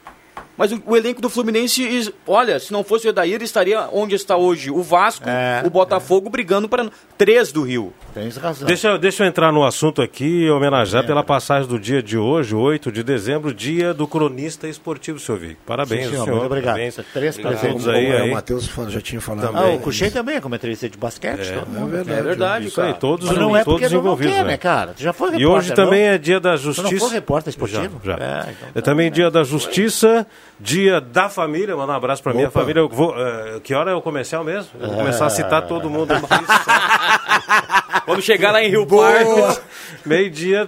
Mas 0.56 0.72
o, 0.72 0.82
o 0.86 0.96
elenco 0.96 1.20
do 1.20 1.28
Fluminense, 1.28 2.14
olha, 2.26 2.58
se 2.58 2.72
não 2.72 2.82
fosse 2.82 3.06
o 3.06 3.10
Odair, 3.10 3.42
estaria 3.42 3.88
onde 3.92 4.14
está 4.14 4.36
hoje 4.36 4.70
o 4.70 4.82
Vasco, 4.82 5.28
É, 5.28 5.62
o 5.64 5.70
Botafogo 5.70 6.30
brigando 6.30 6.68
para 6.68 6.88
três 7.18 7.52
do 7.52 7.62
Rio. 7.62 7.92
Tens 8.14 8.36
razão. 8.36 8.66
Deixa, 8.66 8.88
eu- 8.88 8.98
deixa 8.98 9.22
eu 9.24 9.28
entrar 9.28 9.52
no 9.52 9.64
assunto 9.64 10.00
aqui 10.00 10.24
e 10.44 10.50
homenagear 10.50 11.04
pela 11.06 11.22
passagem 11.22 11.68
do 11.68 11.78
dia 11.78 12.02
de 12.02 12.16
hoje, 12.16 12.54
8 12.54 12.90
de 12.90 13.02
dezembro, 13.02 13.52
dia 13.52 13.92
do 13.92 14.06
cronista 14.08 14.66
esportivo, 14.66 15.18
senhor 15.18 15.38
Vic. 15.38 15.56
Parabéns, 15.66 16.04
Sim, 16.04 16.10
senhor, 16.12 16.24
senhor. 16.24 16.36
muito 16.36 16.46
obrigado. 16.46 16.74
Parabéns. 16.74 16.96
Três 17.12 17.36
presentes. 17.36 17.86
aí, 17.88 18.06
é, 18.06 18.20
aí. 18.22 18.30
o 18.30 18.34
Matheus 18.34 18.70
já 18.88 19.00
tinha 19.00 19.20
falado. 19.20 19.56
Ah, 19.56 19.66
o 19.74 19.78
Cuxem 19.80 20.10
também 20.10 20.36
é 20.36 20.40
comentarista 20.40 20.88
de 20.88 20.96
basquete. 20.96 21.52
todo 21.52 21.68
mundo. 21.68 21.90
verdade. 21.90 22.18
É 22.18 22.22
verdade, 22.22 22.66
Isso 22.68 22.80
aí, 22.80 22.86
cara. 22.88 22.98
todos, 22.98 23.28
Mas 23.28 23.38
não 23.38 23.56
é 23.56 23.62
todos 23.64 23.80
porque 23.80 23.94
não 23.94 24.00
envolvidos. 24.00 24.32
quer, 24.34 24.42
né? 24.44 24.50
né, 24.52 24.56
cara? 24.56 24.94
Tu 24.96 25.02
já 25.02 25.12
foi 25.12 25.28
E 25.28 25.32
repórter, 25.38 25.56
hoje 25.58 25.74
também 25.74 26.06
não? 26.06 26.12
é 26.14 26.18
dia 26.18 26.40
da 26.40 26.52
Tu 26.52 26.58
justiça. 26.62 26.90
não 26.92 26.98
foi 26.98 27.10
repórter 27.10 27.50
esportivo? 27.50 28.00
Já, 28.02 28.16
já. 28.16 28.24
É, 28.24 28.40
então 28.50 28.68
É 28.74 28.80
também 28.80 29.10
dia 29.10 29.30
da 29.30 29.44
justiça, 29.44 30.26
dia 30.58 31.00
da 31.00 31.28
família. 31.28 31.76
Mandar 31.76 31.94
um 31.94 31.96
abraço 31.96 32.22
pra 32.22 32.32
minha 32.32 32.50
família. 32.50 32.80
Eu 32.80 32.88
vou, 32.88 33.14
eh, 33.16 33.60
que 33.62 33.74
hora 33.74 33.90
é 33.90 33.94
o 33.94 34.02
comercial 34.02 34.42
mesmo? 34.44 34.70
Eu 34.80 34.88
vou 34.88 34.96
começar 34.98 35.26
a 35.26 35.30
citar 35.30 35.66
todo 35.66 35.90
mundo. 35.90 36.14
Quando 38.04 38.22
chegar 38.22 38.52
lá 38.52 38.62
em 38.62 38.70
Rio 38.70 38.86
Boa. 38.86 39.10
Pardo. 39.10 39.60
Meio-dia. 40.04 40.66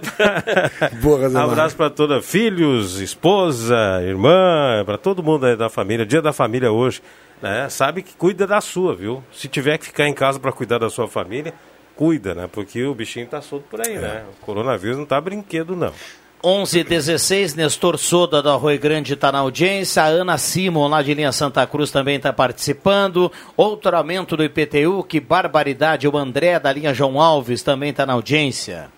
Boa, 1.01 1.25
abraço 1.41 1.75
pra 1.75 1.89
toda 1.89 2.21
filhos, 2.21 2.99
esposa, 2.99 4.01
irmã, 4.03 4.83
pra 4.85 4.97
todo 4.97 5.23
mundo 5.23 5.45
aí 5.45 5.55
da 5.55 5.69
família. 5.69 6.05
Dia 6.05 6.21
da 6.21 6.33
família 6.33 6.71
hoje. 6.71 7.01
Né? 7.41 7.69
Sabe 7.69 8.03
que 8.03 8.13
cuida 8.15 8.45
da 8.45 8.59
sua, 8.59 8.93
viu? 8.93 9.23
Se 9.31 9.47
tiver 9.47 9.77
que 9.77 9.85
ficar 9.85 10.07
em 10.07 10.13
casa 10.13 10.39
pra 10.39 10.51
cuidar 10.51 10.77
da 10.77 10.89
sua 10.89 11.07
família, 11.07 11.53
cuida, 11.95 12.35
né? 12.35 12.49
Porque 12.51 12.83
o 12.83 12.93
bichinho 12.93 13.27
tá 13.27 13.41
solto 13.41 13.65
por 13.69 13.79
aí, 13.85 13.97
né? 13.97 14.25
O 14.33 14.45
coronavírus 14.45 14.97
não 14.97 15.05
tá 15.05 15.19
brinquedo, 15.21 15.75
não. 15.75 15.93
11 16.41 16.83
16 16.85 17.53
Nestor 17.55 17.97
Soda 17.97 18.41
do 18.41 18.49
Arroio 18.49 18.79
Grande 18.79 19.13
está 19.13 19.29
na 19.31 19.39
audiência. 19.39 20.03
A 20.03 20.07
Ana 20.07 20.37
Simon, 20.37 20.87
lá 20.87 21.01
de 21.01 21.13
Linha 21.13 21.31
Santa 21.33 21.67
Cruz, 21.67 21.91
também 21.91 22.15
está 22.15 22.31
participando. 22.31 23.29
Outro 23.57 23.95
aumento 23.95 24.37
do 24.37 24.43
IPTU, 24.43 25.03
que 25.03 25.19
barbaridade. 25.19 26.07
O 26.07 26.17
André, 26.17 26.57
da 26.59 26.71
linha 26.71 26.93
João 26.93 27.19
Alves, 27.19 27.61
também 27.61 27.89
está 27.89 28.05
na 28.05 28.13
audiência. 28.13 28.89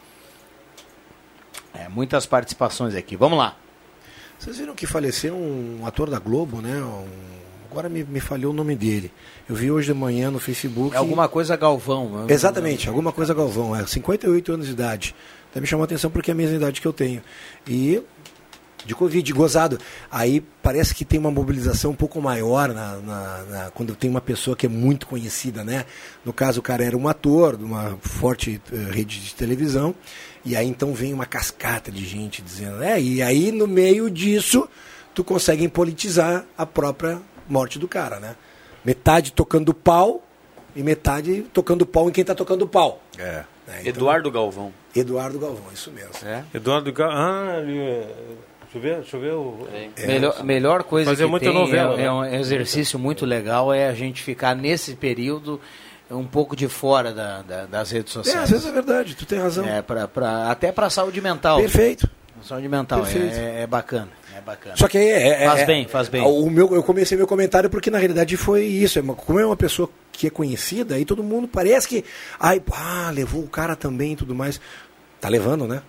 É, 1.73 1.89
muitas 1.89 2.27
participações 2.27 2.93
aqui. 2.95 3.15
Vamos 3.15 3.39
lá. 3.39 3.55
Vocês 4.37 4.57
viram 4.59 4.75
que 4.75 4.85
faleceu 4.85 5.33
um 5.35 5.81
ator 5.85 6.09
da 6.09 6.19
Globo, 6.19 6.61
né? 6.61 6.75
Um- 6.83 7.31
Agora 7.71 7.87
me, 7.87 8.03
me 8.03 8.19
falhou 8.19 8.51
o 8.51 8.53
nome 8.53 8.75
dele. 8.75 9.09
Eu 9.49 9.55
vi 9.55 9.71
hoje 9.71 9.93
de 9.93 9.97
manhã 9.97 10.29
no 10.29 10.39
Facebook. 10.39 10.93
É 10.93 10.97
alguma 10.97 11.29
coisa 11.29 11.55
Galvão. 11.55 12.25
Exatamente, 12.27 12.89
alguma 12.89 13.13
coisa 13.13 13.33
Galvão. 13.33 13.73
É 13.73 13.85
58 13.87 14.51
anos 14.51 14.65
de 14.67 14.73
idade. 14.73 15.15
Até 15.51 15.59
me 15.59 15.67
chamou 15.67 15.83
a 15.83 15.85
atenção 15.85 16.09
porque 16.09 16.31
é 16.31 16.33
a 16.33 16.37
mesma 16.37 16.55
idade 16.55 16.79
que 16.81 16.87
eu 16.87 16.93
tenho. 16.93 17.21
E 17.67 18.01
de 18.83 18.95
Covid, 18.95 19.31
gozado. 19.33 19.77
Aí 20.09 20.41
parece 20.63 20.95
que 20.95 21.05
tem 21.05 21.19
uma 21.19 21.29
mobilização 21.29 21.91
um 21.91 21.95
pouco 21.95 22.19
maior 22.19 22.69
na, 22.73 22.95
na- 22.97 23.43
na- 23.43 23.69
quando 23.71 23.95
tem 23.95 24.09
uma 24.09 24.21
pessoa 24.21 24.55
que 24.57 24.65
é 24.65 24.69
muito 24.69 25.05
conhecida, 25.05 25.63
né? 25.63 25.85
No 26.25 26.33
caso, 26.33 26.61
o 26.61 26.63
cara 26.63 26.83
era 26.83 26.97
um 26.97 27.07
ator 27.07 27.55
de 27.57 27.63
uma 27.63 27.95
forte 28.01 28.59
eh, 28.73 28.75
rede 28.91 29.19
de 29.19 29.35
televisão. 29.35 29.93
E 30.43 30.55
aí 30.55 30.67
então 30.67 30.95
vem 30.95 31.13
uma 31.13 31.27
cascata 31.27 31.91
de 31.91 32.03
gente 32.03 32.41
dizendo, 32.41 32.81
é, 32.81 32.99
e 32.99 33.21
aí 33.21 33.51
no 33.51 33.67
meio 33.67 34.09
disso 34.09 34.67
tu 35.13 35.23
conseguem 35.23 35.69
politizar 35.69 36.43
a 36.57 36.65
própria 36.65 37.21
morte 37.47 37.77
do 37.77 37.87
cara, 37.87 38.19
né? 38.19 38.35
Metade 38.83 39.31
tocando 39.31 39.71
pau 39.75 40.25
e 40.75 40.81
metade 40.81 41.45
tocando 41.53 41.85
pau 41.85 42.09
em 42.09 42.11
quem 42.11 42.23
tá 42.23 42.33
tocando 42.33 42.65
pau. 42.67 42.99
É. 43.19 43.43
Eduardo 43.87 44.31
Galvão. 44.31 44.73
Eduardo 44.95 45.39
Galvão, 45.39 45.71
isso 45.73 45.91
mesmo. 45.91 46.11
É. 46.25 46.43
Eduardo 46.53 46.91
Ga... 46.91 47.07
Ah, 47.09 47.55
é, 47.59 48.07
deixa 48.63 48.75
eu 48.75 48.81
ver, 48.81 48.95
deixa 48.97 49.17
eu 49.17 49.21
ver 49.21 49.33
o... 49.33 49.67
Melhor, 50.05 50.43
melhor 50.43 50.83
coisa 50.83 51.11
Fazia 51.11 51.25
que 51.25 51.31
muita 51.31 51.45
tem 51.45 51.53
novela, 51.55 51.93
é, 51.93 51.97
né? 51.97 52.03
é 52.05 52.11
um 52.11 52.25
exercício 52.25 52.97
muito 52.99 53.25
legal 53.25 53.73
é 53.73 53.87
a 53.87 53.93
gente 53.93 54.21
ficar 54.21 54.55
nesse 54.55 54.95
período 54.95 55.59
um 56.09 56.25
pouco 56.25 56.55
de 56.57 56.67
fora 56.67 57.13
da- 57.13 57.41
da- 57.41 57.65
das 57.65 57.91
redes 57.91 58.11
É, 58.11 58.13
sociais. 58.15 58.43
às 58.43 58.49
vezes 58.49 58.65
é 58.67 58.71
verdade, 58.73 59.15
tu 59.15 59.25
tem 59.25 59.39
razão. 59.39 59.65
É, 59.65 59.81
pra, 59.81 60.07
pra- 60.09 60.51
até 60.51 60.69
para 60.71 60.89
saúde 60.89 61.21
mental. 61.21 61.57
Perfeito. 61.59 62.09
Saúde 62.43 62.67
mental, 62.67 63.01
Perfeito. 63.01 63.33
é, 63.35 63.61
é 63.61 63.67
bacana. 63.67 64.09
É 64.41 64.45
bacana. 64.45 64.75
Só 64.77 64.87
que 64.87 64.97
é, 64.97 65.43
é- 65.43 65.45
faz 65.45 65.59
é- 65.61 65.65
bem, 65.65 65.87
faz 65.87 66.09
bem. 66.09 66.21
O 66.23 66.49
meu, 66.49 66.73
eu 66.75 66.83
comecei 66.83 67.17
meu 67.17 67.27
comentário 67.27 67.69
porque 67.69 67.89
na 67.91 67.97
realidade 67.97 68.35
foi 68.37 68.63
isso. 68.65 68.97
É 68.97 69.01
uma- 69.01 69.15
como 69.15 69.39
é 69.39 69.45
uma 69.45 69.55
pessoa 69.57 69.89
que 70.11 70.27
é 70.27 70.29
conhecida, 70.29 70.95
aí 70.95 71.05
todo 71.05 71.23
mundo 71.23 71.47
parece 71.47 71.87
que. 71.87 72.03
Ai, 72.39 72.61
ah, 72.71 73.11
levou 73.13 73.43
o 73.43 73.47
cara 73.47 73.75
também 73.75 74.13
e 74.13 74.15
tudo 74.15 74.33
mais. 74.35 74.59
Tá 75.19 75.29
levando, 75.29 75.67
né? 75.67 75.81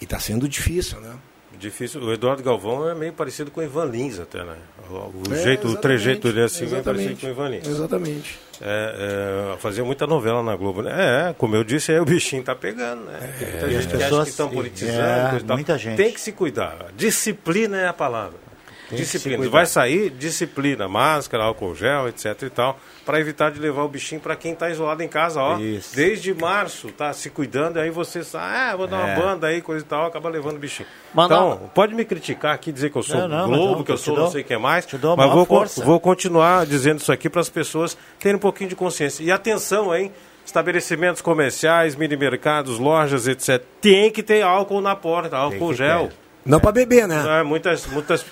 E 0.00 0.06
tá 0.06 0.18
sendo 0.18 0.48
difícil, 0.48 1.00
né? 1.00 1.14
Difícil. 1.58 2.00
O 2.02 2.12
Eduardo 2.12 2.42
Galvão 2.42 2.88
é 2.88 2.94
meio 2.94 3.12
parecido 3.12 3.50
com 3.50 3.60
o 3.60 3.62
Ivan 3.62 3.84
Lins 3.84 4.18
até, 4.18 4.42
né? 4.42 4.56
O, 4.88 4.94
o 4.94 5.22
É, 5.34 5.42
jeito, 5.42 5.68
o 5.68 5.76
trejeito 5.76 6.28
dele 6.28 6.40
é 6.40 6.44
assim, 6.44 6.64
meio 6.66 6.82
parecido 6.82 7.16
com 7.20 7.26
o 7.26 7.30
Ivan 7.30 7.48
Lins. 7.50 7.66
Exatamente. 7.66 8.38
É, 8.62 9.54
é, 9.54 9.56
fazia 9.58 9.82
muita 9.82 10.06
novela 10.06 10.42
na 10.42 10.54
Globo, 10.54 10.82
né? 10.82 11.30
É, 11.30 11.34
como 11.34 11.56
eu 11.56 11.64
disse, 11.64 11.92
aí 11.92 11.98
o 11.98 12.04
bichinho 12.04 12.42
tá 12.42 12.54
pegando, 12.54 13.04
né? 13.04 13.18
Tem 13.38 13.48
muita 13.48 13.66
as 13.66 13.72
gente 13.72 13.96
que 13.96 14.02
acha 14.02 14.22
que 14.22 14.28
estão 14.28 14.48
politizando, 14.50 15.50
é, 15.50 15.54
muita 15.54 15.78
gente. 15.78 15.96
Tem 15.96 16.12
que 16.12 16.20
se 16.20 16.32
cuidar. 16.32 16.76
Disciplina 16.94 17.80
é 17.80 17.88
a 17.88 17.92
palavra. 17.92 18.49
Disciplina. 18.96 19.48
Vai 19.48 19.66
sair, 19.66 20.10
disciplina, 20.10 20.88
máscara, 20.88 21.44
álcool 21.44 21.74
gel, 21.74 22.08
etc 22.08 22.42
e 22.42 22.50
tal, 22.50 22.78
para 23.04 23.18
evitar 23.20 23.50
de 23.50 23.58
levar 23.60 23.82
o 23.82 23.88
bichinho 23.88 24.20
para 24.20 24.36
quem 24.36 24.52
está 24.52 24.68
isolado 24.70 25.02
em 25.02 25.08
casa, 25.08 25.40
ó. 25.40 25.58
Isso. 25.58 25.94
Desde 25.96 26.32
março, 26.34 26.88
tá 26.92 27.12
se 27.12 27.30
cuidando, 27.30 27.78
aí 27.78 27.90
você 27.90 28.22
sabe, 28.24 28.44
ah, 28.54 28.76
vou 28.76 28.86
dar 28.86 28.96
uma 28.98 29.10
É. 29.10 29.16
banda 29.16 29.46
aí, 29.46 29.60
coisa 29.60 29.84
e 29.84 29.88
tal, 29.88 30.06
acaba 30.06 30.28
levando 30.28 30.56
o 30.56 30.58
bichinho. 30.58 30.88
Então, 31.12 31.70
pode 31.74 31.94
me 31.94 32.04
criticar 32.04 32.54
aqui, 32.54 32.70
dizer 32.72 32.90
que 32.90 32.96
eu 32.96 33.02
sou 33.02 33.16
Não, 33.16 33.28
não, 33.28 33.46
Globo, 33.48 33.76
não, 33.78 33.84
que 33.84 33.92
eu 33.92 33.98
sou 33.98 34.14
dou- 34.14 34.24
não 34.24 34.30
sei 34.30 34.42
o 34.42 34.44
que 34.44 34.56
mais, 34.58 34.86
mas 35.16 35.30
vou, 35.32 35.44
força. 35.46 35.84
vou 35.84 35.98
continuar 36.00 36.64
dizendo 36.66 36.98
isso 37.00 37.10
aqui 37.12 37.28
para 37.28 37.40
as 37.40 37.48
pessoas 37.48 37.96
terem 38.18 38.36
um 38.36 38.40
pouquinho 38.40 38.68
de 38.70 38.76
consciência. 38.76 39.22
E 39.22 39.30
atenção, 39.30 39.94
hein? 39.94 40.12
Estabelecimentos 40.44 41.22
comerciais, 41.22 41.94
mini 41.94 42.16
mercados, 42.16 42.78
lojas, 42.78 43.28
etc. 43.28 43.62
Tem 43.80 44.10
que 44.10 44.22
ter 44.22 44.42
álcool 44.42 44.80
na 44.80 44.96
porta, 44.96 45.36
álcool 45.36 45.72
gel. 45.74 46.08
ter. 46.08 46.14
Não 46.44 46.58
para 46.58 46.72
beber, 46.72 47.06
né? 47.06 47.40
É, 47.40 47.42
muitas, 47.42 47.86
muitas 47.86 48.24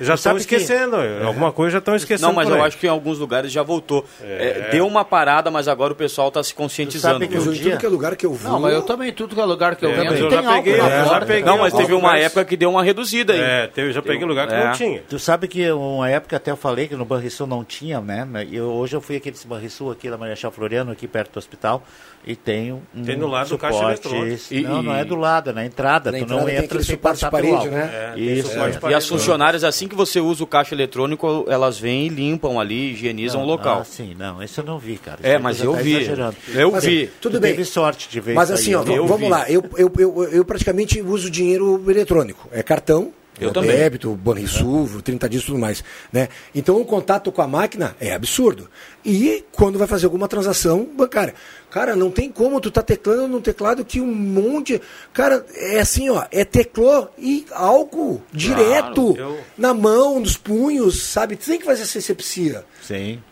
já 0.00 0.14
estão 0.14 0.36
esquecendo. 0.36 0.96
Alguma 1.24 1.52
coisa 1.52 1.72
já 1.72 1.78
estão 1.78 1.94
esquecendo. 1.94 2.28
Não, 2.28 2.34
mas 2.34 2.48
por 2.48 2.56
eu 2.56 2.64
acho 2.64 2.76
que 2.78 2.86
em 2.86 2.90
alguns 2.90 3.18
lugares 3.18 3.50
já 3.52 3.62
voltou. 3.62 4.04
É. 4.22 4.66
É, 4.66 4.70
deu 4.70 4.86
uma 4.86 5.04
parada, 5.04 5.50
mas 5.50 5.68
agora 5.68 5.92
o 5.92 5.96
pessoal 5.96 6.28
está 6.28 6.42
se 6.42 6.54
conscientizando. 6.54 7.14
sabe 7.14 7.28
que 7.28 7.38
dia- 7.38 7.62
Tudo 7.72 7.78
que 7.80 7.86
é 7.86 7.88
lugar 7.88 8.16
que 8.16 8.26
eu 8.26 8.32
vou. 8.34 8.52
Não, 8.52 8.60
mas 8.60 8.72
eu 8.74 8.82
também, 8.82 9.12
tudo 9.12 9.34
que 9.34 9.40
é 9.40 9.44
lugar 9.44 9.76
que 9.76 9.84
eu 9.84 9.90
É, 9.90 10.04
mas 10.04 10.20
eu 10.20 10.30
já 10.30 10.42
peguei, 10.42 10.76
na 10.76 10.88
é, 10.88 11.04
já 11.04 11.20
peguei 11.20 11.42
Não, 11.44 11.58
mas 11.58 11.72
teve 11.72 11.92
uma 11.94 12.18
época 12.18 12.44
que 12.44 12.56
deu 12.56 12.70
uma 12.70 12.82
reduzida 12.82 13.32
aí. 13.32 13.40
É, 13.40 13.66
teve, 13.66 13.92
já 13.92 14.02
peguei 14.02 14.26
lugar 14.26 14.46
que 14.48 14.54
não 14.54 14.72
tinha. 14.72 15.02
Tu 15.08 15.18
sabe 15.18 15.48
que 15.48 15.70
uma 15.70 16.08
época 16.08 16.36
até 16.36 16.50
eu 16.50 16.56
falei 16.56 16.88
que 16.88 16.96
no 16.96 17.04
Banrisul 17.04 17.46
não 17.46 17.64
tinha, 17.64 18.00
né? 18.00 18.26
E 18.48 18.56
eu, 18.56 18.66
hoje 18.66 18.96
eu 18.96 19.00
fui 19.00 19.16
aqui 19.16 19.30
nesse 19.30 19.46
Banrisul 19.46 19.90
aqui 19.90 20.08
da 20.10 20.16
Marechal 20.18 20.50
Floriano, 20.50 20.92
aqui 20.92 21.06
perto 21.06 21.32
do 21.32 21.38
hospital, 21.38 21.82
e 22.24 22.36
tem 22.36 22.72
um 22.72 22.80
Tem 23.04 23.16
no 23.16 23.26
lado 23.26 23.48
do 23.50 23.58
caixa 23.58 23.76
suporte. 23.76 24.06
eletrônico. 24.08 24.42
E- 24.54 24.62
não, 24.62 24.82
não 24.82 24.94
é 24.94 25.04
do 25.04 25.16
lado, 25.16 25.50
é 25.50 25.52
na 25.52 25.64
entrada. 25.64 26.10
Na 26.12 26.18
tu 26.18 26.24
entrada 26.24 26.42
não 26.42 26.48
entra 26.48 26.82
sem 26.82 26.94
suporte 26.94 27.20
passar 27.20 27.30
parede, 27.30 27.68
né? 27.68 28.12
É, 28.16 28.20
Isso, 28.20 28.50
é. 28.52 28.90
E 28.90 28.94
as 28.94 29.06
funcionárias, 29.08 29.64
assim 29.64 29.81
que 29.88 29.94
você 29.94 30.20
usa 30.20 30.44
o 30.44 30.46
caixa 30.46 30.74
eletrônico, 30.74 31.44
elas 31.48 31.78
vêm 31.78 32.06
e 32.06 32.08
limpam 32.08 32.58
ali, 32.58 32.92
higienizam 32.92 33.40
Não, 33.40 33.46
o 33.46 33.50
local. 33.50 33.80
Ah, 33.80 33.84
sim, 33.84 34.14
não, 34.18 34.42
isso 34.42 34.60
eu 34.60 34.64
não 34.64 34.78
vi, 34.78 34.98
cara. 34.98 35.18
É, 35.22 35.38
mas 35.38 35.60
eu 35.60 35.72
tá 35.72 35.82
vi. 35.82 35.96
exagerando. 35.96 36.36
Eu 36.54 36.72
Mas, 36.72 36.84
vi. 36.84 37.10
Tudo 37.20 37.38
tu 37.38 37.40
bem. 37.40 37.52
Teve 37.52 37.64
sorte 37.64 38.08
de 38.08 38.20
ver 38.20 38.34
Mas 38.34 38.50
isso 38.50 38.60
assim, 38.60 38.74
aí, 38.74 38.98
ó, 38.98 39.06
vamos 39.06 39.28
lá. 39.28 39.50
Eu, 39.50 39.64
eu, 39.76 39.92
eu, 39.98 40.24
eu 40.24 40.44
praticamente 40.44 41.00
uso 41.00 41.30
dinheiro 41.30 41.82
eletrônico. 41.88 42.48
É 42.52 42.62
cartão. 42.62 43.12
Eu 43.40 43.48
é 43.48 43.52
também. 43.52 43.70
Débito, 43.76 44.14
Banrisul, 44.14 45.00
30 45.02 45.28
dias 45.28 45.42
e 45.42 45.46
tudo 45.46 45.58
mais. 45.58 45.82
Né? 46.12 46.28
Então 46.54 46.80
o 46.80 46.84
contato 46.84 47.32
com 47.32 47.40
a 47.42 47.46
máquina 47.48 47.96
é 48.00 48.12
absurdo. 48.12 48.68
E 49.04 49.44
quando 49.52 49.78
vai 49.78 49.88
fazer 49.88 50.04
alguma 50.06 50.28
transação 50.28 50.84
bancária. 50.84 51.34
Cara, 51.70 51.96
não 51.96 52.10
tem 52.10 52.30
como 52.30 52.60
tu 52.60 52.70
tá 52.70 52.82
teclando 52.82 53.28
num 53.28 53.40
teclado 53.40 53.84
que 53.84 54.00
um 54.00 54.06
monte. 54.14 54.80
Cara, 55.14 55.44
é 55.54 55.80
assim, 55.80 56.10
ó, 56.10 56.24
é 56.30 56.44
teclô 56.44 57.08
e 57.18 57.46
álcool 57.52 58.22
direto 58.32 59.16
eu- 59.16 59.40
na 59.56 59.72
mão, 59.72 60.20
nos 60.20 60.36
punhos, 60.36 61.02
sabe? 61.02 61.34
Tu 61.36 61.46
tem 61.46 61.58
que 61.58 61.64
fazer 61.64 61.82
essa 61.84 61.98
asepsia. 61.98 62.64
Sim. 62.82 63.22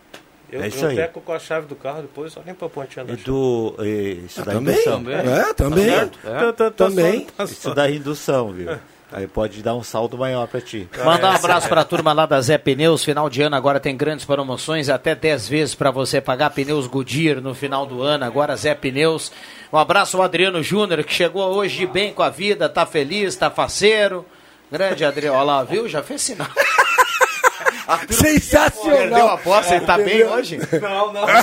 Eu, 0.51 0.61
é 0.63 0.67
isso 0.67 0.83
eu 0.83 0.89
aí. 0.89 0.95
teco 0.97 1.21
com 1.21 1.31
a 1.31 1.39
chave 1.39 1.67
do 1.67 1.75
carro, 1.75 2.01
depois 2.01 2.33
só 2.33 2.41
limpa 2.45 2.65
a 2.65 2.69
pontinha 2.69 3.05
da 3.05 3.13
E 3.13 3.17
chave. 3.17 3.25
do, 3.31 3.75
e 3.79 4.23
isso 4.25 4.43
da 4.43 4.51
também, 4.53 4.73
indução. 4.75 5.03
é, 5.09 5.53
também. 5.53 5.85
Tá 5.85 5.91
certo? 5.93 6.19
Tá, 6.23 6.39
tá, 6.39 6.53
tá 6.53 6.71
Também. 6.71 7.19
só- 7.27 7.31
tá 7.37 7.43
Isso 7.45 7.75
da 7.75 7.89
indução, 7.91 8.51
viu? 8.51 8.67
Aí 9.11 9.27
pode 9.27 9.61
dar 9.61 9.75
um 9.75 9.83
saldo 9.83 10.17
maior 10.17 10.47
pra 10.47 10.61
ti. 10.61 10.87
Mandar 11.03 11.33
um 11.33 11.35
abraço 11.35 11.67
para 11.67 11.81
a 11.81 11.85
turma 11.85 12.13
lá 12.13 12.25
da 12.25 12.39
Zé 12.39 12.57
Pneus. 12.57 13.03
Final 13.03 13.29
de 13.29 13.41
ano 13.41 13.55
agora 13.55 13.79
tem 13.79 13.95
grandes 13.95 14.23
promoções, 14.23 14.87
até 14.87 15.13
10 15.13 15.49
vezes 15.49 15.75
para 15.75 15.91
você 15.91 16.21
pagar 16.21 16.51
pneus 16.51 16.87
Goodyear 16.87 17.41
no 17.41 17.53
final 17.53 17.85
do 17.85 18.01
ano. 18.01 18.23
Agora 18.23 18.55
Zé 18.55 18.73
Pneus. 18.73 19.31
Um 19.71 19.77
abraço 19.77 20.17
ao 20.17 20.23
Adriano 20.23 20.63
Júnior, 20.63 21.03
que 21.03 21.13
chegou 21.13 21.43
hoje 21.53 21.85
bem 21.85 22.13
com 22.13 22.23
a 22.23 22.29
vida, 22.29 22.69
tá 22.69 22.85
feliz, 22.85 23.35
tá 23.35 23.49
faceiro. 23.49 24.25
Grande 24.71 25.03
Adriano, 25.03 25.35
olha 25.35 25.43
lá, 25.43 25.63
viu? 25.63 25.89
Já 25.89 26.01
fez 26.01 26.21
sinal. 26.21 26.47
Sensacional. 28.09 28.97
Perdeu 28.97 29.27
a 29.27 29.33
aposta, 29.33 29.75
ele 29.75 29.85
tá 29.85 29.97
bem 29.97 30.05
Perdeu. 30.05 30.29
hoje? 30.31 30.59
Não, 30.81 31.13
não. 31.13 31.25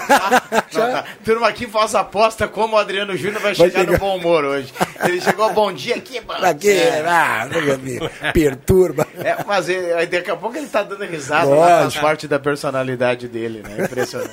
Tá. 0.79 1.05
Turma 1.25 1.49
aqui 1.49 1.67
faz 1.67 1.95
aposta 1.95 2.47
como 2.47 2.77
o 2.77 2.79
Adriano 2.79 3.17
Júnior 3.17 3.41
vai, 3.43 3.55
Vai 3.55 3.71
chegar 3.71 3.85
no 3.91 3.99
bom 3.99 4.17
humor 4.17 4.45
hoje. 4.45 4.73
Ele 5.05 5.21
chegou, 5.21 5.53
bom 5.53 5.73
dia 5.73 5.97
aqui, 5.97 6.21
mano. 6.21 6.41
Pra 6.41 6.55
quê? 6.55 6.69
É. 6.71 7.05
Ah, 7.07 7.49
não 7.51 7.61
me 7.79 7.99
perturba. 8.33 9.07
É, 9.19 9.37
mas 9.47 9.69
ele- 9.69 9.93
aí 9.95 10.07
daqui 10.07 10.31
a 10.31 10.37
pouco 10.37 10.57
ele 10.57 10.69
tá 10.69 10.83
dando 10.83 11.05
risada, 11.05 11.51
né? 11.51 11.67
Faz 11.83 11.97
parte 11.97 12.29
da 12.29 12.39
personalidade 12.39 13.27
dele, 13.29 13.63
né? 13.67 13.85
Impressionante. 13.85 14.31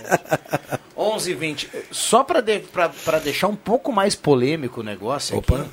11 0.96 1.32
h 1.32 1.40
20 1.40 1.70
Só 1.92 2.24
pra, 2.24 2.42
de, 2.42 2.60
pra, 2.60 2.90
pra 2.90 3.20
deixar 3.20 3.48
um 3.48 3.56
pouco 3.56 3.92
mais 3.92 4.16
polêmico 4.16 4.82
o 4.82 4.84
negócio 4.84 5.38
Opa. 5.38 5.56
aqui, 5.58 5.70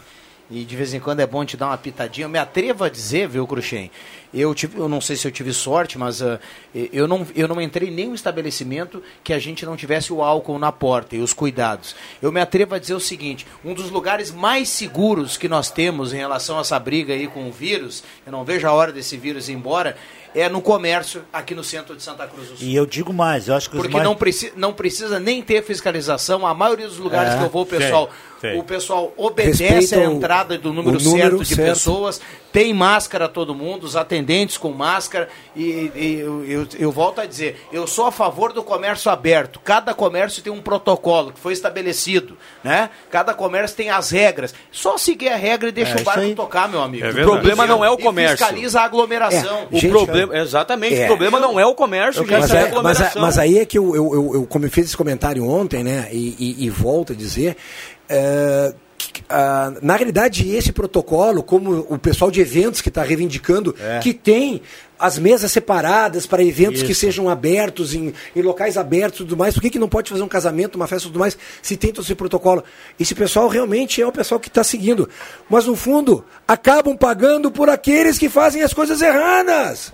e 0.52 0.64
de 0.64 0.76
vez 0.76 0.92
em 0.92 1.00
quando 1.00 1.20
é 1.20 1.26
bom 1.26 1.44
te 1.44 1.56
dar 1.56 1.68
uma 1.68 1.78
pitadinha, 1.78 2.26
eu 2.26 2.28
me 2.28 2.38
atrevo 2.38 2.84
a 2.84 2.90
dizer, 2.90 3.26
viu, 3.26 3.46
Cruxem? 3.46 3.90
Eu, 4.34 4.54
tive, 4.54 4.78
eu 4.78 4.88
não 4.88 5.00
sei 5.00 5.16
se 5.16 5.26
eu 5.26 5.32
tive 5.32 5.52
sorte, 5.52 5.98
mas 5.98 6.22
ah, 6.22 6.38
eu, 6.74 7.08
não, 7.08 7.26
eu 7.34 7.48
não 7.48 7.60
entrei 7.60 7.88
em 7.88 7.92
nenhum 7.92 8.14
estabelecimento 8.14 9.02
que 9.22 9.32
a 9.32 9.38
gente 9.38 9.64
não 9.64 9.76
tivesse 9.76 10.12
o 10.12 10.22
álcool 10.22 10.58
na 10.58 10.70
porta 10.70 11.16
e 11.16 11.20
os 11.20 11.32
cuidados. 11.32 11.94
Eu 12.20 12.30
me 12.30 12.40
atrevo 12.40 12.74
a 12.74 12.78
dizer 12.78 12.94
o 12.94 13.00
seguinte: 13.00 13.46
um 13.64 13.74
dos 13.74 13.90
lugares 13.90 14.30
mais 14.30 14.68
seguros 14.68 15.36
que 15.36 15.48
nós 15.48 15.70
temos 15.70 16.12
em 16.12 16.18
relação 16.18 16.58
a 16.58 16.62
essa 16.62 16.78
briga 16.78 17.12
aí 17.12 17.26
com 17.26 17.48
o 17.48 17.52
vírus, 17.52 18.02
eu 18.24 18.32
não 18.32 18.44
vejo 18.44 18.66
a 18.66 18.72
hora 18.72 18.92
desse 18.92 19.16
vírus 19.16 19.48
ir 19.48 19.52
embora, 19.52 19.96
é 20.34 20.48
no 20.48 20.60
comércio 20.62 21.24
aqui 21.32 21.54
no 21.54 21.62
centro 21.64 21.94
de 21.96 22.02
Santa 22.02 22.26
Cruz 22.26 22.48
do 22.48 22.56
Sul. 22.56 22.66
E 22.66 22.74
eu 22.74 22.86
digo 22.86 23.12
mais, 23.12 23.48
eu 23.48 23.54
acho 23.54 23.68
que 23.70 23.76
os 23.76 23.82
Porque 23.82 23.94
mais... 23.96 24.04
não, 24.06 24.14
preci 24.16 24.52
não 24.56 24.72
precisa 24.72 25.18
nem 25.20 25.42
ter 25.42 25.62
fiscalização. 25.62 26.46
A 26.46 26.54
maioria 26.54 26.86
dos 26.88 26.98
lugares 26.98 27.34
É, 27.34 27.38
que 27.38 27.44
eu 27.44 27.48
vou, 27.50 27.62
o 27.62 27.66
pessoal, 27.66 28.08
tem, 28.40 28.50
tem. 28.52 28.60
o 28.60 28.64
pessoal 28.64 29.12
obedece 29.16 29.64
Respeita 29.64 30.06
a 30.08 30.12
entrada 30.12 30.58
do 30.58 30.72
número, 30.72 30.98
número 31.02 31.20
certo 31.38 31.44
de 31.44 31.54
certo. 31.54 31.68
pessoas, 31.68 32.20
tem 32.52 32.72
máscara 32.74 33.28
todo 33.28 33.54
mundo, 33.54 33.84
os 33.84 33.96
atendentes 33.96 34.56
com 34.58 34.70
máscara. 34.72 35.28
E, 35.56 35.90
e 35.94 36.16
eu, 36.20 36.44
eu, 36.44 36.68
eu 36.78 36.92
volto 36.92 37.20
a 37.20 37.26
dizer, 37.26 37.66
eu 37.72 37.86
sou 37.86 38.06
a 38.06 38.12
favor 38.12 38.52
do 38.52 38.62
comércio 38.62 39.10
aberto. 39.10 39.60
Cada 39.60 39.94
comércio 39.94 40.42
tem 40.42 40.52
um 40.52 40.60
protocolo 40.60 41.32
que 41.32 41.40
foi 41.40 41.52
estabelecido, 41.52 42.36
né? 42.64 42.90
Cada 43.10 43.32
comércio 43.34 43.76
tem 43.76 43.90
as 43.90 44.10
regras. 44.10 44.54
Só 44.70 44.96
seguir 44.98 45.28
a 45.28 45.36
regra 45.36 45.68
e 45.68 45.72
deixa 45.72 45.98
É, 45.98 46.00
o 46.00 46.04
barco 46.04 46.34
tocar, 46.34 46.68
meu 46.68 46.82
amigo. 46.82 47.04
É 47.06 47.10
O 47.10 47.14
problema 47.14 47.66
não 47.66 47.84
é 47.84 47.90
o 47.90 47.94
E 47.94 48.02
comércio. 48.02 48.36
fiscaliza 48.38 48.80
a 48.80 48.84
aglomeração. 48.84 49.60
É, 49.60 49.66
O 49.70 49.78
Gente, 49.78 49.90
problema, 49.90 50.21
exatamente, 50.32 50.94
é. 50.94 51.04
o 51.04 51.06
problema 51.08 51.38
não 51.40 51.58
é 51.58 51.66
o 51.66 51.74
comércio, 51.74 52.22
gente, 52.24 52.38
Mas, 52.40 52.50
é 52.52 52.58
a 52.58 52.66
é- 52.68 52.82
mas, 52.82 53.00
é- 53.00 53.12
mas 53.20 53.38
aí 53.38 53.58
é 53.58 53.64
que 53.66 53.78
eu, 53.78 53.94
eu, 53.94 54.14
eu, 54.14 54.34
eu 54.34 54.46
como 54.46 54.66
eu 54.66 54.70
fiz 54.70 54.86
esse 54.86 54.96
comentário 54.96 55.46
ontem, 55.48 55.82
né, 55.82 56.08
e, 56.12 56.36
e, 56.58 56.66
e 56.66 56.70
volto 56.70 57.12
a 57.12 57.16
dizer, 57.16 57.56
é, 58.08 58.74
que, 58.74 58.74
ah, 59.28 59.72
na 59.82 59.96
realidade 59.96 60.48
esse 60.54 60.72
protocolo, 60.72 61.42
como 61.42 61.86
o 61.88 61.98
pessoal 61.98 62.30
de 62.30 62.40
eventos 62.40 62.80
que 62.80 62.88
está 62.88 63.02
reivindicando, 63.02 63.74
É. 63.80 63.98
que 64.00 64.12
tem 64.14 64.62
as 64.98 65.18
mesas 65.18 65.50
separadas 65.50 66.26
para 66.26 66.44
eventos 66.44 66.82
que 66.82 66.92
Isso. 66.92 67.00
sejam 67.00 67.28
abertos, 67.28 67.92
em, 67.92 68.14
em 68.36 68.42
locais 68.42 68.76
abertos 68.76 69.18
e 69.20 69.22
tudo 69.24 69.36
mais, 69.36 69.52
por 69.54 69.60
que, 69.60 69.70
que 69.70 69.78
não 69.78 69.88
pode 69.88 70.08
fazer 70.08 70.22
um 70.22 70.28
casamento, 70.28 70.76
uma 70.76 70.86
festa 70.86 71.08
e 71.08 71.10
tudo 71.10 71.18
mais, 71.18 71.36
se 71.60 71.76
tem 71.76 71.92
todo 71.92 72.04
esse 72.04 72.14
protocolo? 72.14 72.62
Esse 73.00 73.12
pessoal 73.14 73.48
realmente 73.48 74.00
é 74.00 74.06
o 74.06 74.12
pessoal 74.12 74.38
que 74.38 74.46
está 74.48 74.62
seguindo. 74.62 75.08
Mas 75.50 75.66
no 75.66 75.74
fundo, 75.74 76.24
acabam 76.46 76.96
pagando 76.96 77.50
por 77.50 77.68
aqueles 77.68 78.16
que 78.16 78.28
fazem 78.28 78.62
as 78.62 78.72
coisas 78.72 79.02
erradas. 79.02 79.92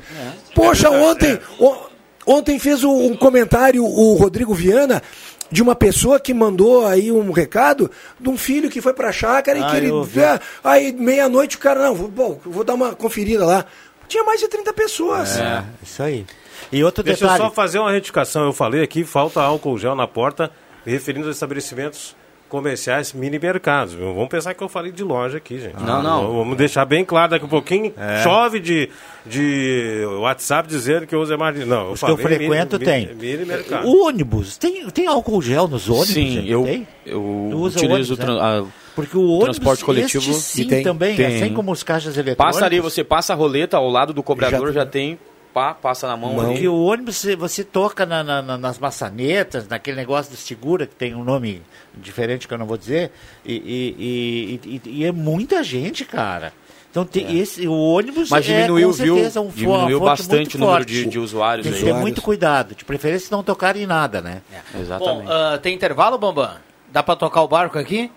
Poxa, 0.55 0.91
ontem. 0.91 1.39
o- 1.59 1.89
Ontem 2.31 2.59
fez 2.59 2.85
um, 2.85 3.07
um 3.07 3.16
comentário 3.16 3.83
o 3.83 4.12
Rodrigo 4.12 4.53
Viana 4.53 5.03
de 5.51 5.62
uma 5.62 5.74
pessoa 5.74 6.20
que 6.20 6.34
mandou 6.34 6.86
aí 6.86 7.11
um 7.11 7.30
recado 7.30 7.90
de 8.20 8.28
um 8.28 8.36
filho 8.36 8.68
que 8.70 8.80
foi 8.80 8.92
pra 8.92 9.11
chácara 9.12 9.59
e 9.59 9.62
Ah, 9.62 9.70
que 9.70 9.76
ele. 9.76 9.88
eu 9.90 10.07
ah, 10.24 10.40
aí 10.62 10.92
meia-noite 10.92 11.57
o 11.57 11.61
cara, 11.61 11.84
não, 11.84 11.94
vou, 11.94 12.09
bom, 12.09 12.40
vou 12.44 12.64
dar 12.64 12.74
uma 12.74 12.94
conferida 12.94 13.44
lá. 13.44 13.64
Tinha 14.07 14.24
mais 14.24 14.40
de 14.40 14.49
30 14.49 14.72
pessoas. 14.72 15.38
É, 15.38 15.64
isso 15.82 16.03
aí. 16.03 16.26
E 16.72 16.82
outro 16.82 17.03
Deixa 17.05 17.24
eu 17.24 17.28
detalhe... 17.28 17.49
só 17.49 17.55
fazer 17.55 17.78
uma 17.78 17.90
retificação. 17.92 18.44
Eu 18.44 18.53
falei 18.53 18.82
aqui, 18.82 19.05
falta 19.05 19.40
álcool 19.40 19.78
gel 19.78 19.94
na 19.94 20.07
porta, 20.07 20.51
referindo 20.84 21.28
a 21.28 21.30
estabelecimentos 21.30 22.16
comerciais, 22.49 23.12
mini 23.12 23.38
mercados. 23.38 23.94
viu? 23.94 24.12
Vamos 24.14 24.28
pensar 24.28 24.55
que 24.55 24.62
eu 24.62 24.68
falei 24.68 24.90
de 24.90 25.03
loja 25.05 25.36
aqui, 25.38 25.61
gente. 25.61 25.80
Não, 25.82 26.03
não. 26.03 26.32
Vamos 26.38 26.57
deixar 26.57 26.84
bem 26.84 27.05
claro, 27.05 27.30
daqui 27.30 27.44
a 27.44 27.49
pouquinho 27.49 27.92
É. 27.96 28.22
chove 28.22 28.59
de, 28.61 28.88
de 29.26 30.03
WhatsApp 30.20 30.68
dizendo 30.68 31.07
que 31.07 31.14
eu 31.14 31.20
uso 31.20 31.36
mais. 31.38 31.57
Não, 31.66 31.86
eu 31.86 31.92
Os 31.92 32.01
que 32.01 32.11
eu 32.11 32.16
frequento 32.16 32.78
mini, 32.78 32.90
tem. 32.90 33.07
Mini, 33.09 33.32
mini 33.32 33.44
mercado. 33.44 33.86
O 33.86 34.07
ônibus, 34.07 34.57
tem, 34.57 34.88
tem 34.90 35.07
álcool 35.07 35.40
gel 35.42 35.68
nos 35.68 35.88
ônibus? 35.88 36.09
Sim, 36.09 36.30
gente? 36.32 36.51
eu, 36.51 36.64
Tem? 36.64 36.88
eu 37.07 37.22
usa 37.22 37.78
utilizo 37.78 38.14
ônibus, 38.14 38.34
né? 38.34 38.40
a- 38.40 38.64
Porque 38.94 39.16
o 39.16 39.22
ônibus, 39.26 39.44
transporte 39.57 39.84
coletivo 39.84 40.30
este 40.30 40.42
sim 40.42 40.66
tem- 40.66 40.82
também, 40.82 41.14
tem. 41.16 41.26
assim 41.42 41.55
como 41.55 41.70
os 41.70 41.82
caixas 41.82 42.14
eletrônicos. 42.16 42.57
Passa 42.57 42.64
ali, 42.64 42.80
você 42.80 43.05
passa 43.05 43.32
a 43.32 43.36
roleta 43.36 43.76
ao 43.76 43.88
lado 43.88 44.12
do 44.12 44.22
cobrador, 44.24 44.72
já, 44.72 44.80
Já- 44.80 44.86
tem, 44.86 45.18
pá, 45.59 45.74
passa 45.74 46.06
na 46.06 46.16
mão 46.16 46.34
Porque 46.34 46.59
ali. 46.59 46.68
o 46.68 46.76
ônibus, 46.84 47.16
você- 47.16 47.34
você 47.34 47.64
toca 47.64 48.06
na- 48.06 48.22
na- 48.22 48.40
na- 48.42 48.59
nas 48.59 48.78
maçanetas, 48.78 49.66
naquele 49.66 49.96
negócio 49.96 50.30
de 50.30 50.36
segura, 50.38 50.86
que 50.86 50.94
tem 50.94 51.14
um 51.14 51.24
nome 51.24 51.62
diferente 51.94 52.46
que 52.46 52.54
eu 52.54 52.59
não 52.59 52.66
vou 52.66 52.76
dizer, 52.78 53.11
e, 53.44 53.54
e- 53.54 54.61
e- 54.64 54.80
e- 54.86 54.98
e 55.00 55.04
é 55.04 55.11
muita 55.12 55.62
gente, 55.64 56.04
cara. 56.04 56.52
Então 56.90 57.04
tem 57.04 57.38
esse, 57.38 57.66
o 57.68 57.72
ônibus 57.72 58.30
Mas 58.30 58.48
é, 58.48 58.54
diminuiu, 58.62 58.88
com 58.88 58.94
certeza, 58.94 59.40
viu? 59.40 59.48
um, 59.48 59.50
fo- 59.50 59.56
Diminuiu 59.56 60.00
bastante 60.00 60.56
o 60.56 60.61
número 60.61 60.84
de, 60.84 61.04
de 61.06 61.18
usuários 61.18 61.64
Tem 61.66 61.72
que 61.72 61.78
aí. 61.80 61.84
ter 61.84 61.92
muito 61.94 62.22
cuidado, 62.22 62.74
de 62.74 62.84
preferência 62.84 63.28
não 63.30 63.42
tocar 63.42 63.76
em 63.76 63.86
nada, 63.86 64.20
né? 64.22 64.40
Exatamente. 64.80 65.26
Bom, 65.26 65.30
ah, 65.32 65.59
tem 65.61 65.74
intervalo, 65.74 66.16
Bambam? 66.16 66.50
Dá 66.90 67.02
pra 67.02 67.14
tocar 67.14 67.42
o 67.42 67.48
barco 67.48 67.78
aqui? 67.78 68.11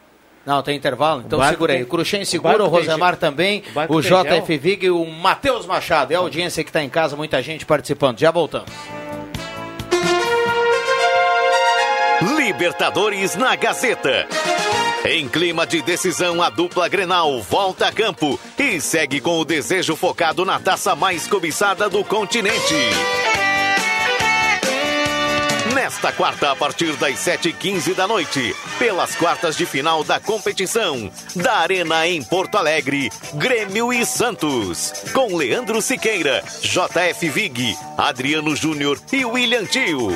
Não, 0.45 0.61
tem 0.63 0.75
intervalo? 0.75 1.23
Então 1.25 1.39
segura 1.49 1.73
aí. 1.73 1.79
tem- 1.79 1.85
O 1.85 1.89
Cruxem 1.89 2.21
o 2.23 2.25
segura, 2.25 2.55
o 2.55 2.69
tem 2.69 2.79
Rosemar 2.79 3.11
gel. 3.11 3.19
também, 3.19 3.63
O 3.89 3.95
o 3.97 4.01
tem 4.01 4.11
JF 4.41 4.57
Vig 4.57 4.85
e 4.85 4.89
o 4.89 5.05
Matheus 5.05 5.65
Machado. 5.65 6.11
É 6.11 6.15
a 6.15 6.19
audiência 6.19 6.63
que 6.63 6.69
está 6.69 6.81
em 6.83 6.89
casa, 6.89 7.15
muita 7.15 7.41
gente 7.43 7.65
participando. 7.65 8.19
Já 8.19 8.31
voltamos. 8.31 8.71
Libertadores 12.37 13.35
na 13.35 13.55
Gazeta. 13.55 14.27
Em 15.05 15.27
clima 15.27 15.65
de 15.65 15.81
decisão, 15.81 16.41
a 16.41 16.49
dupla 16.49 16.87
Grenal 16.87 17.41
volta 17.41 17.87
a 17.87 17.91
campo 17.91 18.39
e 18.57 18.79
segue 18.79 19.19
com 19.19 19.39
o 19.39 19.45
desejo 19.45 19.95
focado 19.95 20.45
na 20.45 20.59
taça 20.59 20.95
mais 20.95 21.25
cobiçada 21.27 21.89
do 21.89 22.03
continente. 22.03 22.75
Nesta 25.73 26.11
quarta, 26.11 26.51
a 26.51 26.55
partir 26.55 26.93
das 26.97 27.13
7h15 27.19 27.93
da 27.93 28.05
noite, 28.05 28.53
pelas 28.77 29.15
quartas 29.15 29.55
de 29.55 29.65
final 29.65 30.03
da 30.03 30.19
competição 30.19 31.09
da 31.33 31.59
Arena 31.59 32.05
em 32.07 32.21
Porto 32.21 32.57
Alegre, 32.57 33.09
Grêmio 33.35 33.93
e 33.93 34.05
Santos, 34.05 34.91
com 35.13 35.35
Leandro 35.35 35.81
Siqueira, 35.81 36.43
JF 36.61 37.29
Vig, 37.29 37.77
Adriano 37.97 38.53
Júnior 38.53 38.99
e 39.13 39.23
William 39.23 39.63
Tio. 39.65 40.09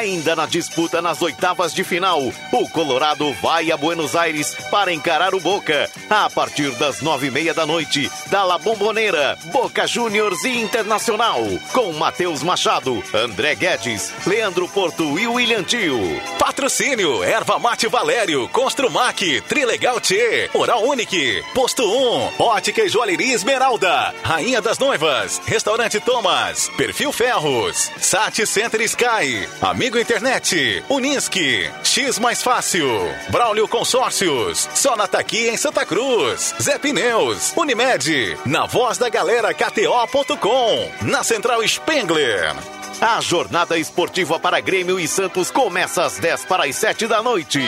Ainda 0.00 0.34
na 0.34 0.46
disputa 0.46 1.02
nas 1.02 1.20
oitavas 1.20 1.74
de 1.74 1.84
final, 1.84 2.22
o 2.52 2.68
Colorado 2.70 3.34
vai 3.42 3.70
a 3.70 3.76
Buenos 3.76 4.16
Aires 4.16 4.56
para 4.70 4.94
encarar 4.94 5.34
o 5.34 5.40
Boca. 5.40 5.90
A 6.08 6.30
partir 6.30 6.70
das 6.76 7.02
nove 7.02 7.26
e 7.26 7.30
meia 7.30 7.52
da 7.52 7.66
noite, 7.66 8.10
da 8.28 8.42
La 8.42 8.56
Bombonera, 8.56 9.36
Boca 9.52 9.86
Juniors 9.86 10.42
e 10.44 10.58
Internacional, 10.58 11.42
com 11.74 11.92
Matheus 11.92 12.42
Machado, 12.42 13.04
André 13.12 13.54
Guedes, 13.54 14.10
Leandro 14.26 14.66
Porto 14.68 15.18
e 15.18 15.26
William 15.26 15.62
Tio. 15.62 16.00
Patrocínio, 16.38 17.22
Erva 17.22 17.58
Mate 17.58 17.86
Valério, 17.86 18.48
Construmac, 18.48 19.42
Trilegal 19.42 20.00
T, 20.00 20.48
Oral 20.54 20.82
Unique, 20.82 21.44
Posto 21.54 21.84
1, 21.84 22.42
Ótica 22.42 22.80
e 22.80 22.88
Joalheria 22.88 23.34
Esmeralda, 23.34 24.14
Rainha 24.22 24.62
das 24.62 24.78
Noivas, 24.78 25.42
Restaurante 25.44 26.00
Thomas, 26.00 26.70
Perfil 26.74 27.12
Ferros, 27.12 27.90
Sat 27.98 28.46
Center 28.46 28.80
Sky, 28.80 29.46
Amigo 29.60 29.89
Internet, 29.98 30.84
Unisque, 30.88 31.70
X 31.82 32.18
Mais 32.18 32.42
Fácil, 32.42 32.88
Braulio 33.30 33.66
Consórcios, 33.66 34.68
Sonata 34.74 35.18
aqui 35.18 35.48
em 35.48 35.56
Santa 35.56 35.84
Cruz, 35.86 36.54
Zé 36.60 36.78
Pneus, 36.78 37.52
Unimed, 37.56 38.38
na 38.44 38.66
voz 38.66 38.98
da 38.98 39.08
galera 39.08 39.54
KTO.com, 39.54 40.90
na 41.02 41.24
Central 41.24 41.66
Spengler. 41.66 42.54
A 43.00 43.20
jornada 43.20 43.78
esportiva 43.78 44.38
para 44.38 44.60
Grêmio 44.60 45.00
e 45.00 45.08
Santos 45.08 45.50
começa 45.50 46.04
às 46.04 46.18
10 46.18 46.44
para 46.44 46.66
as 46.66 46.76
7 46.76 47.06
da 47.06 47.22
noite. 47.22 47.60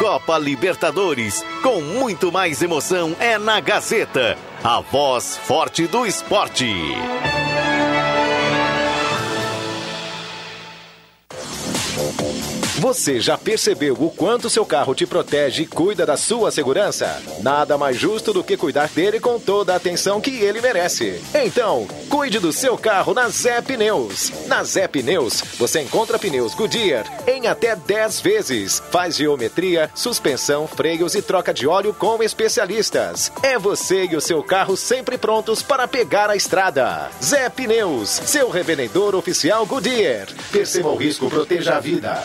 Copa 0.00 0.36
Libertadores, 0.38 1.44
com 1.62 1.80
muito 1.80 2.30
mais 2.30 2.60
emoção, 2.62 3.16
é 3.18 3.38
na 3.38 3.60
Gazeta, 3.60 4.36
a 4.62 4.80
voz 4.80 5.36
forte 5.36 5.86
do 5.86 6.04
esporte. 6.04 6.68
Thank 12.16 12.48
you. 12.48 12.53
Você 12.78 13.20
já 13.20 13.38
percebeu 13.38 13.94
o 13.94 14.10
quanto 14.10 14.50
seu 14.50 14.66
carro 14.66 14.96
te 14.96 15.06
protege 15.06 15.62
e 15.62 15.66
cuida 15.66 16.04
da 16.04 16.16
sua 16.16 16.50
segurança? 16.50 17.22
Nada 17.40 17.78
mais 17.78 17.96
justo 17.96 18.32
do 18.32 18.42
que 18.42 18.56
cuidar 18.56 18.88
dele 18.88 19.20
com 19.20 19.38
toda 19.38 19.72
a 19.72 19.76
atenção 19.76 20.20
que 20.20 20.40
ele 20.40 20.60
merece. 20.60 21.22
Então, 21.32 21.86
cuide 22.10 22.40
do 22.40 22.52
seu 22.52 22.76
carro 22.76 23.14
na 23.14 23.28
Zé 23.28 23.62
Pneus. 23.62 24.32
Na 24.48 24.64
Zé 24.64 24.88
Pneus, 24.88 25.40
você 25.56 25.82
encontra 25.82 26.18
pneus 26.18 26.52
Goodyear 26.52 27.06
em 27.28 27.46
até 27.46 27.76
10 27.76 28.20
vezes. 28.20 28.82
Faz 28.90 29.14
geometria, 29.14 29.88
suspensão, 29.94 30.66
freios 30.66 31.14
e 31.14 31.22
troca 31.22 31.54
de 31.54 31.68
óleo 31.68 31.94
com 31.94 32.24
especialistas. 32.24 33.30
É 33.44 33.56
você 33.56 34.06
e 34.06 34.16
o 34.16 34.20
seu 34.20 34.42
carro 34.42 34.76
sempre 34.76 35.16
prontos 35.16 35.62
para 35.62 35.86
pegar 35.86 36.28
a 36.28 36.34
estrada. 36.34 37.08
Zé 37.22 37.48
Pneus, 37.48 38.10
seu 38.10 38.50
revendedor 38.50 39.14
oficial 39.14 39.64
Goodyear. 39.64 40.26
Perceba 40.50 40.88
o 40.88 40.96
risco, 40.96 41.30
proteja 41.30 41.76
a 41.76 41.80
vida. 41.80 42.24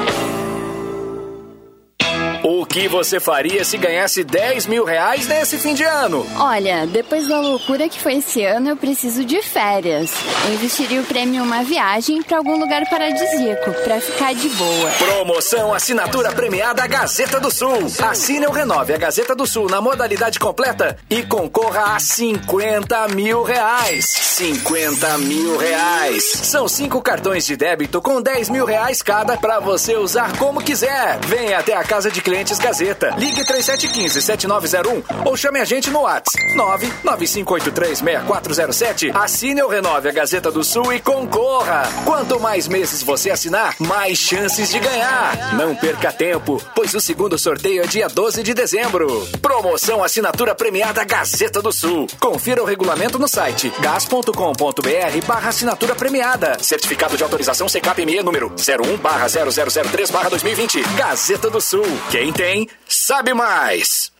O 2.43 2.65
que 2.65 2.87
você 2.87 3.19
faria 3.19 3.63
se 3.63 3.77
ganhasse 3.77 4.23
10 4.23 4.65
mil 4.65 4.83
reais 4.83 5.27
nesse 5.27 5.59
fim 5.59 5.75
de 5.75 5.83
ano? 5.83 6.25
Olha, 6.39 6.87
depois 6.87 7.27
da 7.27 7.39
loucura 7.39 7.87
que 7.87 7.99
foi 7.99 8.15
esse 8.15 8.43
ano, 8.43 8.69
eu 8.69 8.75
preciso 8.75 9.23
de 9.23 9.43
férias. 9.43 10.09
Eu 10.47 10.55
investiria 10.55 11.01
o 11.01 11.05
prêmio 11.05 11.35
em 11.35 11.39
uma 11.39 11.63
viagem 11.63 12.23
para 12.23 12.37
algum 12.37 12.57
lugar 12.57 12.89
paradisíaco, 12.89 13.71
para 13.83 14.01
ficar 14.01 14.33
de 14.33 14.49
boa. 14.49 14.91
Promoção 14.97 15.71
Assinatura 15.71 16.31
Premiada 16.31 16.87
Gazeta 16.87 17.39
do 17.39 17.51
Sul. 17.51 17.85
Assine 18.01 18.47
ou 18.47 18.51
renove 18.51 18.93
a 18.95 18.97
Gazeta 18.97 19.35
do 19.35 19.45
Sul 19.45 19.69
na 19.69 19.79
modalidade 19.79 20.39
completa 20.39 20.97
e 21.11 21.21
concorra 21.21 21.95
a 21.95 21.99
50 21.99 23.07
mil 23.09 23.43
reais. 23.43 24.05
50 24.07 25.17
mil 25.19 25.57
reais. 25.57 26.23
São 26.23 26.67
cinco 26.67 27.03
cartões 27.03 27.45
de 27.45 27.55
débito 27.55 28.01
com 28.01 28.19
10 28.19 28.49
mil 28.49 28.65
reais 28.65 29.03
cada 29.03 29.37
para 29.37 29.59
você 29.59 29.95
usar 29.95 30.35
como 30.37 30.59
quiser. 30.59 31.19
Venha 31.27 31.59
até 31.59 31.75
a 31.75 31.83
Casa 31.83 32.09
de 32.09 32.19
Clientes 32.19 32.30
Gazeta. 32.59 33.13
Ligue 33.17 33.43
3715-7901 33.43 35.03
ou 35.25 35.35
chame 35.35 35.59
a 35.59 35.65
gente 35.65 35.89
no 35.89 36.03
WhatsApp 36.03 36.55
995836407. 36.55 39.13
Assine 39.15 39.61
ou 39.61 39.69
renove 39.69 40.07
a 40.07 40.11
Gazeta 40.11 40.49
do 40.49 40.63
Sul 40.63 40.93
e 40.93 40.99
concorra. 40.99 41.83
Quanto 42.05 42.39
mais 42.39 42.67
meses 42.67 43.03
você 43.03 43.29
assinar, 43.31 43.75
mais 43.79 44.17
chances 44.17 44.69
de 44.69 44.79
ganhar. 44.79 45.55
Não 45.55 45.75
perca 45.75 46.13
tempo, 46.13 46.61
pois 46.73 46.93
o 46.93 47.01
segundo 47.01 47.37
sorteio 47.37 47.83
é 47.83 47.87
dia 47.87 48.07
12 48.07 48.43
de 48.43 48.53
dezembro. 48.53 49.27
Promoção 49.41 50.01
Assinatura 50.03 50.55
Premiada 50.55 51.03
Gazeta 51.03 51.61
do 51.61 51.73
Sul. 51.73 52.07
Confira 52.19 52.63
o 52.63 52.65
regulamento 52.65 53.19
no 53.19 53.27
site 53.27 53.73
gas.com.br 53.81 55.25
barra 55.27 55.49
assinatura 55.49 55.95
premiada. 55.95 56.57
Certificado 56.61 57.17
de 57.17 57.23
autorização 57.23 57.67
CKPME 57.67 58.23
número 58.23 58.51
01 58.51 58.97
barra 58.97 59.27
0003 59.27 60.11
barra 60.11 60.29
2020. 60.29 60.81
Gazeta 60.95 61.49
do 61.49 61.59
Sul. 61.59 61.83
Quem 62.09 62.20
tem, 62.29 62.67
sabe 62.85 63.33
mais. 63.33 64.11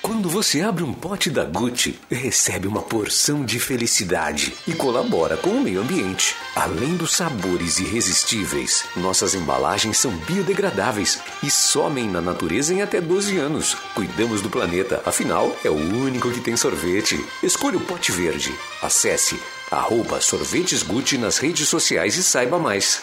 Quando 0.00 0.28
você 0.28 0.60
abre 0.60 0.84
um 0.84 0.92
pote 0.92 1.30
da 1.30 1.44
Gucci, 1.44 1.98
recebe 2.08 2.68
uma 2.68 2.80
porção 2.80 3.44
de 3.44 3.58
felicidade 3.58 4.54
e 4.68 4.72
colabora 4.72 5.36
com 5.36 5.48
o 5.48 5.60
meio 5.60 5.80
ambiente. 5.80 6.36
Além 6.54 6.94
dos 6.94 7.14
sabores 7.14 7.78
irresistíveis, 7.78 8.84
nossas 8.94 9.34
embalagens 9.34 9.96
são 9.96 10.12
biodegradáveis 10.12 11.18
e 11.42 11.50
somem 11.50 12.08
na 12.08 12.20
natureza 12.20 12.72
em 12.72 12.82
até 12.82 13.00
12 13.00 13.36
anos. 13.36 13.74
Cuidamos 13.94 14.40
do 14.40 14.50
planeta, 14.50 15.02
afinal, 15.04 15.56
é 15.64 15.70
o 15.70 15.74
único 15.74 16.30
que 16.30 16.40
tem 16.40 16.56
sorvete. 16.56 17.18
Escolha 17.42 17.78
o 17.78 17.84
pote 17.84 18.12
verde. 18.12 18.54
Acesse 18.80 19.40
arroba 19.70 20.20
sorvetes 20.20 20.82
Gucci 20.82 21.18
nas 21.18 21.38
redes 21.38 21.66
sociais 21.66 22.16
e 22.16 22.22
saiba 22.22 22.58
mais. 22.58 23.02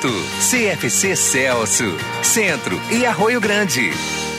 CFC 0.09 1.15
Celso, 1.15 1.95
Centro 2.23 2.81
e 2.89 3.05
Arroio 3.05 3.39
Grande. 3.39 4.30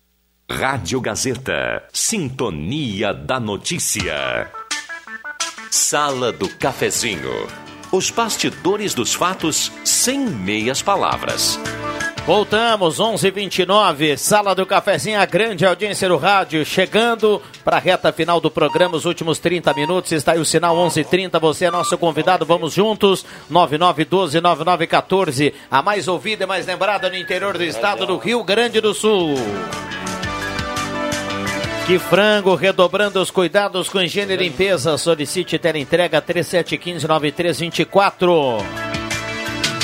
Rádio 0.51 0.99
Gazeta. 0.99 1.83
Sintonia 1.93 3.13
da 3.13 3.39
Notícia. 3.39 4.51
Sala 5.71 6.31
do 6.31 6.49
Cafezinho. 6.49 7.47
Os 7.91 8.11
bastidores 8.11 8.93
dos 8.93 9.13
fatos 9.13 9.71
sem 9.85 10.19
meias 10.19 10.81
palavras. 10.81 11.57
Voltamos, 12.25 12.99
11:29, 12.99 14.17
Sala 14.17 14.53
do 14.53 14.65
Cafezinho, 14.65 15.17
a 15.19 15.25
grande 15.25 15.65
audiência 15.65 16.09
do 16.09 16.17
rádio, 16.17 16.65
chegando 16.65 17.41
para 17.63 17.77
a 17.77 17.79
reta 17.79 18.11
final 18.11 18.39
do 18.39 18.51
programa, 18.51 18.97
os 18.97 19.05
últimos 19.05 19.39
30 19.39 19.73
minutos, 19.73 20.11
está 20.11 20.33
aí 20.33 20.39
o 20.39 20.45
sinal 20.45 20.75
11:30, 20.75 21.39
você 21.39 21.65
é 21.65 21.71
nosso 21.71 21.97
convidado, 21.97 22.45
vamos 22.45 22.73
juntos, 22.73 23.25
9912-9914, 23.49 25.53
a 25.71 25.81
mais 25.81 26.07
ouvida 26.07 26.43
e 26.43 26.47
mais 26.47 26.67
lembrada 26.67 27.09
no 27.09 27.15
interior 27.15 27.57
do 27.57 27.63
estado 27.63 28.05
do 28.05 28.17
Rio 28.17 28.43
Grande 28.43 28.79
do 28.79 28.93
Sul. 28.93 29.33
Que 31.87 31.97
frango, 31.99 32.55
redobrando 32.55 33.21
os 33.21 33.31
cuidados 33.31 33.89
com 33.89 33.99
higiene 33.99 34.33
e 34.33 34.37
limpeza. 34.37 34.97
Solicite 34.97 35.59
ter 35.59 35.75
entrega 35.75 36.21
3715-9324. 36.21 38.63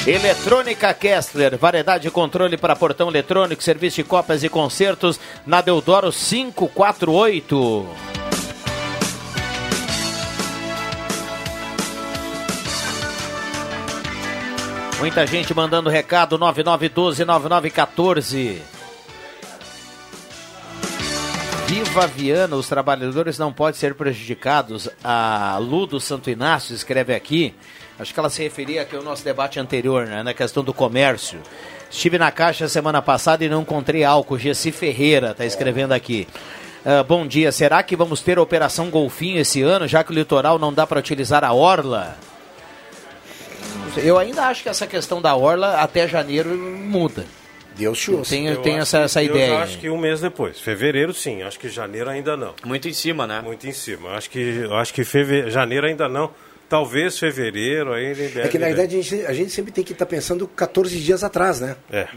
Eletrônica 0.08 0.94
Kessler, 0.94 1.58
variedade 1.58 2.04
de 2.04 2.12
controle 2.12 2.56
para 2.56 2.78
portão 2.78 3.10
eletrônico, 3.10 3.62
serviço 3.62 3.98
de 3.98 4.06
cópias 4.06 4.42
e 4.42 4.48
concertos 4.48 5.20
na 5.46 5.60
Deodoro 5.60 6.14
548. 6.14 7.86
Muita 15.00 15.28
gente 15.28 15.54
mandando 15.54 15.90
recado 15.90 16.40
9912-9914. 16.40 18.77
Viva 21.68 22.08
Viana, 22.08 22.56
os 22.56 22.70
trabalhadores 22.70 23.38
não 23.38 23.52
podem 23.52 23.78
ser 23.78 23.94
prejudicados. 23.94 24.90
A 25.04 25.58
Lu 25.60 25.86
do 25.86 26.00
Santo 26.00 26.30
Inácio 26.30 26.74
escreve 26.74 27.14
aqui, 27.14 27.54
acho 28.00 28.14
que 28.14 28.20
ela 28.20 28.30
se 28.30 28.42
referia 28.42 28.84
aqui 28.84 28.96
ao 28.96 29.04
nosso 29.04 29.22
debate 29.22 29.60
anterior, 29.60 30.08
né, 30.08 30.24
na 30.24 30.34
questão 30.34 30.64
do 30.64 30.74
comércio. 30.74 31.42
Estive 31.92 32.18
na 32.18 32.32
caixa 32.32 32.70
semana 32.70 33.02
passada 33.02 33.44
e 33.44 33.50
não 33.50 33.64
encontrei 33.64 34.06
álcool. 34.06 34.40
Gessi 34.40 34.72
Ferreira 34.72 35.32
está 35.32 35.46
escrevendo 35.46 35.92
aqui. 35.92 36.26
Uh, 36.86 37.04
bom 37.04 37.28
dia, 37.28 37.52
será 37.52 37.84
que 37.84 37.98
vamos 37.98 38.22
ter 38.22 38.38
a 38.38 38.42
Operação 38.42 38.90
Golfinho 38.90 39.42
esse 39.42 39.62
ano, 39.62 39.90
já 39.90 40.06
que 40.06 40.12
o 40.12 40.16
litoral 40.16 40.58
não 40.58 40.72
dá 40.72 40.88
para 40.88 41.00
utilizar 41.00 41.44
a 41.44 41.52
Orla? 41.52 42.18
Eu 43.98 44.18
ainda 44.18 44.44
acho 44.44 44.64
que 44.64 44.70
essa 44.70 44.88
questão 44.88 45.22
da 45.22 45.36
Orla 45.36 45.82
até 45.82 46.08
janeiro 46.08 46.50
muda. 46.56 47.26
Deus 47.78 48.00
te 48.00 48.12
ouça. 48.12 48.30
Tem, 48.32 48.48
Eu 48.48 48.62
tem 48.62 48.74
acho 48.74 48.82
essa, 48.82 48.98
que- 49.00 49.04
essa 49.06 49.24
Eu 49.24 49.36
ideia. 49.36 49.60
acho 49.60 49.78
que 49.80 49.90
um 49.90 49.98
mês 49.98 50.20
depois. 50.22 50.60
Fevereiro, 50.60 51.14
sim. 51.14 51.42
Acho 51.44 51.60
que 51.60 51.70
janeiro 51.70 52.10
ainda 52.10 52.36
não. 52.36 52.54
Muito 52.66 52.88
em 52.88 52.94
cima, 52.94 53.26
né? 53.28 53.42
Muito 53.42 53.68
em 53.68 53.72
cima. 53.74 54.12
Acho 54.12 54.30
que, 54.30 54.40
eu 54.40 54.74
acho 54.76 54.94
que 54.94 55.04
feve... 55.04 55.50
janeiro 55.50 55.86
ainda 55.88 56.10
não. 56.10 56.32
Talvez 56.70 57.18
fevereiro 57.18 57.94
ainda. 57.94 58.42
É 58.42 58.48
que 58.50 58.60
na 58.60 58.66
verdade 58.68 58.98
a 58.98 59.02
gente, 59.02 59.26
a 59.26 59.32
gente 59.34 59.52
sempre 59.52 59.72
tem 59.72 59.84
que 59.84 59.94
estar 59.94 60.06
pensando 60.06 60.46
14 60.48 61.00
dias 61.00 61.24
atrás, 61.24 61.62
né? 61.62 61.78
É. 61.90 62.08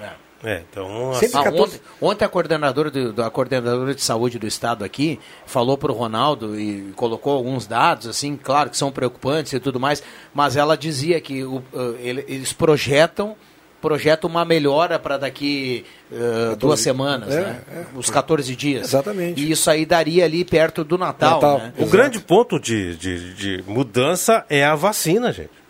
É, 0.42 0.62
então. 0.70 1.12
Sempre 1.14 1.38
Ah, 1.38 1.44
14 1.44 1.76
ontem, 1.76 1.80
ontem 2.00 2.24
a 2.24 2.28
coordenadora, 2.28 2.90
do, 2.90 3.22
a 3.22 3.30
coordenadora 3.30 3.94
de 3.94 4.00
saúde 4.02 4.38
do 4.38 4.46
estado 4.46 4.82
aqui 4.82 5.20
falou 5.44 5.76
para 5.76 5.92
o 5.92 5.94
Ronaldo 5.94 6.58
e 6.58 6.92
colocou 6.96 7.34
alguns 7.36 7.66
dados, 7.66 8.06
assim, 8.06 8.36
claro 8.42 8.70
que 8.70 8.76
são 8.78 8.90
preocupantes 8.90 9.52
e 9.52 9.60
tudo 9.60 9.78
mais, 9.78 10.02
mas 10.32 10.56
ela 10.56 10.78
dizia 10.78 11.20
que 11.20 11.44
o, 11.44 11.56
uh, 11.74 11.94
ele- 12.00 12.24
eles 12.26 12.54
projetam 12.54 13.36
projetam 13.80 14.28
uma 14.28 14.44
melhora 14.44 14.98
para 14.98 15.16
daqui 15.16 15.84
uh, 16.12 16.56
duas 16.56 16.80
semanas, 16.80 17.34
É, 17.34 17.40
né? 17.40 17.60
é. 17.72 17.84
Os 17.98 18.10
14 18.10 18.54
dias. 18.54 18.88
Exatamente. 18.88 19.40
E 19.40 19.50
isso 19.50 19.70
aí 19.70 19.86
daria 19.86 20.24
ali 20.24 20.44
perto 20.44 20.84
do 20.84 20.98
Natal. 20.98 21.40
né? 21.58 21.72
O 21.78 21.86
grande 21.86 22.20
ponto 22.20 22.58
de, 22.60 22.96
de, 22.96 23.34
de 23.34 23.64
mudança 23.66 24.44
é 24.48 24.64
a 24.64 24.74
vacina, 24.74 25.32
gente. 25.32 25.60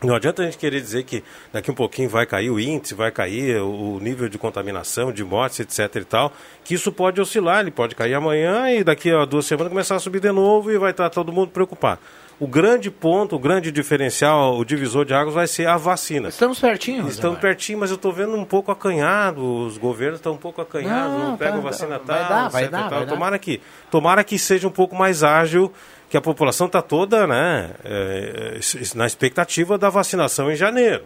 Não 0.00 0.14
adianta 0.14 0.42
a 0.42 0.44
gente 0.44 0.56
querer 0.56 0.80
dizer 0.80 1.02
que 1.02 1.24
daqui 1.52 1.72
um 1.72 1.74
pouquinho 1.74 2.08
vai 2.08 2.24
cair 2.24 2.50
o 2.50 2.60
índice, 2.60 2.94
vai 2.94 3.10
cair 3.10 3.60
o 3.60 3.96
o 3.96 4.00
nível 4.00 4.28
de 4.28 4.38
contaminação, 4.38 5.10
de 5.12 5.24
mortes, 5.24 5.58
etc 5.58 6.02
e 6.02 6.04
tal, 6.04 6.32
que 6.62 6.74
isso 6.74 6.92
pode 6.92 7.20
oscilar, 7.20 7.60
ele 7.62 7.72
pode 7.72 7.96
cair 7.96 8.14
amanhã 8.14 8.70
e 8.70 8.84
daqui 8.84 9.10
a 9.10 9.24
duas 9.24 9.44
semanas 9.44 9.72
começar 9.72 9.96
a 9.96 9.98
subir 9.98 10.20
de 10.20 10.30
novo 10.30 10.70
e 10.70 10.78
vai 10.78 10.92
estar 10.92 11.10
todo 11.10 11.32
mundo 11.32 11.48
preocupado. 11.50 12.00
O 12.40 12.46
grande 12.46 12.88
ponto, 12.88 13.34
o 13.34 13.38
grande 13.38 13.72
diferencial, 13.72 14.56
o 14.56 14.64
divisor 14.64 15.04
de 15.04 15.12
águas 15.12 15.34
vai 15.34 15.46
ser 15.48 15.66
a 15.66 15.76
vacina. 15.76 16.28
Estamos 16.28 16.60
pertinho. 16.60 17.08
Estamos 17.08 17.40
pertinho, 17.40 17.78
mas 17.80 17.90
eu 17.90 17.96
estou 17.96 18.12
vendo 18.12 18.34
um 18.36 18.44
pouco 18.44 18.70
acanhado, 18.70 19.42
os 19.66 19.76
governos 19.76 20.20
estão 20.20 20.34
um 20.34 20.36
pouco 20.38 20.60
acanhados, 20.60 21.18
não, 21.18 21.30
Não, 21.30 21.36
pegam 21.36 21.56
tá, 21.56 21.60
vacina 21.62 21.98
tá, 21.98 22.04
tal, 22.06 22.16
vai 22.16 22.28
dar, 22.28 22.48
vai 22.48 22.68
dar, 22.68 22.80
tal. 22.82 22.90
vai 22.90 23.06
dar. 23.06 23.12
Tomara 23.12 23.38
que, 23.40 23.60
tomara 23.90 24.22
que 24.22 24.38
seja 24.38 24.68
um 24.68 24.70
pouco 24.70 24.94
mais 24.94 25.24
ágil, 25.24 25.72
que 26.08 26.16
a 26.16 26.20
população 26.20 26.68
está 26.68 26.80
toda 26.80 27.26
né, 27.26 27.70
é, 27.84 28.58
é, 28.60 28.96
na 28.96 29.06
expectativa 29.06 29.76
da 29.76 29.90
vacinação 29.90 30.48
em 30.50 30.54
janeiro. 30.54 31.04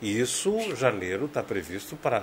E 0.00 0.18
isso, 0.18 0.56
janeiro, 0.76 1.26
está 1.26 1.42
previsto 1.42 1.94
para 1.94 2.22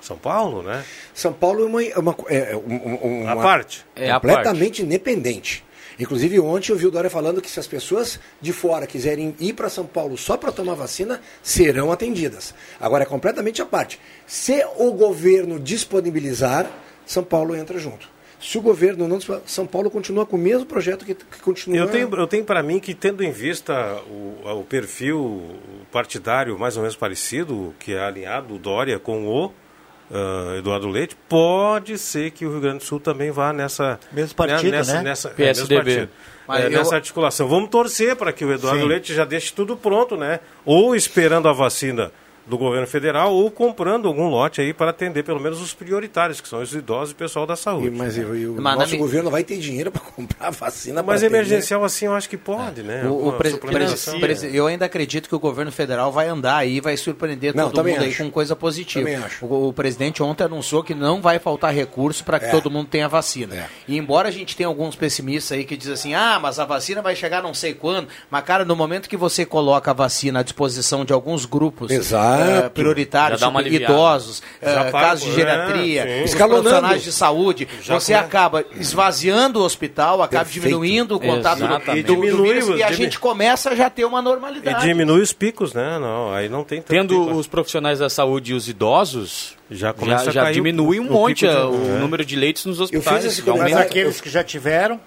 São 0.00 0.16
Paulo, 0.16 0.62
né? 0.62 0.82
São 1.12 1.34
Paulo 1.34 1.62
é 1.62 1.66
uma, 1.66 1.84
é 1.84 1.98
uma, 1.98 2.16
é 2.30 2.56
um- 2.56 2.96
um- 3.06 3.22
uma 3.24 3.32
A 3.32 3.36
parte. 3.36 3.84
É 3.94 4.10
a 4.10 4.14
completamente 4.18 4.80
independente. 4.82 5.62
Inclusive, 5.98 6.40
ontem 6.40 6.72
eu 6.72 6.76
vi 6.76 6.86
o 6.86 6.90
Dória 6.90 7.10
falando 7.10 7.40
que 7.40 7.50
se 7.50 7.60
as 7.60 7.66
pessoas 7.66 8.18
de 8.40 8.52
fora 8.52 8.86
quiserem 8.86 9.34
ir 9.38 9.52
para 9.52 9.68
São 9.68 9.86
Paulo 9.86 10.16
só 10.18 10.36
para 10.36 10.52
tomar 10.52 10.74
vacina, 10.74 11.20
serão 11.42 11.92
atendidas. 11.92 12.54
Agora, 12.80 13.04
é 13.04 13.06
completamente 13.06 13.62
à 13.62 13.66
parte. 13.66 14.00
Se 14.26 14.64
o 14.76 14.92
governo 14.92 15.60
disponibilizar, 15.60 16.70
São 17.06 17.22
Paulo 17.22 17.54
entra 17.54 17.78
junto. 17.78 18.08
se 18.40 18.58
o 18.58 18.60
governo 18.60 19.08
não 19.08 19.18
São 19.46 19.66
Paulo 19.66 19.90
continua 19.90 20.26
com 20.26 20.36
o 20.36 20.38
mesmo 20.38 20.66
projeto 20.66 21.04
que, 21.04 21.14
que 21.14 21.40
continua. 21.40 21.78
Eu 21.78 21.88
tenho, 21.88 22.14
eu 22.14 22.26
tenho 22.26 22.44
para 22.44 22.62
mim 22.62 22.78
que 22.78 22.94
tendo 22.94 23.24
em 23.24 23.30
vista 23.30 24.02
o, 24.10 24.60
o 24.60 24.64
perfil 24.64 25.56
partidário 25.90 26.58
mais 26.58 26.76
ou 26.76 26.82
menos 26.82 26.96
parecido, 26.96 27.74
que 27.78 27.94
é 27.94 28.00
alinhado 28.00 28.54
o 28.54 28.58
Dória 28.58 28.98
com 28.98 29.26
o 29.26 29.52
uh, 30.14 30.56
Eduardo 30.56 30.88
Leite, 30.88 31.16
pode 31.28 31.98
ser 31.98 32.30
que 32.30 32.46
o 32.46 32.50
Rio 32.50 32.60
Grande 32.60 32.78
do 32.78 32.84
Sul 32.84 33.00
também 33.00 33.30
vá 33.30 33.52
nessa 33.52 33.98
mesmo 34.12 34.34
partido, 34.34 34.70
nessa, 34.70 34.94
né? 34.94 35.02
nessa, 35.02 35.28
PSDB. 35.30 35.74
É, 35.74 35.96
mesmo 35.96 36.08
partido, 36.46 36.68
é, 36.68 36.74
eu... 36.74 36.78
nessa 36.78 36.94
articulação. 36.94 37.48
Vamos 37.48 37.70
torcer 37.70 38.16
para 38.16 38.32
que 38.32 38.44
o 38.44 38.52
Eduardo 38.52 38.82
Sim. 38.82 38.88
Leite 38.88 39.14
já 39.14 39.24
deixe 39.24 39.52
tudo 39.52 39.76
pronto, 39.76 40.16
né? 40.16 40.40
Ou 40.64 40.94
esperando 40.94 41.48
a 41.48 41.52
vacina 41.52 42.12
do 42.46 42.58
governo 42.58 42.86
federal 42.86 43.32
ou 43.32 43.50
comprando 43.50 44.06
algum 44.06 44.28
lote 44.28 44.60
aí 44.60 44.74
para 44.74 44.90
atender 44.90 45.22
pelo 45.22 45.40
menos 45.40 45.60
os 45.60 45.72
prioritários, 45.72 46.40
que 46.40 46.48
são 46.48 46.60
os 46.60 46.74
idosos 46.74 47.10
e 47.10 47.12
o 47.12 47.16
pessoal 47.16 47.46
da 47.46 47.56
saúde. 47.56 47.88
E, 47.88 47.90
mas, 47.90 48.16
e, 48.16 48.20
e 48.20 48.46
o 48.46 48.60
mas 48.60 48.78
nosso 48.78 48.96
governo 48.98 49.30
vai 49.30 49.42
ter 49.42 49.58
dinheiro 49.58 49.90
para 49.90 50.00
comprar 50.14 50.50
vacina 50.50 51.02
Mas 51.02 51.22
emergencial 51.22 51.84
assim 51.84 52.06
eu 52.06 52.14
acho 52.14 52.28
que 52.28 52.36
pode, 52.36 52.80
é. 52.80 52.84
né? 52.84 53.04
O, 53.06 53.28
o 53.28 53.32
pre 53.32 53.54
pre 53.56 53.84
eu 54.52 54.66
ainda 54.66 54.84
acredito 54.84 55.28
que 55.28 55.34
o 55.34 55.38
governo 55.38 55.72
federal 55.72 56.12
vai 56.12 56.28
andar 56.28 56.56
aí, 56.56 56.80
vai 56.80 56.96
surpreender 56.96 57.54
não, 57.54 57.70
todo 57.70 57.84
mundo 57.84 57.96
acho. 57.96 58.04
aí 58.04 58.14
com 58.14 58.30
coisa 58.30 58.54
positiva. 58.54 59.08
O, 59.40 59.68
o, 59.68 59.72
presidente 59.72 60.22
ontem 60.22 60.44
anunciou 60.44 60.82
que 60.82 60.94
não 60.94 61.22
vai 61.22 61.38
faltar 61.38 61.72
recurso 61.72 62.24
para 62.24 62.38
que 62.38 62.46
é. 62.46 62.50
todo 62.50 62.70
mundo 62.70 62.88
tenha 62.88 63.08
vacina. 63.08 63.54
É. 63.54 63.66
E 63.88 63.96
embora 63.96 64.28
a 64.28 64.32
gente 64.32 64.56
tenha 64.56 64.66
alguns 64.66 64.94
pessimistas 64.94 65.56
aí 65.56 65.64
que 65.64 65.76
dizem 65.76 65.94
assim, 65.94 66.14
ah, 66.14 66.38
mas 66.40 66.58
a 66.58 66.64
vacina 66.64 67.00
vai 67.00 67.16
chegar 67.16 67.42
não 67.42 67.54
sei 67.54 67.72
quando, 67.74 68.08
mas 68.30 68.44
cara, 68.44 68.64
no 68.64 68.76
momento 68.76 69.08
que 69.08 69.16
você 69.16 69.46
coloca 69.46 69.90
a 69.90 69.94
vacina 69.94 70.40
à 70.40 70.42
disposição 70.42 71.04
de 71.04 71.12
alguns 71.12 71.46
grupos 71.46 71.90
Exato 71.90 72.33
uh, 72.34 72.70
prioritários, 72.70 73.40
idosos, 73.66 74.38
uh, 74.38 74.92
casos 74.92 75.24
de 75.24 75.30
é, 75.30 75.34
geriatria, 75.34 76.02
é, 76.02 76.24
profissionais 76.24 77.02
de 77.02 77.12
saúde, 77.12 77.68
Já 77.82 77.94
você 77.94 78.14
acaba 78.14 78.64
esvaziando 78.76 79.60
o 79.60 79.62
hospital, 79.62 80.22
acaba 80.22 80.44
Perfeito. 80.44 80.64
diminuindo 80.64 81.16
o 81.16 81.20
contato 81.20 81.60
do, 81.60 81.96
e, 81.96 82.02
do, 82.02 82.14
diminui, 82.14 82.30
do 82.30 82.42
vírus, 82.42 82.78
e 82.78 82.82
a 82.82 82.92
gente 82.92 83.18
começa 83.18 83.70
a 83.70 83.74
já 83.74 83.88
ter 83.88 84.04
uma 84.04 84.20
normalidade. 84.20 84.84
E 84.84 84.88
diminui 84.88 85.20
os 85.20 85.32
picos, 85.32 85.72
né? 85.72 85.98
Não, 85.98 86.32
aí 86.32 86.48
não 86.48 86.64
tem 86.64 86.82
Tendo 86.82 87.26
pico. 87.26 87.36
os 87.36 87.46
profissionais 87.46 87.98
da 87.98 88.08
saúde 88.08 88.52
e 88.52 88.54
os 88.54 88.68
idosos, 88.68 89.56
já, 89.70 89.92
começa 89.92 90.30
já, 90.30 90.44
já 90.44 90.52
diminui 90.52 91.00
um 91.00 91.10
monte 91.10 91.46
o, 91.46 91.70
o, 91.70 91.98
número 91.98 92.24
de 92.24 92.36
leitos 92.36 92.64
nos 92.66 92.80
hospitais. 92.80 93.24
Eu 93.24 93.30
fiz 93.30 93.38
esse 93.38 93.42
aqueles 93.74 94.20
que 94.20 94.28
já 94.28 94.44
tiveram 94.44 95.00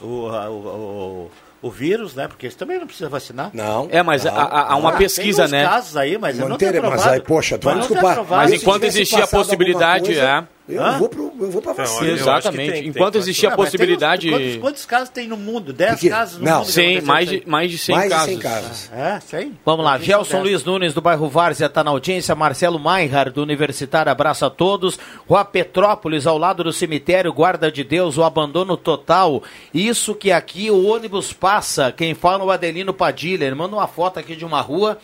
o, 0.00 0.28
o, 0.28 1.30
o 1.62 1.70
vírus, 1.70 2.14
né? 2.16 2.26
Porque 2.26 2.46
eles 2.46 2.56
também 2.56 2.78
não 2.78 2.86
precisam 2.86 3.08
vacinar. 3.08 3.50
Não. 3.54 3.88
É, 3.90 4.02
mas 4.02 4.24
não. 4.24 4.36
há, 4.36 4.72
há 4.72 4.76
uma 4.76 4.90
ah, 4.90 4.96
pesquisa, 4.96 5.44
tem 5.44 5.52
né? 5.52 5.64
casos 5.64 5.96
aí, 5.96 6.18
mas 6.18 6.36
não, 6.36 6.48
não 6.48 6.58
tem 6.58 6.72
Mas 6.80 7.06
aí, 7.06 7.20
poxa, 7.20 7.56
tu 7.56 7.66
vai 7.66 7.78
desculpar. 7.78 8.24
Mas 8.28 8.52
enquanto 8.52 8.82
existia 8.82 9.24
a 9.24 9.28
possibilidade, 9.28 10.06
coisa, 10.06 10.20
é. 10.20 10.44
Eu 10.68 10.92
vou, 10.92 11.08
pro, 11.08 11.32
eu 11.40 11.50
vou 11.50 11.60
pra 11.60 11.72
vacina. 11.72 12.10
Exatamente. 12.10 12.72
Tem, 12.72 12.86
Enquanto 12.86 13.16
existia 13.16 13.48
a 13.48 13.56
possibilidade. 13.56 14.30
Quantos, 14.30 14.56
quantos, 14.56 14.86
casos 14.86 15.08
tem 15.08 15.26
no 15.26 15.36
mundo? 15.36 15.72
10 15.72 16.08
casos 16.08 16.38
no 16.38 16.44
não, 16.44 16.58
mundo? 16.60 16.70
100, 16.70 17.00
mais, 17.02 17.28
de, 17.28 17.42
mais 17.46 17.70
de 17.70 17.78
100 17.78 17.94
mais 17.96 18.10
casos. 18.10 18.26
De 18.26 18.32
100 18.32 18.38
casos. 18.40 18.90
É, 18.92 19.20
sei. 19.20 19.52
Vamos 19.64 19.84
lá. 19.84 19.98
Gelson 19.98 20.40
Luiz 20.40 20.64
Nunes, 20.64 20.94
do 20.94 21.00
bairro 21.00 21.28
Várzea, 21.28 21.66
está 21.66 21.82
na 21.82 21.90
audiência. 21.90 22.34
Marcelo 22.36 22.78
Maihar, 22.78 23.32
do 23.32 23.42
Universitário, 23.42 24.12
abraça 24.12 24.46
a 24.46 24.50
todos. 24.50 24.98
Rua 25.28 25.44
Petrópolis, 25.44 26.28
ao 26.28 26.38
lado 26.38 26.62
do 26.62 26.72
cemitério, 26.72 27.32
guarda 27.32 27.70
de 27.70 27.82
Deus, 27.82 28.16
o 28.16 28.22
abandono 28.22 28.76
total. 28.76 29.42
Isso 29.74 30.14
que 30.14 30.30
aqui 30.30 30.70
o 30.70 30.86
ônibus 30.86 31.32
passa. 31.52 31.92
Quem 31.92 32.14
fala 32.14 32.42
é 32.42 32.46
o 32.46 32.50
Adelino 32.50 32.94
Padilha. 32.94 33.44
Ele 33.44 33.54
manda 33.54 33.76
uma 33.76 33.86
foto 33.86 34.18
aqui 34.18 34.34
de 34.34 34.44
uma 34.44 34.60
rua 34.60 34.98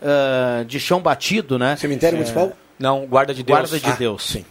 uh, 0.00 0.64
de 0.64 0.78
chão 0.78 1.00
batido, 1.00 1.58
né? 1.58 1.76
Cemitério 1.76 2.16
é... 2.16 2.18
municipal? 2.18 2.52
Não, 2.78 3.06
guarda 3.06 3.34
de 3.34 3.42
Deus. 3.42 3.58
Guarda 3.58 3.80
de 3.80 3.90
ah, 3.90 3.96
Deus. 3.96 4.22
Sim. 4.24 4.44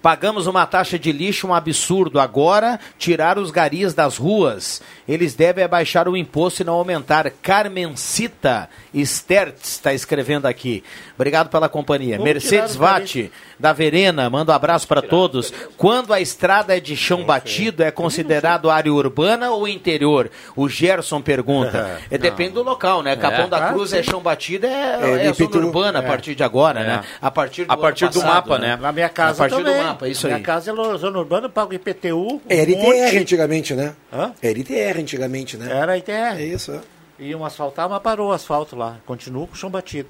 Pagamos 0.00 0.46
uma 0.46 0.66
taxa 0.66 0.98
de 0.98 1.10
lixo 1.12 1.46
um 1.46 1.54
absurdo. 1.54 2.20
Agora, 2.20 2.78
tirar 2.98 3.38
os 3.38 3.50
garis 3.50 3.94
das 3.94 4.18
ruas. 4.18 4.82
Eles 5.08 5.34
devem 5.34 5.64
abaixar 5.64 6.06
o 6.08 6.16
imposto 6.16 6.60
e 6.60 6.64
não 6.64 6.74
aumentar. 6.74 7.30
Carmencita 7.42 8.68
Stertz 8.94 9.70
está 9.70 9.94
escrevendo 9.94 10.44
aqui. 10.44 10.84
Obrigado 11.14 11.48
pela 11.48 11.70
companhia. 11.70 12.18
Vamos 12.18 12.32
Mercedes 12.32 12.76
Vatti, 12.76 13.32
da 13.64 13.72
Verena, 13.72 14.28
manda 14.28 14.52
um 14.52 14.54
abraço 14.54 14.86
para 14.86 15.00
todos. 15.00 15.50
Quando 15.78 16.12
a 16.12 16.20
estrada 16.20 16.76
é 16.76 16.80
de 16.80 16.94
chão 16.94 17.24
batido, 17.24 17.82
é 17.82 17.90
considerado 17.90 18.68
área 18.68 18.92
urbana 18.92 19.52
ou 19.52 19.66
interior? 19.66 20.30
O 20.54 20.68
Gerson 20.68 21.22
pergunta. 21.22 21.94
É, 22.10 22.18
depende 22.18 22.50
do 22.50 22.62
local, 22.62 23.02
né? 23.02 23.16
Capão 23.16 23.46
é. 23.46 23.48
da 23.48 23.68
Cruz 23.68 23.92
é 23.92 24.02
chão 24.02 24.20
batido, 24.20 24.66
é, 24.66 25.22
é, 25.22 25.26
é 25.26 25.32
zona 25.32 25.56
urbana 25.56 25.98
a 26.00 26.02
é. 26.02 26.06
partir 26.06 26.34
de 26.34 26.42
agora, 26.42 26.80
né? 26.80 27.02
A 27.20 27.30
partir 27.30 27.64
do, 27.64 27.72
a 27.72 27.76
partir 27.76 28.08
do 28.08 28.22
mapa, 28.22 28.58
né? 28.58 28.76
Na 28.76 28.92
minha 28.92 29.08
casa 29.08 29.44
A 29.44 29.48
partir 29.48 29.64
também. 29.64 29.80
do 29.80 29.84
mapa, 29.84 30.08
isso 30.08 30.26
minha 30.26 30.36
aí. 30.36 30.42
Minha 30.42 30.46
casa 30.46 30.70
é 30.70 30.98
zona 30.98 31.18
urbana, 31.18 31.46
eu 31.46 31.50
pago 31.50 31.72
IPTU. 31.72 32.42
É 32.48 32.62
RTR 32.62 33.18
antigamente, 33.18 33.74
né? 33.74 33.94
Hã? 34.12 34.32
É 34.42 34.50
RTR 34.50 35.00
antigamente, 35.00 35.56
né? 35.56 35.72
Era 35.72 35.96
ITR. 35.96 36.36
É 36.38 36.44
isso, 36.44 36.72
é. 36.72 36.80
Iam 37.18 37.44
asfaltar, 37.44 37.88
mas 37.88 38.02
parou 38.02 38.30
o 38.30 38.32
asfalto 38.32 38.76
lá. 38.76 38.98
Continua 39.06 39.46
com 39.46 39.54
o 39.54 39.56
chão 39.56 39.70
batido. 39.70 40.08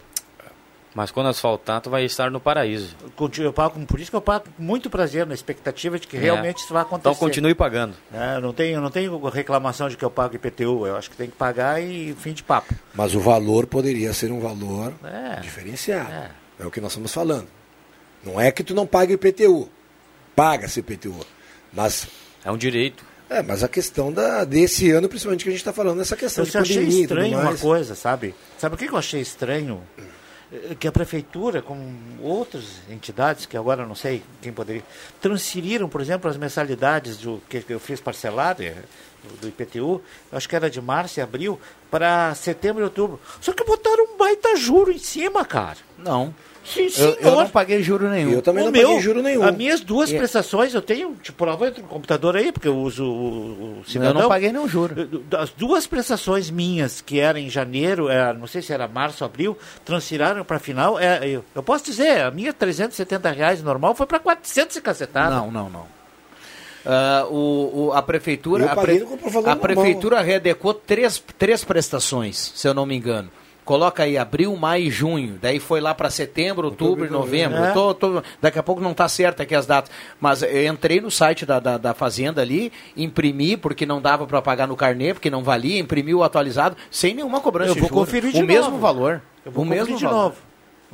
Mas 0.95 1.11
quando 1.11 1.29
asfaltar, 1.29 1.81
tu 1.81 1.91
vai 1.91 2.05
estar 2.05 2.31
no 2.31 2.39
paraíso. 2.39 2.95
Eu 3.39 3.53
pago, 3.53 3.85
por 3.85 3.99
isso 3.99 4.11
que 4.11 4.17
eu 4.17 4.21
pago 4.21 4.45
com 4.57 4.63
muito 4.63 4.89
prazer, 4.89 5.27
na 5.27 5.35
expectativa 5.35 5.99
de 5.99 6.07
que 6.07 6.17
é. 6.17 6.21
realmente 6.21 6.59
isso 6.59 6.73
vai 6.73 6.83
acontecer. 6.83 7.09
Então 7.09 7.19
continue 7.19 7.55
pagando. 7.55 7.97
É, 8.13 8.39
não, 8.39 8.53
tenho, 8.53 8.81
não 8.81 8.91
tenho 8.91 9.19
reclamação 9.29 9.89
de 9.89 9.97
que 9.97 10.05
eu 10.05 10.11
pago 10.11 10.37
IPTU. 10.37 10.87
Eu 10.87 10.97
acho 10.97 11.11
que 11.11 11.17
tem 11.17 11.29
que 11.29 11.37
pagar 11.37 11.83
e 11.83 12.15
fim 12.15 12.33
de 12.33 12.45
papo. 12.45 12.73
Mas 12.95 13.15
o 13.15 13.21
valor 13.21 13.67
poderia 13.67 14.13
ser 14.13 14.31
um 14.31 14.39
valor 14.39 14.93
é. 15.03 15.41
diferenciado. 15.41 16.13
É. 16.13 16.31
é 16.61 16.67
o 16.67 16.71
que 16.71 16.81
nós 16.81 16.93
estamos 16.93 17.13
falando. 17.13 17.49
Não 18.23 18.41
é 18.41 18.53
que 18.53 18.63
tu 18.63 18.73
não 18.73 18.87
pague 18.87 19.15
IPTU. 19.15 19.69
Paga-se 20.37 20.79
IPTU. 20.79 21.27
Mas. 21.73 22.07
É 22.45 22.53
um 22.53 22.57
direito. 22.57 23.05
É, 23.29 23.43
mas 23.43 23.65
a 23.65 23.69
questão 23.69 24.13
da, 24.13 24.45
desse 24.45 24.93
ano, 24.93 25.09
principalmente 25.09 25.43
que 25.43 25.49
a 25.49 25.53
gente 25.53 25.61
está 25.61 25.73
falando, 25.73 26.01
essa 26.01 26.15
questão 26.15 26.45
eu 26.45 26.47
de 26.47 26.53
pandemia. 26.53 26.77
Eu 26.77 26.87
achei 26.87 27.01
estranho 27.01 27.41
uma 27.41 27.57
coisa, 27.57 27.95
sabe? 27.97 28.35
Sabe 28.59 28.75
o 28.77 28.79
que 28.79 28.85
eu 28.85 28.97
achei 28.97 29.21
estranho? 29.21 29.83
Que 30.79 30.87
a 30.87 30.93
prefeitura, 30.93 31.63
com 31.63 31.95
outras 32.21 32.65
entidades, 32.89 33.47
que 33.47 33.57
agora 33.57 33.87
não 33.87 33.95
sei 33.95 34.23
quem 34.41 34.53
poderia, 34.53 34.83
transferiram, 35.21 35.89
por 35.89 36.01
exemplo, 36.01 36.31
as 36.31 36.37
mensalidades 36.37 37.19
do, 37.19 37.43
que 37.49 37.65
eu 37.69 37.81
fiz 37.81 38.01
parcelado, 38.01 38.63
é, 38.63 38.77
do 39.41 39.49
IPTU, 39.49 40.03
acho 40.31 40.49
que 40.49 40.57
era 40.57 40.71
de 40.71 40.81
março 40.81 41.19
e 41.19 41.23
abril, 41.23 41.59
para 41.91 42.35
setembro 42.35 42.83
e 42.83 42.85
outubro. 42.85 43.21
Só 43.41 43.53
que 43.53 43.65
botaram 43.65 44.05
um 44.05 44.17
baita 44.17 44.57
juro 44.57 44.93
em 44.93 44.99
cima, 44.99 45.45
cara. 45.45 45.79
Não. 45.99 46.35
Sim, 46.65 46.89
eu, 46.97 47.11
eu, 47.21 47.37
não 47.37 47.49
paguei 47.49 47.83
juro 47.83 48.09
nenhum. 48.09 48.33
Eu 48.33 48.43
também 48.43 48.63
o 48.63 48.67
não 48.67 48.73
meu, 48.73 48.89
paguei 48.89 49.03
juro 49.03 49.23
nenhum. 49.23 49.45
As 49.45 49.55
minhas 49.55 49.81
duas 49.81 50.11
é. 50.11 50.17
prestações, 50.17 50.73
eu 50.73 50.81
tenho, 50.81 51.15
tipo, 51.23 51.37
prova 51.37 51.71
no 51.71 51.83
computador 51.83 52.37
aí, 52.37 52.51
porque 52.51 52.67
eu 52.67 52.77
uso 52.77 53.05
o, 53.05 53.81
o 53.81 53.85
cidadão. 53.87 54.15
Eu 54.15 54.23
não 54.23 54.29
paguei 54.29 54.51
nenhum 54.51 54.67
juro. 54.67 54.95
As 55.39 55.51
duas 55.51 55.87
prestações 55.87 56.49
minhas, 56.49 57.03
que 57.03 57.21
eram 57.21 57.39
em 57.39 57.51
janeiro, 57.51 58.09
é, 58.09 58.33
não 58.33 58.47
sei 58.47 58.63
se 58.63 58.73
era 58.73 58.89
março, 58.89 59.25
abril, 59.25 59.59
transfiraram 59.85 60.43
para 60.43 60.59
final. 60.59 60.99
É, 60.99 61.29
eu, 61.29 61.45
eu, 61.55 61.63
posso 61.63 61.85
dizer, 61.85 62.23
a 62.23 62.31
minha 62.31 62.53
370 62.53 63.31
reais 63.31 63.63
normal 63.63 63.95
foi 63.95 64.07
para 64.07 64.19
400 64.19 64.77
e 64.77 64.81
cacetada. 64.81 65.37
Não, 65.37 65.51
não, 65.51 65.69
não. 65.69 65.95
Uh, 66.85 67.33
o, 67.33 67.87
o, 67.87 67.93
a 67.93 68.03
prefeitura, 68.03 68.71
a, 68.71 68.77
pre, 68.77 69.07
a 69.47 69.57
prefeitura 69.57 70.21
readequou 70.21 70.75
três, 70.75 71.23
três 71.39 71.65
prestações, 71.65 72.53
se 72.55 72.69
eu 72.69 72.75
não 72.75 72.85
me 72.85 72.95
engano 72.95 73.31
coloca 73.65 74.03
aí 74.03 74.19
abril, 74.19 74.55
maio 74.57 74.85
e 74.87 74.91
junho. 74.91 75.39
Daí 75.41 75.59
foi 75.59 75.81
lá 75.81 75.95
para 75.95 76.11
setembro, 76.11 76.67
outubro, 76.67 77.11
novembro. 77.11 77.59
É. 77.59 77.73
Tô, 77.73 77.95
tô, 77.95 78.23
daqui 78.41 78.59
a 78.59 78.63
pouco 78.63 78.81
não 78.81 78.93
está 78.93 79.09
certo 79.09 79.43
aqui 79.43 79.55
as 79.55 79.67
datas. 79.67 79.91
Mas 80.21 80.43
eu 80.43 80.67
entrei 80.73 81.01
no 81.01 81.11
site 81.11 81.47
da, 81.47 81.59
da, 81.59 81.79
da 81.79 81.95
Fazenda 81.95 82.43
ali, 82.43 82.73
imprimi, 82.97 83.57
porque 83.57 83.87
não 83.87 84.01
dava 84.01 84.27
para 84.27 84.43
pagar 84.43 84.69
no 84.69 84.77
carnê, 84.77 85.15
porque 85.15 85.31
não 85.31 85.43
valia, 85.43 85.79
imprimi 85.79 86.15
o 86.15 86.23
atualizado, 86.23 86.77
sem 86.91 87.15
nenhuma 87.15 87.41
cobrança 87.41 87.71
eu 87.71 87.77
vou 87.77 87.89
de 87.89 87.93
conferir 87.93 88.31
de 88.31 88.39
o 88.39 88.41
novo. 88.41 88.53
mesmo 88.53 88.79
valor. 88.79 89.23
Eu 89.45 89.53
vou 89.53 89.65
o 89.65 89.67
mesmo 89.67 89.97
de 89.97 90.05
valor. 90.05 90.23
novo. 90.25 90.37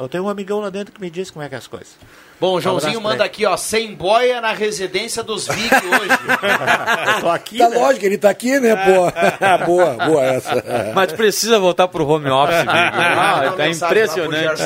Eu 0.01 0.09
tenho 0.09 0.25
um 0.25 0.29
amigão 0.31 0.61
lá 0.61 0.71
dentro 0.71 0.95
que 0.95 1.01
me 1.01 1.11
diz 1.11 1.31
como 1.31 1.45
é 1.45 1.49
que 1.49 1.55
é 1.55 1.59
as 1.59 1.67
coisas. 1.67 1.95
Bom, 2.41 2.55
o 2.55 2.61
Joãozinho 2.61 2.99
um 2.99 3.03
manda 3.03 3.23
aqui, 3.23 3.45
ó, 3.45 3.55
sem 3.55 3.95
boia 3.95 4.41
na 4.41 4.53
residência 4.53 5.23
dos 5.23 5.47
Vic 5.47 5.75
hoje. 5.75 6.09
Eu 7.17 7.21
tô 7.21 7.29
aqui, 7.29 7.59
tá 7.59 7.69
né? 7.69 7.77
lógico, 7.77 8.07
ele 8.07 8.17
tá 8.17 8.31
aqui, 8.31 8.59
né, 8.59 8.75
pô? 8.77 9.13
boa, 9.67 9.91
boa 10.07 10.25
essa. 10.25 10.65
Mas 10.95 11.13
precisa 11.13 11.59
voltar 11.59 11.87
pro 11.87 12.09
home 12.09 12.31
office, 12.31 12.65
ah, 12.67 13.53
tá 13.55 13.69
impressionante. 13.69 14.63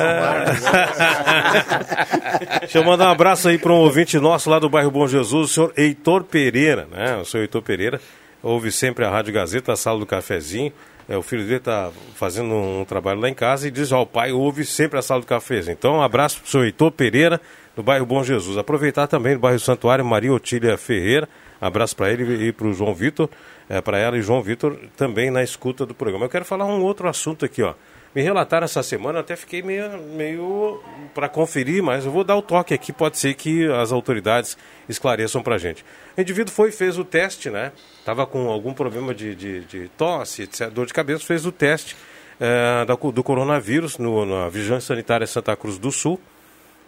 Deixa 2.61 2.78
eu 2.78 2.85
mandar 2.85 3.09
um 3.09 3.12
abraço 3.12 3.49
aí 3.49 3.59
para 3.59 3.72
um 3.72 3.78
ouvinte 3.78 4.20
nosso 4.20 4.49
lá 4.49 4.61
do 4.61 4.68
bairro 4.68 4.93
Bom 4.93 5.09
Jesus, 5.09 5.51
o 5.51 5.53
senhor 5.53 5.72
Heitor 5.76 6.22
Pereira, 6.22 6.87
né? 6.93 7.16
O 7.16 7.24
senhor 7.24 7.43
Heitor 7.43 7.61
Pereira 7.61 8.01
ouve 8.41 8.70
sempre 8.70 9.05
a 9.05 9.11
Rádio 9.11 9.35
Gazeta, 9.35 9.72
a 9.72 9.76
sala 9.76 9.99
do 9.99 10.07
cafezinho. 10.07 10.72
É, 11.09 11.17
o 11.17 11.23
filho 11.23 11.43
dele 11.43 11.57
está 11.57 11.91
fazendo 12.15 12.55
um 12.55 12.85
trabalho 12.85 13.21
lá 13.21 13.29
em 13.29 13.35
casa 13.35 13.69
e 13.69 13.71
diz: 13.71 13.93
Ó, 13.93 14.03
o 14.03 14.07
pai 14.07 14.33
ouve 14.33 14.65
sempre 14.65 14.99
a 14.99 15.03
sala 15.03 15.21
do 15.21 15.27
cafezinho. 15.27 15.75
Então, 15.75 15.97
um 15.97 16.03
abraço 16.03 16.41
para 16.41 16.47
o 16.47 16.51
senhor 16.51 16.65
Heitor 16.65 16.91
Pereira, 16.93 17.41
do 17.77 17.83
bairro 17.83 18.07
Bom 18.07 18.23
Jesus. 18.25 18.57
Aproveitar 18.57 19.07
também 19.07 19.35
do 19.35 19.41
bairro 19.41 19.59
Santuário, 19.59 20.05
Maria 20.05 20.33
Otília 20.33 20.77
Ferreira. 20.79 21.29
Abraço 21.61 21.97
para 21.97 22.11
ele 22.11 22.49
e 22.49 22.53
para 22.53 22.67
o 22.67 22.75
João 22.75 22.95
Vitor, 22.95 23.29
é, 23.69 23.81
para 23.81 23.99
ela 23.99 24.19
e 24.19 24.23
João 24.23 24.43
Vitor 24.43 24.77
também 24.97 25.31
na 25.31 25.43
escuta 25.43 25.87
do 25.87 25.95
programa. 25.95 26.25
Eu 26.25 26.31
quero 26.31 26.45
falar 26.45 26.67
um 26.67 26.83
outro 26.83 27.09
assunto 27.09 27.45
aqui, 27.45 27.63
ó. 27.63 27.75
Me 28.15 28.23
relataram 28.23 28.65
essa 28.65 28.83
semana, 28.83 29.21
até 29.21 29.35
fiquei 29.35 29.61
meio, 29.61 29.99
meio 29.99 30.81
para 31.12 31.29
conferir, 31.29 31.83
mas 31.83 32.07
eu 32.07 32.12
vou 32.12 32.23
dar 32.23 32.37
o 32.37 32.43
toque 32.43 32.73
aqui, 32.73 32.93
pode 32.93 33.19
ser 33.19 33.35
que 33.35 33.67
as 33.67 33.91
autoridades 33.91 34.57
esclareçam 34.89 35.43
para 35.43 35.59
gente. 35.59 35.85
O 36.17 36.21
indivíduo 36.21 36.55
foi 36.55 36.71
fez 36.71 36.97
o 36.97 37.05
teste, 37.05 37.51
né? 37.51 37.73
Estava 37.99 38.25
com 38.25 38.49
algum 38.49 38.73
problema 38.73 39.12
de, 39.12 39.35
de, 39.35 39.61
de, 39.62 39.89
tosse, 39.97 40.43
etc., 40.43 40.71
dor 40.71 40.87
de 40.87 40.95
cabeça, 40.95 41.25
fez 41.25 41.45
o 41.45 41.51
teste 41.51 41.97
é, 42.39 42.85
do, 42.85 43.11
do 43.11 43.25
coronavírus 43.25 43.99
no, 43.99 44.25
na 44.25 44.49
Vigilância 44.49 44.95
Sanitária 44.95 45.27
Santa 45.27 45.57
Cruz 45.57 45.77
do 45.77 45.91
Sul 45.91 46.21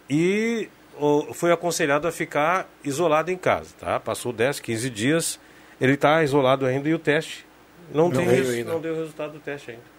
e 0.09 0.69
o, 0.97 1.33
foi 1.33 1.51
aconselhado 1.51 2.07
a 2.07 2.11
ficar 2.11 2.69
isolado 2.85 3.29
em 3.31 3.37
casa, 3.37 3.75
tá? 3.77 3.99
Passou 3.99 4.31
10, 4.31 4.61
15 4.61 4.89
dias, 4.89 5.39
ele 5.81 5.95
está 5.95 6.23
isolado 6.23 6.65
ainda 6.65 6.87
e 6.87 6.93
o 6.93 6.99
teste 6.99 7.45
não, 7.93 8.07
não, 8.07 8.25
tem, 8.25 8.63
não 8.63 8.79
deu 8.79 8.95
resultado 8.95 9.33
do 9.33 9.39
teste 9.39 9.71
ainda. 9.71 9.96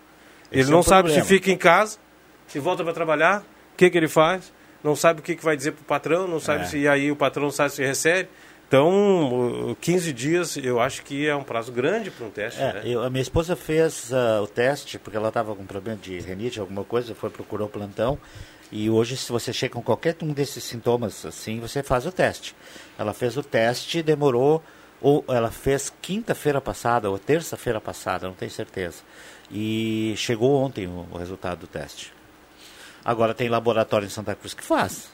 Esse 0.51 0.63
ele 0.63 0.71
não 0.71 0.81
é 0.81 0.83
sabe 0.83 1.09
problema. 1.09 1.25
se 1.25 1.29
fica 1.29 1.51
em 1.51 1.57
casa, 1.57 1.99
se 2.47 2.59
volta 2.59 2.83
para 2.83 2.93
trabalhar, 2.93 3.41
o 3.73 3.77
que, 3.77 3.91
que 3.91 3.99
ele 3.99 4.09
faz, 4.09 4.53
não 4.83 4.97
sabe 4.97 5.21
o 5.21 5.23
que, 5.23 5.37
que 5.37 5.45
vai 5.45 5.57
dizer 5.57 5.73
para 5.73 5.83
o 5.83 5.85
patrão, 5.85 6.27
não 6.27 6.41
sabe 6.41 6.63
é. 6.63 6.67
se 6.67 6.89
aí 6.89 7.11
o 7.11 7.17
patrão 7.17 7.45
não 7.45 7.51
sabe 7.51 7.73
se 7.73 7.85
recebe. 7.85 8.29
Então, 8.69 9.75
15 9.81 10.13
dias 10.13 10.57
eu 10.59 10.79
acho 10.79 11.03
que 11.03 11.27
é 11.27 11.35
um 11.35 11.43
prazo 11.43 11.73
grande 11.73 12.11
para 12.11 12.27
um 12.27 12.31
teste. 12.31 12.61
É, 12.61 12.73
né? 12.75 12.83
eu, 12.85 13.03
a 13.03 13.09
minha 13.09 13.23
esposa 13.23 13.57
fez 13.57 14.11
uh, 14.11 14.43
o 14.43 14.47
teste, 14.47 14.99
porque 14.99 15.17
ela 15.17 15.29
estava 15.29 15.55
com 15.55 15.65
problema 15.65 15.99
de 15.99 16.21
renite, 16.21 16.61
alguma 16.61 16.85
coisa, 16.85 17.15
foi 17.15 17.31
procurou 17.31 17.67
o 17.67 17.71
plantão. 17.71 18.19
E 18.71 18.91
hoje, 18.91 19.17
se 19.17 19.33
você 19.33 19.55
chega 19.55 19.73
com 19.73 19.83
qualquer 19.83 20.15
um 20.23 20.35
desses 20.35 20.63
sintomas 20.65 21.25
assim, 21.25 21.59
você 21.59 21.83
faz 21.83 22.05
o 22.05 22.13
teste. 22.13 22.55
Ela 22.99 23.15
fez 23.15 23.39
o 23.39 23.43
teste, 23.43 24.03
demorou, 24.03 24.63
ou 25.01 25.25
ela 25.29 25.51
fez 25.51 25.91
quinta-feira 26.03 26.61
passada, 26.61 27.09
ou 27.09 27.19
terça-feira 27.19 27.81
passada, 27.81 28.27
não 28.27 28.35
tenho 28.35 28.51
certeza. 28.51 28.99
E 29.51 30.15
chegou 30.17 30.63
ontem 30.63 30.87
o, 30.87 31.07
o 31.11 31.19
resultado 31.19 31.61
do 31.61 31.67
teste. 31.67 32.13
Agora 33.05 33.33
tem 33.33 33.49
laboratório 33.49 34.07
em 34.07 34.11
Santa 34.11 34.35
Cruz 34.35 34.53
que 34.53 34.63
faz. 34.63 35.11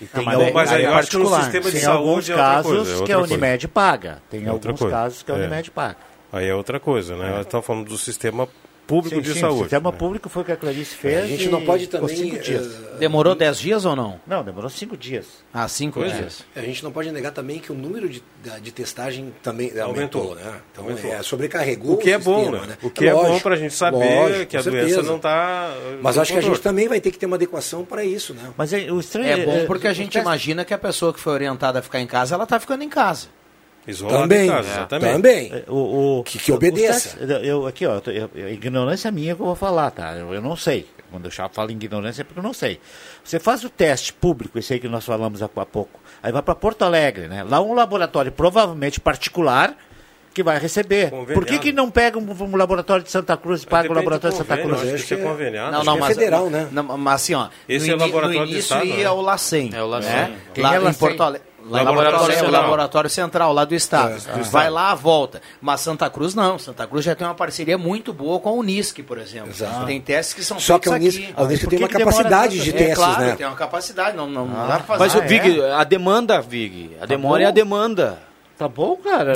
E 0.00 0.06
tem 0.06 0.24
mas, 0.24 0.34
algum, 0.34 0.52
mas 0.52 0.72
aí 0.72 0.84
eu 0.84 0.94
acho 0.94 1.10
que 1.10 1.16
no 1.16 1.34
sistema 1.34 1.64
de 1.64 1.72
tem 1.72 1.80
saúde 1.80 2.08
alguns 2.08 2.30
é 2.30 2.34
casos 2.34 2.72
coisa, 2.72 3.02
é 3.02 3.06
que 3.06 3.12
a 3.12 3.18
Unimed 3.18 3.66
coisa. 3.66 3.68
paga. 3.68 4.22
Tem 4.30 4.44
é 4.44 4.48
alguns 4.48 4.78
coisa. 4.78 4.96
casos 4.96 5.22
que 5.22 5.30
a 5.32 5.34
Unimed 5.34 5.68
é. 5.68 5.72
paga. 5.72 5.96
Aí 6.32 6.46
é 6.46 6.54
outra 6.54 6.78
coisa, 6.78 7.16
né? 7.16 7.28
É. 7.28 7.30
Nós 7.30 7.40
estamos 7.46 7.66
falando 7.66 7.88
do 7.88 7.98
sistema 7.98 8.48
público 8.88 9.16
sim, 9.16 9.20
de 9.20 9.34
sim, 9.34 9.40
saúde. 9.40 9.58
O 9.58 9.62
sistema 9.64 9.92
né? 9.92 9.98
público 9.98 10.28
foi 10.30 10.42
o 10.42 10.44
que 10.46 10.52
a 10.52 10.56
Clarice 10.56 10.94
fez. 10.94 11.24
A 11.24 11.26
gente 11.26 11.48
não 11.50 11.62
pode 11.62 11.86
também. 11.86 12.16
Cinco 12.16 12.38
dias. 12.38 12.66
Uh, 12.66 12.96
demorou 12.98 13.34
10 13.34 13.58
dias 13.58 13.84
ou 13.84 13.94
não? 13.94 14.18
Não, 14.26 14.42
demorou 14.42 14.70
cinco 14.70 14.96
dias. 14.96 15.26
Ah, 15.52 15.68
cinco 15.68 16.02
é. 16.02 16.08
dias. 16.08 16.42
A 16.56 16.62
gente 16.62 16.82
não 16.82 16.90
pode 16.90 17.12
negar 17.12 17.32
também 17.32 17.58
que 17.58 17.70
o 17.70 17.74
número 17.74 18.08
de, 18.08 18.22
de 18.62 18.72
testagem 18.72 19.34
também 19.42 19.78
aumentou, 19.78 20.22
aumentou 20.22 20.34
né? 20.34 20.60
Então 20.72 20.84
aumentou. 20.84 21.12
É, 21.12 21.22
sobrecarregou 21.22 21.94
o 21.94 21.96
que 21.98 22.08
o 22.08 22.14
é 22.14 22.18
bom, 22.18 22.50
né? 22.50 22.60
né? 22.66 22.78
O 22.82 22.90
que 22.90 23.06
é, 23.06 23.12
lógico, 23.12 23.34
bom 23.34 23.40
para 23.40 23.54
a 23.54 23.58
gente 23.58 23.74
saber 23.74 23.96
lógico, 23.98 24.46
que 24.46 24.56
a 24.56 24.62
doença 24.62 25.02
não 25.02 25.16
está. 25.16 25.70
Mas 26.00 26.16
acho 26.16 26.32
que 26.32 26.38
a 26.38 26.42
gente 26.42 26.60
também 26.60 26.88
vai 26.88 27.00
ter 27.00 27.10
que 27.10 27.18
ter 27.18 27.26
uma 27.26 27.36
adequação 27.36 27.84
para 27.84 28.02
isso, 28.02 28.32
né? 28.32 28.50
Mas 28.56 28.72
é, 28.72 28.90
o 28.90 28.98
estranho 28.98 29.28
é 29.28 29.44
bom 29.44 29.66
porque 29.66 29.86
a 29.86 29.92
gente 29.92 30.16
imagina 30.16 30.64
que 30.64 30.72
a 30.72 30.78
pessoa 30.78 31.12
que 31.12 31.20
foi 31.20 31.34
orientada 31.34 31.80
a 31.80 31.82
ficar 31.82 32.00
em 32.00 32.06
casa, 32.06 32.34
ela 32.34 32.44
está 32.44 32.58
ficando 32.58 32.82
em 32.82 32.88
casa. 32.88 33.28
Isolado 33.88 34.18
também, 34.18 34.48
casa, 34.48 34.68
exatamente. 34.68 35.12
também. 35.12 35.64
O, 35.66 36.18
o, 36.18 36.24
que, 36.24 36.38
que 36.38 36.52
obedeça. 36.52 37.16
Testes, 37.16 37.46
eu, 37.46 37.66
aqui, 37.66 37.86
ó, 37.86 38.00
eu, 38.06 38.30
eu, 38.34 38.48
ignorância 38.50 39.10
minha 39.10 39.34
que 39.34 39.40
eu 39.40 39.46
vou 39.46 39.56
falar, 39.56 39.90
tá? 39.90 40.14
Eu, 40.14 40.34
eu 40.34 40.42
não 40.42 40.54
sei. 40.54 40.86
Quando 41.10 41.24
eu 41.24 41.48
falo 41.50 41.70
em 41.70 41.74
ignorância 41.74 42.20
é 42.20 42.24
porque 42.24 42.38
eu 42.38 42.42
não 42.42 42.52
sei. 42.52 42.78
Você 43.24 43.38
faz 43.38 43.64
o 43.64 43.70
teste 43.70 44.12
público, 44.12 44.58
esse 44.58 44.74
aí 44.74 44.78
que 44.78 44.88
nós 44.88 45.06
falamos 45.06 45.42
há 45.42 45.48
pouco, 45.48 45.98
aí 46.22 46.30
vai 46.30 46.42
para 46.42 46.54
Porto 46.54 46.82
Alegre, 46.82 47.28
né? 47.28 47.42
Lá 47.42 47.62
um 47.62 47.72
laboratório 47.72 48.30
provavelmente 48.30 49.00
particular 49.00 49.74
que 50.34 50.42
vai 50.42 50.58
receber. 50.58 51.10
Por 51.10 51.44
que, 51.44 51.58
que 51.58 51.72
não 51.72 51.90
pega 51.90 52.18
um, 52.18 52.22
um 52.22 52.56
laboratório 52.56 53.02
de 53.02 53.10
Santa 53.10 53.36
Cruz 53.36 53.62
e 53.62 53.66
paga 53.66 53.90
o 53.90 53.94
laboratório 53.94 54.36
de 54.36 54.44
Santa 54.44 54.62
Cruz? 54.62 54.94
Acho 54.94 55.06
que 55.06 55.14
é 55.14 55.16
conveniado. 55.16 55.72
Não, 55.72 55.82
não, 55.82 55.96
é 55.96 56.00
mas, 56.00 56.16
federal, 56.16 56.50
né? 56.50 56.68
Não, 56.70 56.98
mas 56.98 57.14
assim, 57.14 57.34
ó, 57.34 57.48
Esse 57.68 57.86
no, 57.86 57.92
é 57.92 57.96
o 57.96 57.98
laboratório 57.98 58.40
no 58.40 58.46
início 58.46 58.60
Estado, 58.60 58.86
ia 58.86 58.96
né? 58.96 59.10
o 59.10 59.20
LACEN. 59.20 59.70
É 59.72 59.82
o 59.82 59.86
LACEN. 59.86 60.10
Né? 60.10 60.36
Quem 60.54 60.62
Lá 60.62 60.74
é 60.74 60.76
em 60.76 60.82
LACEN? 60.82 60.98
Porto 60.98 61.22
Alegre. 61.22 61.47
Lá 61.68 61.82
Laboratório 61.82 62.12
laboratório, 62.12 62.34
Central. 62.40 62.62
laboratório 62.62 63.10
central 63.10 63.52
lá 63.52 63.64
do 63.64 63.74
estado. 63.74 64.14
É, 64.26 64.42
Vai 64.44 64.70
lá, 64.70 64.94
volta. 64.94 65.42
Mas 65.60 65.80
Santa 65.80 66.08
Cruz 66.08 66.34
não. 66.34 66.58
Santa 66.58 66.86
Cruz 66.86 67.04
já 67.04 67.14
tem 67.14 67.26
uma 67.26 67.34
parceria 67.34 67.76
muito 67.76 68.12
boa 68.12 68.40
com 68.40 68.48
a 68.48 68.52
Unisc, 68.52 68.98
por 69.02 69.18
exemplo. 69.18 69.50
Exato. 69.50 69.84
Tem 69.86 70.00
testes 70.00 70.34
que 70.34 70.42
são 70.44 70.58
Só 70.58 70.78
que 70.78 70.88
a 70.88 70.92
Unisc, 70.92 71.18
aqui. 71.22 71.34
a 71.36 71.42
Unisc 71.42 71.66
tem 71.68 71.78
uma 71.78 71.88
capacidade 71.88 72.58
de? 72.58 72.70
É 72.70 72.72
testes, 72.72 72.96
claro, 72.96 73.20
né? 73.20 73.34
tem 73.36 73.46
uma 73.46 73.56
capacidade. 73.56 74.16
Não, 74.16 74.26
não, 74.28 74.46
não 74.46 74.62
Ah. 74.64 74.66
dá 74.66 74.74
pra 74.76 74.84
fazer. 74.84 74.98
Mas, 75.04 75.14
Ah, 75.14 75.18
o 75.18 75.22
Vig, 75.28 75.60
é? 75.60 75.72
a 75.72 75.84
demanda, 75.84 76.40
Vig, 76.40 76.96
a 77.00 77.06
demora 77.06 77.42
é 77.42 77.46
a 77.46 77.50
demanda. 77.50 78.18
Tá 78.56 78.66
bom, 78.66 78.96
cara? 78.96 79.34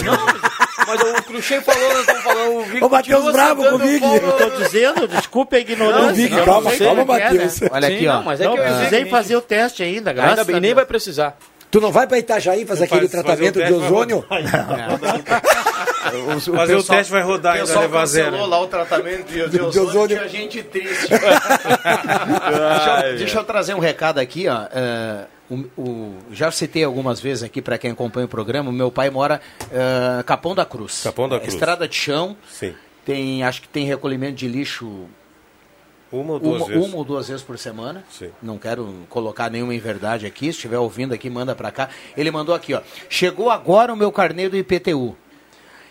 Mas 0.84 1.00
o 1.00 1.22
Cruxem 1.22 1.60
falou, 1.60 1.88
nós 1.90 2.00
estamos 2.00 2.22
falando, 2.22 2.56
o 2.56 2.62
Vig 2.64 2.84
Ô, 2.84 2.88
Matheus 2.88 3.32
bravo 3.32 3.62
com 3.64 3.74
o 3.76 3.78
Vig. 3.78 4.02
Eu 4.04 4.32
tô 4.32 4.50
dizendo, 4.64 5.06
desculpe 5.06 5.54
a 5.54 5.60
ignorância. 5.60 6.06
Não, 6.08 6.14
Vig, 6.14 6.34
não 6.34 6.44
calma, 6.44 6.72
calma, 6.76 7.04
Matheus. 7.04 7.60
né? 7.60 7.68
Olha 7.70 7.86
Sim, 7.86 7.94
aqui, 7.94 8.08
ó. 8.08 8.12
não, 8.14 8.22
mas 8.24 8.40
é 8.40 8.44
Não 8.46 8.54
que 8.54 8.60
eu 8.60 8.64
precisei 8.64 9.04
fazer 9.06 9.36
o 9.36 9.40
teste 9.40 9.82
ainda, 9.84 10.12
graças 10.12 10.30
Ainda 10.40 10.44
bem, 10.44 10.56
a 10.56 10.60
nem 10.60 10.70
Deus. 10.70 10.74
vai 10.74 10.86
precisar. 10.86 11.36
Tu 11.72 11.80
não 11.80 11.90
vai 11.90 12.06
para 12.06 12.18
Itajaí 12.18 12.64
fazer 12.66 12.84
aquele 12.84 13.08
Faz- 13.08 13.10
tratamento 13.10 13.58
fazer 13.58 13.72
o 13.74 13.78
de 13.78 13.84
ozônio? 13.84 14.24
Fazer 16.54 16.74
o 16.76 16.82
teste 16.82 17.10
vai 17.12 17.22
rodar 17.22 17.52
O 17.52 17.54
ainda, 17.56 17.66
pessoal 17.66 17.82
levar 17.84 18.06
zero. 18.06 18.46
lá 18.46 18.60
o 18.60 18.66
tratamento 18.66 19.26
de, 19.26 19.48
de 19.48 19.70
De 19.70 19.78
ozônio, 19.80 20.08
tinha 20.18 20.28
gente 20.28 20.62
triste. 20.62 21.08
deixa, 21.10 23.06
eu, 23.06 23.16
deixa 23.16 23.38
eu 23.38 23.44
trazer 23.44 23.74
um 23.74 23.78
recado 23.78 24.18
aqui, 24.18 24.46
ó. 24.48 24.66
É, 24.72 25.24
o, 25.50 25.54
o- 25.80 26.18
já 26.30 26.50
citei 26.50 26.84
algumas 26.84 27.20
vezes 27.20 27.42
aqui 27.42 27.62
para 27.62 27.78
quem 27.78 27.90
acompanha 27.92 28.26
o 28.26 28.28
programa. 28.28 28.70
O 28.70 28.72
meu 28.72 28.90
pai 28.90 29.10
mora 29.10 29.40
é, 29.70 30.22
Capão 30.24 30.54
da 30.54 30.64
Cruz. 30.64 31.00
Capão 31.02 31.28
da 31.28 31.36
É 31.36 31.40
Cruz. 31.40 31.54
Estrada 31.54 31.88
de 31.88 31.94
chão. 31.96 32.36
Sim. 32.50 32.74
Tem, 33.04 33.42
acho 33.42 33.62
que 33.62 33.68
tem 33.68 33.84
recolhimento 33.86 34.34
de 34.34 34.46
lixo 34.46 35.06
Uma 36.12 36.34
ou 36.34 36.38
duas 36.38 36.60
uma, 36.62 36.66
vezes. 36.68 36.84
uma 36.86 36.96
ou 36.98 37.04
duas 37.04 37.28
vezes 37.28 37.42
por 37.42 37.58
semana. 37.58 38.04
Sim. 38.10 38.30
Não 38.42 38.58
quero 38.58 38.94
colocar 39.08 39.50
nenhuma 39.50 39.74
inverdade 39.74 40.26
aqui. 40.26 40.46
Se 40.46 40.50
estiver 40.58 40.78
ouvindo 40.78 41.14
aqui, 41.14 41.30
manda 41.30 41.54
para 41.54 41.70
cá. 41.70 41.88
Ele 42.16 42.30
mandou 42.30 42.54
aqui, 42.54 42.74
ó. 42.74 42.80
Chegou 43.08 43.50
agora 43.50 43.92
o 43.92 43.96
meu 43.96 44.12
carnê 44.12 44.48
do 44.48 44.56
IPTU. 44.56 45.16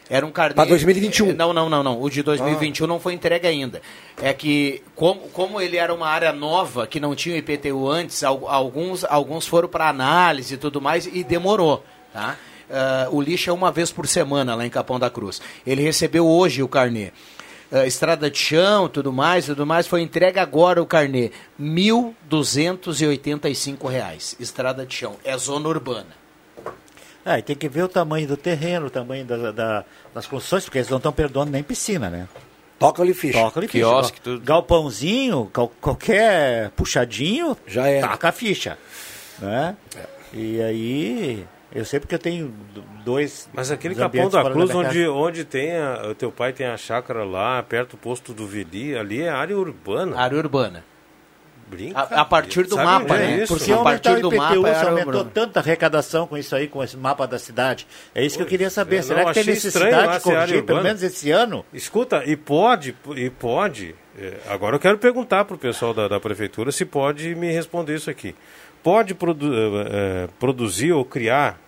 Era 0.09 0.25
um 0.25 0.31
carnê. 0.31 0.53
Pra 0.55 0.65
2021. 0.65 1.33
Não, 1.33 1.53
não, 1.53 1.69
não, 1.69 1.81
não. 1.81 2.01
O 2.01 2.09
de 2.09 2.21
2021 2.21 2.85
não 2.85 2.99
foi 2.99 3.13
entregue 3.13 3.47
ainda. 3.47 3.81
É 4.21 4.33
que, 4.33 4.83
como, 4.93 5.21
como 5.29 5.59
ele 5.61 5.77
era 5.77 5.93
uma 5.93 6.07
área 6.07 6.33
nova, 6.33 6.85
que 6.85 6.99
não 6.99 7.15
tinha 7.15 7.37
IPTU 7.37 7.89
antes, 7.89 8.21
al- 8.23 8.47
alguns, 8.49 9.05
alguns 9.05 9.47
foram 9.47 9.69
para 9.69 9.87
análise 9.87 10.53
e 10.55 10.57
tudo 10.57 10.81
mais, 10.81 11.05
e 11.05 11.23
demorou. 11.23 11.83
Tá? 12.11 12.35
Ah, 12.69 13.07
o 13.09 13.21
lixo 13.21 13.49
é 13.49 13.53
uma 13.53 13.71
vez 13.71 13.89
por 13.91 14.05
semana 14.05 14.53
lá 14.53 14.65
em 14.65 14.69
Capão 14.69 14.99
da 14.99 15.09
Cruz. 15.09 15.41
Ele 15.65 15.81
recebeu 15.81 16.27
hoje 16.27 16.61
o 16.61 16.67
carnê. 16.67 17.11
Ah, 17.71 17.85
estrada 17.87 18.29
de 18.29 18.37
chão, 18.37 18.89
tudo 18.89 19.13
mais, 19.13 19.45
tudo 19.45 19.65
mais, 19.65 19.87
foi 19.87 20.01
entregue 20.01 20.39
agora 20.39 20.81
o 20.81 20.85
carnê. 20.85 21.31
1.285 21.59 23.87
reais. 23.89 24.35
Estrada 24.39 24.85
de 24.85 24.93
chão. 24.93 25.15
É 25.23 25.35
zona 25.37 25.69
urbana. 25.69 26.19
Ah, 27.23 27.39
e 27.39 27.41
tem 27.41 27.55
que 27.55 27.69
ver 27.69 27.83
o 27.83 27.87
tamanho 27.87 28.27
do 28.27 28.35
terreno, 28.35 28.87
o 28.87 28.89
tamanho 28.89 29.23
da, 29.25 29.51
da- 29.51 29.85
das 30.13 30.25
construções, 30.25 30.65
porque 30.65 30.79
eles 30.79 30.89
não 30.89 30.97
estão 30.97 31.13
perdoando 31.13 31.51
nem 31.51 31.61
piscina, 31.63 32.09
né? 32.09 32.27
Toca-lhe 32.79 33.13
ficha. 33.13 33.39
Toca-lhe 33.39 33.67
ficha. 33.67 33.85
Quiosque, 33.85 34.19
tudo. 34.21 34.43
Galpãozinho, 34.43 35.49
qual- 35.53 35.71
qualquer 35.79 36.71
puxadinho, 36.71 37.55
Já 37.67 37.87
é. 37.87 38.01
taca 38.01 38.29
a 38.29 38.31
ficha. 38.31 38.75
Né? 39.39 39.75
E 40.33 40.59
aí, 40.61 41.45
eu 41.73 41.85
sei 41.85 41.99
porque 41.99 42.15
eu 42.15 42.19
tenho 42.19 42.53
dois. 43.05 43.49
Mas 43.53 43.71
aquele 43.71 43.95
Capão 43.95 44.29
da 44.29 44.43
Cruz, 44.43 44.69
minha 44.69 44.87
onde, 44.87 45.07
onde 45.07 45.45
tem 45.45 45.77
a, 45.77 46.07
o 46.09 46.15
teu 46.15 46.31
pai 46.31 46.51
tem 46.53 46.67
a 46.67 46.77
chácara 46.77 47.23
lá, 47.23 47.61
perto 47.63 47.91
do 47.91 47.97
posto 47.97 48.33
do 48.33 48.45
Vili, 48.45 48.95
ali 48.97 49.21
é 49.21 49.29
área 49.29 49.57
urbana. 49.57 50.17
Área 50.17 50.37
urbana. 50.37 50.83
Brinca. 51.71 51.97
A, 51.97 52.21
a 52.21 52.25
partir 52.25 52.63
do 52.63 52.75
Sabe 52.75 52.85
mapa, 52.85 53.15
é 53.15 53.19
né? 53.19 53.43
isso? 53.43 53.55
Porque 53.57 53.71
a 53.71 53.77
partir 53.77 54.09
o 54.09 54.21
do 54.21 54.27
IPTU, 54.27 54.37
mapa 54.37 54.73
se 54.75 54.81
era 54.81 54.89
aumentou 54.89 55.23
tanta 55.23 55.61
arrecadação 55.61 56.27
com 56.27 56.37
isso 56.37 56.53
aí, 56.53 56.67
com 56.67 56.83
esse 56.83 56.97
mapa 56.97 57.25
da 57.25 57.39
cidade. 57.39 57.87
É 58.13 58.25
isso 58.25 58.35
que 58.35 58.43
eu 58.43 58.47
queria 58.47 58.69
saber. 58.69 58.97
é, 58.97 59.01
Será 59.01 59.25
que 59.25 59.33
tem 59.33 59.45
necessidade 59.45 60.17
de 60.17 60.19
corrigir, 60.19 60.63
pelo 60.63 60.83
menos 60.83 61.01
esse 61.01 61.31
ano? 61.31 61.65
Escuta, 61.73 62.23
e 62.25 62.35
pode, 62.35 62.93
e 63.15 63.29
pode. 63.29 63.95
é, 64.19 64.33
Agora 64.49 64.75
eu 64.75 64.79
quero 64.81 64.97
perguntar 64.97 65.45
para 65.45 65.55
o 65.55 65.57
pessoal 65.57 65.93
da, 65.93 66.09
da 66.09 66.19
prefeitura 66.19 66.73
se 66.73 66.83
pode 66.83 67.33
me 67.35 67.49
responder 67.49 67.95
isso 67.95 68.09
aqui. 68.09 68.35
Pode 68.83 69.13
produ- 69.13 69.51
eh, 69.53 70.27
produzir 70.39 70.91
ou 70.91 71.05
criar 71.05 71.59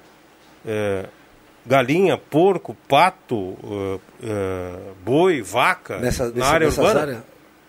eh, 0.66 1.06
galinha, 1.66 2.18
porco, 2.18 2.76
pato, 2.88 3.56
eh, 4.24 4.76
boi, 5.06 5.42
vaca 5.42 5.98
Nessa, 6.00 6.26
na 6.26 6.32
nessa, 6.32 6.48
área 6.52 6.68
urbana? 6.68 7.24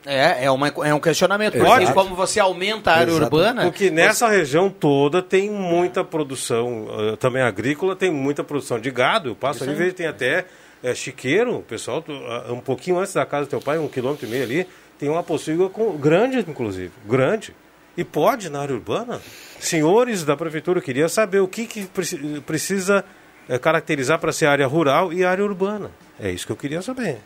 É, 0.06 0.44
é, 0.44 0.50
uma, 0.50 0.68
é 0.68 0.92
um 0.94 1.00
questionamento. 1.00 1.56
Exato. 1.56 1.70
Porque 1.80 1.92
como 1.92 2.14
você 2.14 2.38
aumenta 2.38 2.90
a 2.90 2.94
área 2.96 3.10
Exato. 3.10 3.24
urbana. 3.24 3.62
Porque 3.62 3.90
nessa 3.90 4.28
região 4.28 4.68
toda 4.68 5.22
tem 5.22 5.50
muita 5.50 6.04
produção, 6.04 6.86
também 7.18 7.42
agrícola, 7.42 7.96
tem 7.96 8.10
muita 8.10 8.44
produção 8.44 8.78
de 8.78 8.90
gado. 8.90 9.30
Eu 9.30 9.34
passo 9.34 9.60
Isso 9.60 9.64
ali 9.64 9.72
aí. 9.72 9.78
vejo, 9.78 9.94
tem 9.94 10.06
até 10.06 10.44
eh, 10.82 10.94
chiqueiro, 10.94 11.56
o 11.56 11.62
pessoal, 11.62 12.02
tu- 12.02 12.12
ah, 12.12 12.52
um 12.52 12.60
pouquinho 12.60 12.98
antes 12.98 13.14
da 13.14 13.24
casa 13.24 13.46
do 13.46 13.48
teu 13.50 13.60
pai, 13.62 13.78
um 13.78 13.88
quilômetro 13.88 14.26
e 14.26 14.30
meio 14.30 14.42
ali, 14.42 14.66
tem 14.98 15.08
uma 15.08 15.22
com, 15.70 15.96
grande, 15.96 16.38
inclusive, 16.38 16.92
grande. 17.06 17.54
E 17.96 18.02
pode 18.04 18.50
na 18.50 18.60
área 18.60 18.74
urbana? 18.74 19.20
Senhores 19.60 20.24
da 20.24 20.36
prefeitura, 20.36 20.78
eu 20.78 20.82
queria 20.82 21.08
saber 21.08 21.40
o 21.40 21.48
que, 21.48 21.66
que 21.66 21.86
preci- 21.86 22.42
precisa 22.44 23.04
é, 23.48 23.58
caracterizar 23.58 24.18
para 24.18 24.32
ser 24.32 24.46
área 24.46 24.66
rural 24.66 25.12
e 25.12 25.24
área 25.24 25.44
urbana. 25.44 25.90
É 26.18 26.30
isso 26.30 26.46
que 26.46 26.52
eu 26.52 26.56
queria 26.56 26.82
saber. 26.82 27.18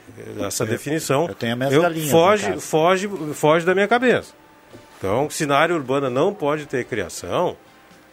Essa 0.47 0.65
eu, 0.65 0.69
definição. 0.69 1.27
Eu 1.27 1.35
tenho 1.35 1.53
a 1.53 1.57
minha 1.57 1.71
galinhas. 1.71 2.11
Foge, 2.11 2.61
foge, 2.61 3.09
foge 3.35 3.67
da 3.67 3.75
minha 3.75 3.89
cabeça. 3.89 4.33
Então, 4.99 5.29
se 5.31 5.47
na 5.47 5.57
área 5.57 5.75
urbana 5.75 6.11
não 6.11 6.35
pode 6.35 6.67
ter 6.67 6.85
criação, 6.85 7.57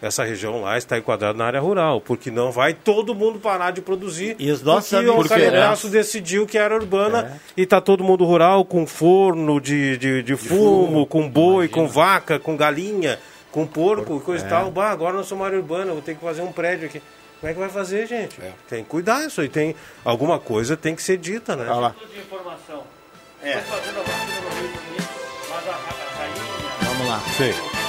essa 0.06 0.24
região 0.24 0.62
lá 0.62 0.78
está 0.78 1.00
enquadrada 1.00 1.36
na 1.36 1.46
área 1.46 1.60
rural, 1.60 2.00
porque 2.00 2.30
não 2.30 2.52
vai 2.52 2.76
todo 2.76 3.16
mundo 3.16 3.40
parar 3.40 3.72
de 3.72 3.82
produzir. 3.82 4.36
E 4.38 4.52
os 4.52 4.62
nossos 4.62 4.92
porque 4.92 5.04
amigos 5.04 5.26
o 5.26 5.30
Canedaço 5.30 5.90
decidiu 5.90 6.46
que 6.46 6.60
era 6.60 6.76
urbana 6.76 7.34
é. 7.36 7.40
e 7.58 7.64
está 7.64 7.82
todo 7.82 8.04
mundo 8.04 8.24
rural 8.24 8.64
com 8.64 8.86
forno 8.86 9.60
de, 9.60 9.98
de, 9.98 10.22
de 10.22 10.36
fumo, 10.36 10.86
fumo, 10.86 11.08
com 11.08 11.28
boi, 11.28 11.66
imagina. 11.66 11.74
com 11.74 11.88
vaca, 11.88 12.38
com 12.38 12.56
galinha, 12.56 13.18
com 13.52 13.66
porco, 13.66 14.06
porco 14.06 14.26
coisa 14.26 14.44
e 14.44 14.48
é. 14.48 14.50
tal. 14.50 14.70
Bah, 14.70 14.92
agora 14.92 15.18
nós 15.18 15.26
somos 15.26 15.44
área 15.44 15.58
urbana, 15.58 15.92
vou 15.92 16.04
ter 16.04 16.14
que 16.14 16.22
fazer 16.22 16.44
um 16.44 16.52
prédio 16.52 16.86
aqui. 16.86 17.02
Como 17.40 17.50
é 17.50 17.54
que 17.54 17.60
vai 17.60 17.70
fazer, 17.70 18.06
gente? 18.06 18.40
É. 18.40 18.52
Tem 18.70 18.84
que 18.84 18.90
cuidar 18.90 19.26
isso 19.26 19.42
aí. 19.42 19.50
Tem, 19.50 19.76
alguma 20.04 20.38
coisa 20.38 20.78
tem 20.78 20.96
que 20.96 21.02
ser 21.02 21.18
dita, 21.18 21.56
né? 21.56 21.64
Olha 21.64 21.76
lá. 21.80 21.96
É. 23.42 23.60
Vamos 26.82 27.08
lá. 27.08 27.20
Sim. 27.36 27.85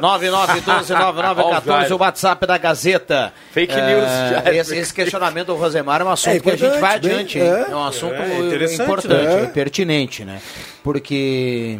99129914, 0.00 1.90
o 1.90 1.96
WhatsApp 1.98 2.46
da 2.46 2.58
Gazeta. 2.58 3.32
Fake 3.52 3.74
news. 3.74 4.08
É, 4.44 4.56
esse, 4.56 4.76
esse, 4.76 4.94
questionamento 4.94 5.48
do 5.48 5.56
Rosemar 5.56 6.00
é 6.00 6.04
um 6.04 6.10
assunto 6.10 6.36
é 6.36 6.40
que 6.40 6.50
a 6.50 6.56
gente 6.56 6.78
vai 6.78 6.94
adiante. 6.96 7.38
Bem, 7.38 7.48
é. 7.48 7.66
é. 7.70 7.76
um 7.76 7.84
assunto 7.84 8.14
é 8.14 8.74
importante, 8.74 9.12
né? 9.12 9.50
pertinente, 9.52 10.24
né? 10.24 10.40
Porque 10.82 11.78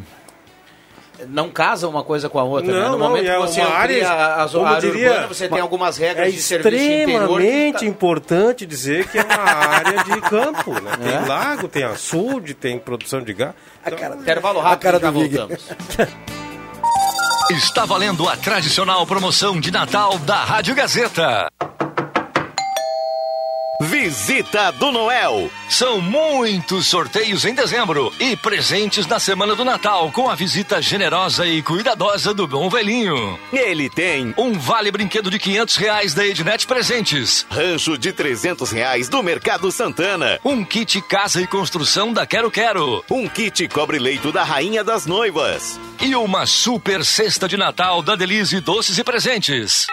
não 1.29 1.51
casa 1.51 1.89
uma 1.89 2.03
coisa 2.03 2.29
com 2.29 2.39
a 2.39 2.45
outra. 2.45 2.73
Não, 2.73 2.81
né? 2.81 2.89
No 2.89 2.99
não, 2.99 3.09
momento 3.09 3.29
é 3.29 3.35
que 3.35 3.41
você 3.41 3.61
uma 3.61 3.71
área, 3.71 4.09
a, 4.09 4.13
a, 4.13 4.43
a 4.45 4.81
diria, 4.81 5.11
urbana, 5.11 5.27
você 5.27 5.49
tem 5.49 5.61
algumas 5.61 5.97
regras 5.97 6.29
é 6.29 6.31
de 6.31 6.43
serviço 6.43 6.77
interior. 6.77 7.41
É 7.41 7.45
extremamente 7.45 7.87
importante 7.87 8.67
dizer 8.67 9.09
que 9.09 9.19
é 9.19 9.23
uma 9.23 9.37
área 9.37 10.05
de 10.05 10.21
campo. 10.23 10.73
Né? 10.73 10.93
Tem 11.03 11.15
é? 11.15 11.21
lago, 11.27 11.69
tem 11.69 11.85
açude, 11.85 12.55
tem 12.55 12.79
produção 12.79 13.23
de 13.23 13.33
gás. 13.33 13.55
Então, 13.85 13.99
cara, 13.99 14.17
intervalo 14.17 14.61
rápido, 14.61 14.79
a 14.79 14.93
cara 14.93 15.01
já 15.01 15.11
voltamos. 15.11 15.69
Está 17.51 17.85
valendo 17.85 18.29
a 18.29 18.37
tradicional 18.37 19.07
promoção 19.07 19.61
de 19.61 19.71
Natal 19.71 20.19
da 20.21 20.45
Rádio 20.45 20.75
Gazeta. 20.75 21.49
Visita 23.83 24.71
do 24.71 24.93
Noel. 24.93 25.51
São 25.69 26.01
muitos 26.01 26.87
sorteios 26.87 27.45
em 27.45 27.53
dezembro 27.53 28.13
e 28.21 28.37
presentes 28.37 29.09
na 29.09 29.19
semana 29.19 29.57
do 29.57 29.65
Natal 29.65 30.13
com 30.13 30.31
a 30.31 30.37
visita 30.37 30.81
generosa 30.81 31.45
e 31.47 31.61
cuidadosa 31.63 32.33
do 32.33 32.47
Bom 32.47 32.71
Velhinho. 32.71 33.37
Ele 33.53 33.91
tem 33.91 34.33
um 34.39 34.53
vale 34.53 34.93
brinquedo 34.93 35.29
de 35.31 35.39
500 35.39 35.77
reais 35.77 36.15
da 36.15 36.25
Ednet 36.25 36.65
Presentes, 36.65 37.45
rancho 37.51 37.99
de 37.99 38.13
300 38.13 38.71
reais 38.71 39.09
do 39.09 39.21
Mercado 39.21 39.73
Santana, 39.73 40.39
um 40.45 40.65
kit 40.65 41.03
casa 41.03 41.43
e 41.43 41.47
construção 41.47 42.13
da 42.13 42.25
Quero 42.25 42.53
Quero, 42.53 43.05
um 43.11 43.29
kit 43.29 43.67
cobre 43.67 43.99
leito 43.99 44.31
da 44.31 44.45
Rainha 44.45 44.85
das 44.85 45.07
Noivas 45.07 45.81
e 46.01 46.15
uma 46.15 46.47
super 46.47 47.05
cesta 47.05 47.49
de 47.49 47.57
Natal 47.57 48.01
da 48.01 48.15
Delize 48.15 48.61
Doces 48.61 48.97
e 48.97 49.03
Presentes. 49.03 49.89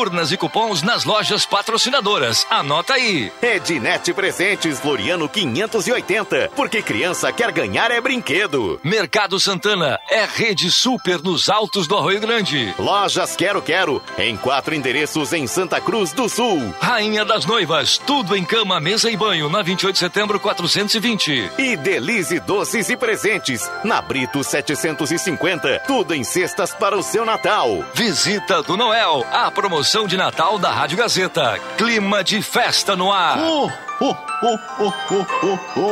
Urnas 0.00 0.32
e 0.32 0.36
cupons 0.38 0.80
nas 0.82 1.04
lojas 1.04 1.44
patrocinadoras. 1.44 2.46
Anota 2.48 2.94
aí. 2.94 3.30
Ednet 3.42 4.14
Presentes 4.14 4.80
Floriano 4.80 5.28
580. 5.28 6.52
Porque 6.56 6.80
criança 6.80 7.30
quer 7.30 7.52
ganhar 7.52 7.90
é 7.90 8.00
brinquedo. 8.00 8.80
Mercado 8.82 9.38
Santana 9.38 10.00
é 10.08 10.24
rede 10.24 10.70
super 10.70 11.22
nos 11.22 11.50
altos 11.50 11.86
do 11.86 11.98
Arroio 11.98 12.18
Grande. 12.18 12.74
Lojas 12.78 13.36
Quero 13.36 13.60
Quero. 13.60 14.02
Em 14.16 14.38
quatro 14.38 14.74
endereços 14.74 15.34
em 15.34 15.46
Santa 15.46 15.78
Cruz 15.82 16.14
do 16.14 16.30
Sul. 16.30 16.74
Rainha 16.80 17.22
das 17.22 17.44
Noivas. 17.44 17.98
Tudo 17.98 18.34
em 18.34 18.42
cama, 18.42 18.80
mesa 18.80 19.10
e 19.10 19.18
banho. 19.18 19.50
Na 19.50 19.60
28 19.60 19.92
de 19.92 19.98
setembro 19.98 20.40
420. 20.40 21.50
E 21.58 21.76
Delize 21.76 22.40
Doces 22.40 22.88
e 22.88 22.96
Presentes. 22.96 23.70
Na 23.84 24.00
Brito 24.00 24.42
750. 24.42 25.82
Tudo 25.86 26.14
em 26.14 26.24
cestas 26.24 26.72
para 26.72 26.96
o 26.96 27.02
seu 27.02 27.26
Natal. 27.26 27.84
Visita 27.92 28.62
do 28.62 28.78
Noel. 28.78 29.26
A 29.30 29.50
promoção 29.50 29.89
promoção 29.90 30.06
de 30.06 30.16
Natal 30.16 30.56
da 30.56 30.70
Rádio 30.70 30.96
Gazeta. 30.96 31.58
Clima 31.76 32.22
de 32.22 32.40
festa 32.40 32.94
no 32.94 33.10
ar. 33.10 33.40
Oh, 33.40 33.68
oh, 34.00 34.14
oh, 34.44 34.58
oh, 34.78 34.94
oh, 35.42 35.58
oh, 35.76 35.90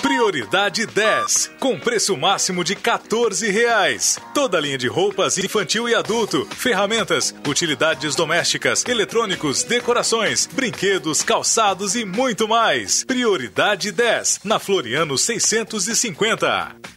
Prioridade 0.00 0.86
10, 0.86 1.50
com 1.60 1.78
preço 1.78 2.16
máximo 2.16 2.64
de 2.64 2.74
14 2.74 3.50
reais. 3.50 4.18
Toda 4.32 4.58
linha 4.58 4.78
de 4.78 4.88
roupas 4.88 5.36
infantil 5.36 5.90
e 5.90 5.94
adulto, 5.94 6.48
ferramentas, 6.56 7.34
utilidades 7.46 8.14
domésticas, 8.14 8.82
eletrônicos, 8.86 9.62
decorações, 9.62 10.46
brinquedos, 10.46 11.22
calçados 11.22 11.94
e 11.94 12.06
muito 12.06 12.48
mais. 12.48 13.04
Prioridade 13.04 13.92
10, 13.92 14.40
na 14.42 14.58
Floriano 14.58 15.18
650. 15.18 16.93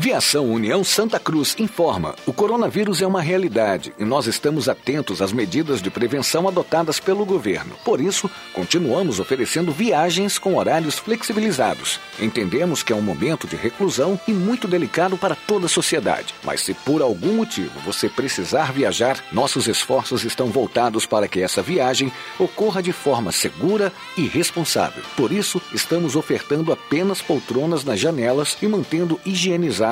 Viação 0.00 0.46
União 0.46 0.84
Santa 0.84 1.18
Cruz 1.18 1.56
informa: 1.58 2.14
o 2.24 2.32
coronavírus 2.32 3.02
é 3.02 3.06
uma 3.06 3.20
realidade 3.20 3.92
e 3.98 4.04
nós 4.04 4.28
estamos 4.28 4.68
atentos 4.68 5.20
às 5.20 5.32
medidas 5.32 5.82
de 5.82 5.90
prevenção 5.90 6.46
adotadas 6.46 7.00
pelo 7.00 7.26
governo. 7.26 7.74
Por 7.84 8.00
isso, 8.00 8.30
continuamos 8.52 9.18
oferecendo 9.18 9.72
viagens 9.72 10.38
com 10.38 10.56
horários 10.56 10.96
flexibilizados. 10.96 11.98
Entendemos 12.20 12.84
que 12.84 12.92
é 12.92 12.96
um 12.96 13.02
momento 13.02 13.48
de 13.48 13.56
reclusão 13.56 14.20
e 14.28 14.32
muito 14.32 14.68
delicado 14.68 15.18
para 15.18 15.34
toda 15.34 15.66
a 15.66 15.68
sociedade. 15.68 16.32
Mas 16.44 16.60
se 16.60 16.74
por 16.74 17.02
algum 17.02 17.32
motivo 17.32 17.80
você 17.80 18.08
precisar 18.08 18.72
viajar, 18.72 19.18
nossos 19.32 19.66
esforços 19.66 20.24
estão 20.24 20.46
voltados 20.46 21.06
para 21.06 21.26
que 21.26 21.40
essa 21.40 21.60
viagem 21.60 22.12
ocorra 22.38 22.80
de 22.80 22.92
forma 22.92 23.32
segura 23.32 23.92
e 24.16 24.28
responsável. 24.28 25.02
Por 25.16 25.32
isso, 25.32 25.60
estamos 25.74 26.14
ofertando 26.14 26.72
apenas 26.72 27.20
poltronas 27.20 27.82
nas 27.82 27.98
janelas 27.98 28.56
e 28.62 28.68
mantendo 28.68 29.20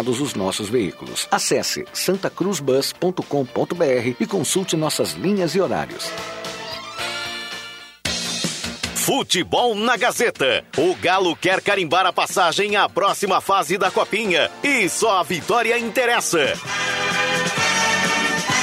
higienizadas 0.07 0.21
os 0.21 0.35
nossos 0.35 0.69
veículos. 0.69 1.27
Acesse 1.31 1.85
santacruzbus.com.br 1.93 4.17
e 4.21 4.27
consulte 4.27 4.77
nossas 4.77 5.13
linhas 5.13 5.55
e 5.55 5.61
horários. 5.61 6.11
Futebol 8.95 9.75
na 9.75 9.97
Gazeta. 9.97 10.65
O 10.77 10.95
Galo 10.97 11.37
quer 11.37 11.61
carimbar 11.61 12.07
a 12.07 12.13
passagem 12.13 12.77
à 12.77 12.89
próxima 12.89 13.41
fase 13.41 13.79
da 13.79 13.91
Copinha 13.91 14.51
e 14.63 14.89
só 14.89 15.21
a 15.21 15.23
vitória 15.23 15.79
interessa. 15.79 16.55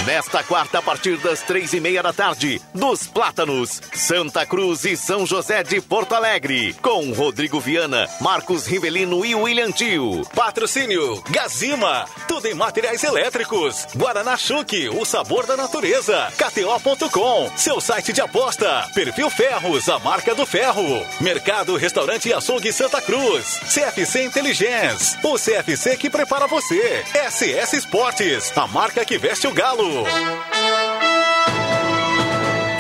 Nesta 0.05 0.43
quarta, 0.43 0.80
a 0.80 0.81
partir 0.81 1.15
das 1.17 1.43
três 1.43 1.71
e 1.71 1.80
meia 1.80 2.03
da 2.03 2.11
tarde, 2.11 2.61
dos 2.73 3.07
Plátanos, 3.07 3.81
Santa 3.93 4.45
Cruz 4.45 4.84
e 4.84 4.97
São 4.97 5.25
José 5.25 5.63
de 5.63 5.80
Porto 5.80 6.13
Alegre, 6.13 6.73
com 6.81 7.13
Rodrigo 7.13 7.57
Viana, 7.57 8.09
Marcos 8.19 8.65
Rivelino 8.65 9.25
e 9.25 9.34
William 9.34 9.71
Tio. 9.71 10.25
Patrocínio 10.35 11.23
Gazima, 11.30 12.05
tudo 12.27 12.47
em 12.47 12.53
materiais 12.53 13.01
elétricos. 13.01 13.88
Guaraná 13.95 14.35
Chuque, 14.35 14.89
o 14.89 15.05
sabor 15.05 15.45
da 15.45 15.55
natureza. 15.55 16.27
KTO.com, 16.38 17.49
seu 17.55 17.80
site 17.80 18.11
de 18.11 18.19
aposta. 18.19 18.89
Perfil 18.93 19.30
Ferros, 19.30 19.88
a 19.88 19.99
marca 19.99 20.35
do 20.35 20.45
ferro. 20.45 21.05
Mercado, 21.21 21.77
Restaurante 21.77 22.27
e 22.27 22.34
Açougue 22.34 22.73
Santa 22.73 23.01
Cruz. 23.01 23.61
CFC 23.73 24.23
Inteligência, 24.25 25.19
o 25.23 25.35
CFC 25.35 25.95
que 25.95 26.09
prepara 26.09 26.45
você. 26.45 27.05
SS 27.30 27.77
Esportes, 27.77 28.51
a 28.57 28.67
marca 28.67 29.05
que 29.05 29.17
veste 29.17 29.47
o 29.47 29.53
galo. 29.53 29.93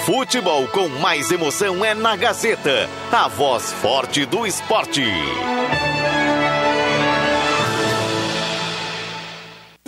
Futebol 0.05 0.67
com 0.67 0.89
mais 0.89 1.31
emoção 1.31 1.83
é 1.83 1.93
na 1.93 2.15
Gazeta, 2.15 2.89
a 3.11 3.27
voz 3.27 3.71
forte 3.73 4.25
do 4.25 4.45
esporte. 4.45 5.03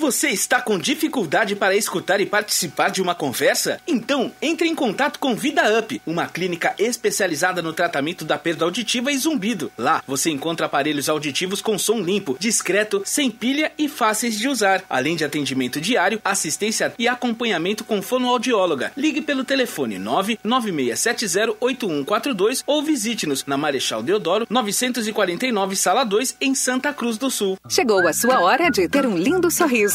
Você 0.06 0.30
está 0.30 0.62
com 0.62 0.78
dificuldade 0.78 1.56
para 1.56 1.76
escutar 1.76 2.22
e 2.22 2.28
participar 2.28 2.90
de 2.90 3.02
uma 3.02 3.16
conversa? 3.16 3.82
Então, 3.88 4.32
entre 4.40 4.68
em 4.68 4.76
contato 4.76 5.18
com 5.18 5.36
Vida 5.36 5.80
Up, 5.80 6.00
uma 6.06 6.28
clínica 6.28 6.76
especializada 6.78 7.60
no 7.60 7.74
tratamento 7.74 8.24
da 8.24 8.38
perda 8.38 8.66
auditiva 8.66 9.12
e 9.12 9.18
zumbido. 9.18 9.72
Lá, 9.76 10.04
você 10.06 10.30
encontra 10.30 10.68
aparelhos 10.68 11.10
auditivos 11.10 11.60
com 11.60 11.80
som 11.80 12.02
limpo, 12.02 12.38
discreto, 12.40 13.02
sem 13.04 13.32
pilha 13.32 13.72
e 13.80 13.90
fáceis 13.90 14.38
de 14.38 14.48
usar, 14.48 14.84
além 14.88 15.16
de 15.16 15.26
atendimento 15.26 15.82
diário, 15.82 16.22
assistência 16.24 16.94
e 17.00 17.08
acompanhamento 17.08 17.84
com 17.84 18.00
fonoaudióloga. 18.00 18.92
Ligue 18.96 19.22
pelo 19.22 19.44
telefone 19.44 19.98
996708142 19.98 22.62
ou 22.68 22.84
visite-nos 22.84 23.44
na 23.48 23.58
Marechal 23.58 24.04
Deodoro, 24.04 24.46
949, 24.52 25.76
Sala 25.76 26.04
2, 26.04 26.38
em 26.42 26.54
Santa 26.54 26.94
Cruz 26.94 27.18
do 27.18 27.32
Sul. 27.32 27.58
Chegou 27.68 28.08
a 28.08 28.14
sua 28.14 28.42
hora 28.42 28.70
de 28.70 28.88
ter 28.88 29.08
um 29.08 29.18
lindo 29.18 29.50
sorriso 29.50 29.95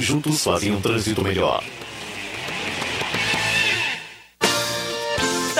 juntos 0.01 0.43
fazem 0.43 0.71
um 0.71 0.81
trânsito 0.81 1.23
melhor. 1.23 1.63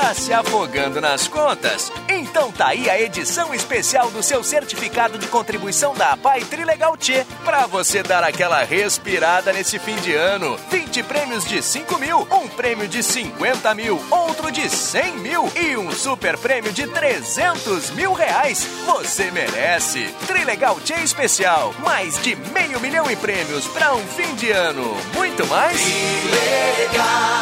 Tá 0.02 0.16
se 0.16 0.34
afogando 0.34 1.00
nas 1.00 1.28
contas? 1.28 1.92
Então 2.10 2.52
tá 2.52 2.70
aí 2.70 2.90
a 2.90 3.00
edição 3.00 3.54
especial 3.54 4.10
do 4.10 4.24
seu 4.24 4.44
certificado 4.44 5.20
de 5.20 5.28
contribuição 5.28 5.94
da 5.94 6.14
APAI 6.14 6.44
Trilegal 6.44 6.98
T, 6.98 7.24
pra 7.46 7.68
você 7.68 8.02
dar 8.02 8.24
aquela 8.24 8.64
respirada 8.64 9.54
nesse 9.54 9.78
fim 9.78 9.96
de 9.98 10.16
ano. 10.16 10.58
20 10.72 11.04
prêmios 11.04 11.46
de 11.46 11.62
5 11.62 12.00
mil, 12.00 12.28
um 12.32 12.48
prêmio 12.48 12.88
de 12.88 13.04
50 13.04 13.76
mil, 13.76 14.04
outro 14.10 14.52
de 14.52 14.68
100 14.68 15.20
mil 15.20 15.52
e 15.56 15.78
um 15.78 15.92
super 15.92 16.36
prêmio 16.36 16.74
de 16.74 16.88
300 16.88 17.92
mil 17.92 18.14
reais. 18.14 18.68
Você 18.88 19.30
merece. 19.30 20.10
Trilegal 20.26 20.80
T 20.80 20.96
especial, 20.96 21.76
mais 21.78 22.20
de 22.24 22.36
meio 22.36 22.80
milhão 22.80 23.10
em 23.10 23.16
prêmios 23.16 23.68
pra 23.68 23.94
um 23.94 24.08
fim 24.08 24.34
de 24.34 24.50
ano. 24.50 24.98
Muito 25.14 25.46
mais? 25.46 25.80
Trilegal. 25.80 27.42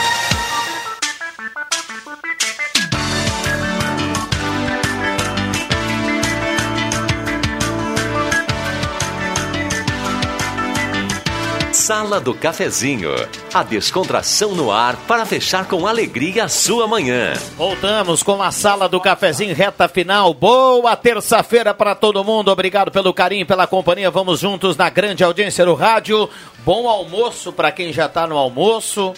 Sala 11.81 12.21
do 12.21 12.35
Cafezinho, 12.35 13.09
a 13.51 13.63
descontração 13.63 14.53
no 14.53 14.71
ar 14.71 14.95
para 15.07 15.25
fechar 15.25 15.67
com 15.67 15.87
alegria 15.87 16.43
a 16.43 16.47
sua 16.47 16.85
manhã. 16.85 17.33
Voltamos 17.57 18.21
com 18.21 18.39
a 18.39 18.51
Sala 18.51 18.87
do 18.87 19.01
Cafezinho, 19.01 19.55
reta 19.55 19.89
final. 19.89 20.31
Boa 20.31 20.95
terça-feira 20.95 21.73
para 21.73 21.95
todo 21.95 22.23
mundo. 22.23 22.51
Obrigado 22.51 22.91
pelo 22.91 23.11
carinho, 23.11 23.47
pela 23.47 23.65
companhia. 23.65 24.11
Vamos 24.11 24.41
juntos 24.41 24.77
na 24.77 24.91
grande 24.91 25.23
audiência 25.23 25.65
do 25.65 25.73
rádio. 25.73 26.29
Bom 26.59 26.87
almoço 26.87 27.51
para 27.51 27.71
quem 27.71 27.91
já 27.91 28.05
está 28.05 28.27
no 28.27 28.37
almoço. 28.37 29.15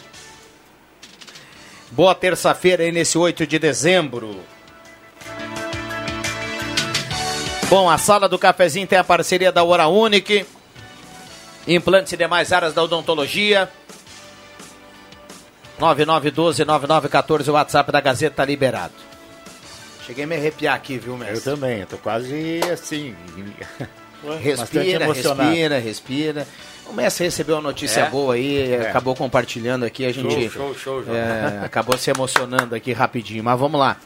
Boa 1.91 2.15
terça-feira 2.15 2.83
aí 2.83 2.93
nesse 2.93 3.17
8 3.17 3.45
de 3.45 3.59
dezembro. 3.59 4.39
Bom, 7.69 7.89
a 7.89 7.97
Sala 7.97 8.29
do 8.29 8.39
Cafezinho 8.39 8.87
tem 8.87 8.99
a 8.99 9.03
parceria 9.03 9.51
da 9.51 9.65
Hora. 9.65 9.83
Implantes 11.67 12.13
e 12.13 12.17
demais 12.17 12.51
áreas 12.51 12.73
da 12.73 12.83
odontologia. 12.83 13.69
9912-9914, 15.79 17.47
o 17.47 17.53
WhatsApp 17.53 17.91
da 17.91 18.01
Gazeta 18.01 18.37
tá 18.37 18.45
liberado. 18.45 18.93
Cheguei 20.05 20.25
a 20.25 20.27
me 20.27 20.35
arrepiar 20.35 20.75
aqui, 20.75 20.97
viu, 20.97 21.17
mestre? 21.17 21.51
Eu 21.51 21.55
também, 21.55 21.85
tô 21.85 21.97
quase 21.97 22.59
assim. 22.71 23.15
Respira, 24.39 25.05
respira, 25.13 25.79
respira. 25.79 26.47
O 26.85 26.93
mestre 26.93 27.25
recebeu 27.25 27.55
uma 27.55 27.61
notícia 27.61 28.01
É? 28.01 28.09
boa 28.09 28.35
aí, 28.35 28.71
É. 28.73 28.89
acabou 28.89 29.15
compartilhando 29.15 29.85
aqui, 29.85 30.05
a 30.05 30.11
gente 30.11 30.49
Show, 30.49 30.73
show, 30.75 31.03
show, 31.03 31.15
é, 31.15 31.61
acabou 31.65 31.97
se 31.97 32.09
emocionando 32.11 32.75
aqui 32.75 32.91
rapidinho, 32.91 33.43
mas 33.43 33.57
vamos 33.57 33.79
lá. 33.79 33.97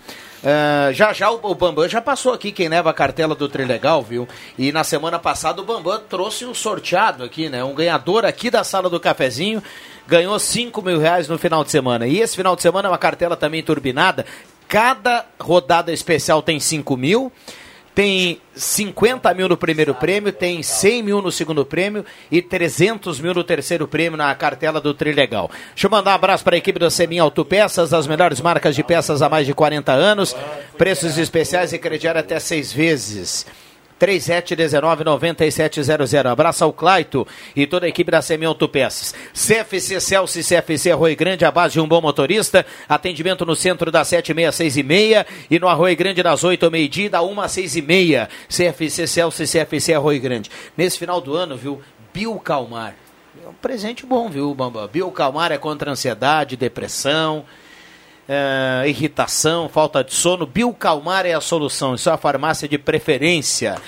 Ah, 0.44 0.92
já 0.94 1.14
já 1.14 1.32
o, 1.32 1.40
o 1.42 1.56
Bambam 1.56 1.88
já 1.90 2.00
passou 2.02 2.34
aqui 2.34 2.52
quem 2.52 2.70
leva 2.70 2.90
a 2.90 2.94
cartela 2.94 3.34
do 3.34 3.50
Trilegal, 3.50 4.04
viu? 4.04 4.28
E 4.58 4.72
na 4.72 4.84
semana 4.84 5.18
passada 5.18 5.62
o 5.62 5.66
Bambam 5.66 6.00
trouxe 6.08 6.46
um 6.46 6.54
sorteado 6.54 7.24
aqui, 7.24 7.50
né? 7.50 7.64
Um 7.64 7.74
ganhador 7.74 8.26
aqui 8.26 8.52
da 8.52 8.64
sala 8.64 8.90
do 8.90 9.00
cafezinho 9.00 9.62
ganhou 10.08 10.38
5 10.40 10.82
mil 10.82 11.00
reais 11.00 11.28
no 11.28 11.38
final 11.38 11.64
de 11.64 11.72
semana. 11.72 12.08
E 12.08 12.20
esse 12.22 12.36
final 12.36 12.56
de 12.56 12.62
semana 12.62 12.88
é 12.88 12.92
uma 12.92 12.98
cartela 12.98 13.36
também 13.36 13.64
turbinada. 13.64 14.26
Cada 14.68 15.26
rodada 15.40 15.92
especial 15.92 16.42
tem 16.42 16.60
5 16.60 16.96
mil. 16.96 17.32
Tem 17.98 18.40
50 18.56 19.34
mil 19.34 19.50
no 19.50 19.58
primeiro 19.58 19.96
prêmio, 19.96 20.32
tem 20.32 20.62
100 20.62 21.02
mil 21.02 21.20
no 21.20 21.32
segundo 21.32 21.66
prêmio 21.66 22.06
e 22.30 22.44
300 22.44 23.20
mil 23.20 23.34
no 23.34 23.44
terceiro 23.44 23.88
prêmio 23.88 24.16
na 24.16 24.36
cartela 24.36 24.80
do 24.80 24.94
Trilegal. 24.94 25.50
Deixa 25.74 25.88
eu 25.88 25.90
mandar 25.90 26.12
um 26.12 26.14
abraço 26.14 26.44
para 26.44 26.56
a 26.56 26.60
equipe 26.60 26.78
da 26.78 26.92
Semin 26.92 27.18
Autopeças, 27.18 27.96
as 27.96 28.06
melhores 28.06 28.40
marcas 28.40 28.76
de 28.76 28.84
peças 28.84 29.24
há 29.24 29.28
mais 29.28 29.48
de 29.48 29.54
40 29.56 29.94
anos. 29.94 30.36
Preços 30.78 31.18
especiais 31.18 31.74
e 31.74 31.80
crediário 31.80 32.22
até 32.22 32.40
seis 32.40 32.72
vezes. 32.72 33.48
3719-9700. 34.00 36.32
Abraço 36.32 36.64
ao 36.64 36.72
Claito 36.72 37.28
e 37.56 37.66
toda 37.68 37.86
a 37.86 37.90
equipe 37.90 38.12
da 38.12 38.22
Semi 38.22 38.46
Autopeças. 38.46 39.14
CFC 39.34 40.00
Celso 40.00 40.40
e 40.40 40.44
CFC 40.44 40.92
Arroio 40.92 41.16
Grande, 41.16 41.46
a 41.46 41.52
base 41.52 41.74
de 41.74 41.80
um 41.80 41.88
bom 41.88 42.02
motorista. 42.02 42.66
Atendimento 42.88 43.46
no 43.46 43.56
centro 43.56 43.92
das 43.92 44.08
7 44.08 44.32
e 44.32 44.34
meia, 44.34 44.52
6 44.52 44.78
e 44.78 44.86
no 45.60 45.68
Arroio 45.68 45.96
Grande 45.96 46.24
das 46.24 46.44
8 46.44 46.66
ao 46.66 46.72
meio-dia, 46.72 47.10
da 47.10 47.22
1 47.22 47.42
às 47.42 47.52
6 47.52 47.76
e 47.76 47.82
meia. 47.82 48.30
CFC 48.50 49.08
Celso 49.08 49.44
e 49.44 49.48
CFC 49.48 49.94
Arroio 49.94 50.22
Grande. 50.22 50.50
Nesse 50.76 50.98
final 50.98 51.22
do 51.22 51.36
ano, 51.36 51.56
viu? 51.58 51.82
Bio 52.14 52.40
Calmar. 52.40 52.96
É 53.44 53.48
um 53.48 53.54
presente 53.54 54.06
bom, 54.06 54.30
viu, 54.30 54.54
Bamba? 54.54 54.88
Bio 54.88 55.10
Calmar 55.12 55.52
é 55.52 55.58
contra 55.58 55.92
ansiedade, 55.92 56.58
depressão 56.58 57.46
é, 58.28 58.84
irritação, 58.88 59.70
falta 59.70 60.04
de 60.04 60.14
sono. 60.14 60.46
Biocalmar 60.46 61.26
é 61.26 61.34
a 61.34 61.42
solução. 61.42 61.96
Isso 61.96 62.10
é 62.10 62.14
a 62.14 62.18
farmácia 62.18 62.68
de 62.68 62.78
preferência. 62.78 63.82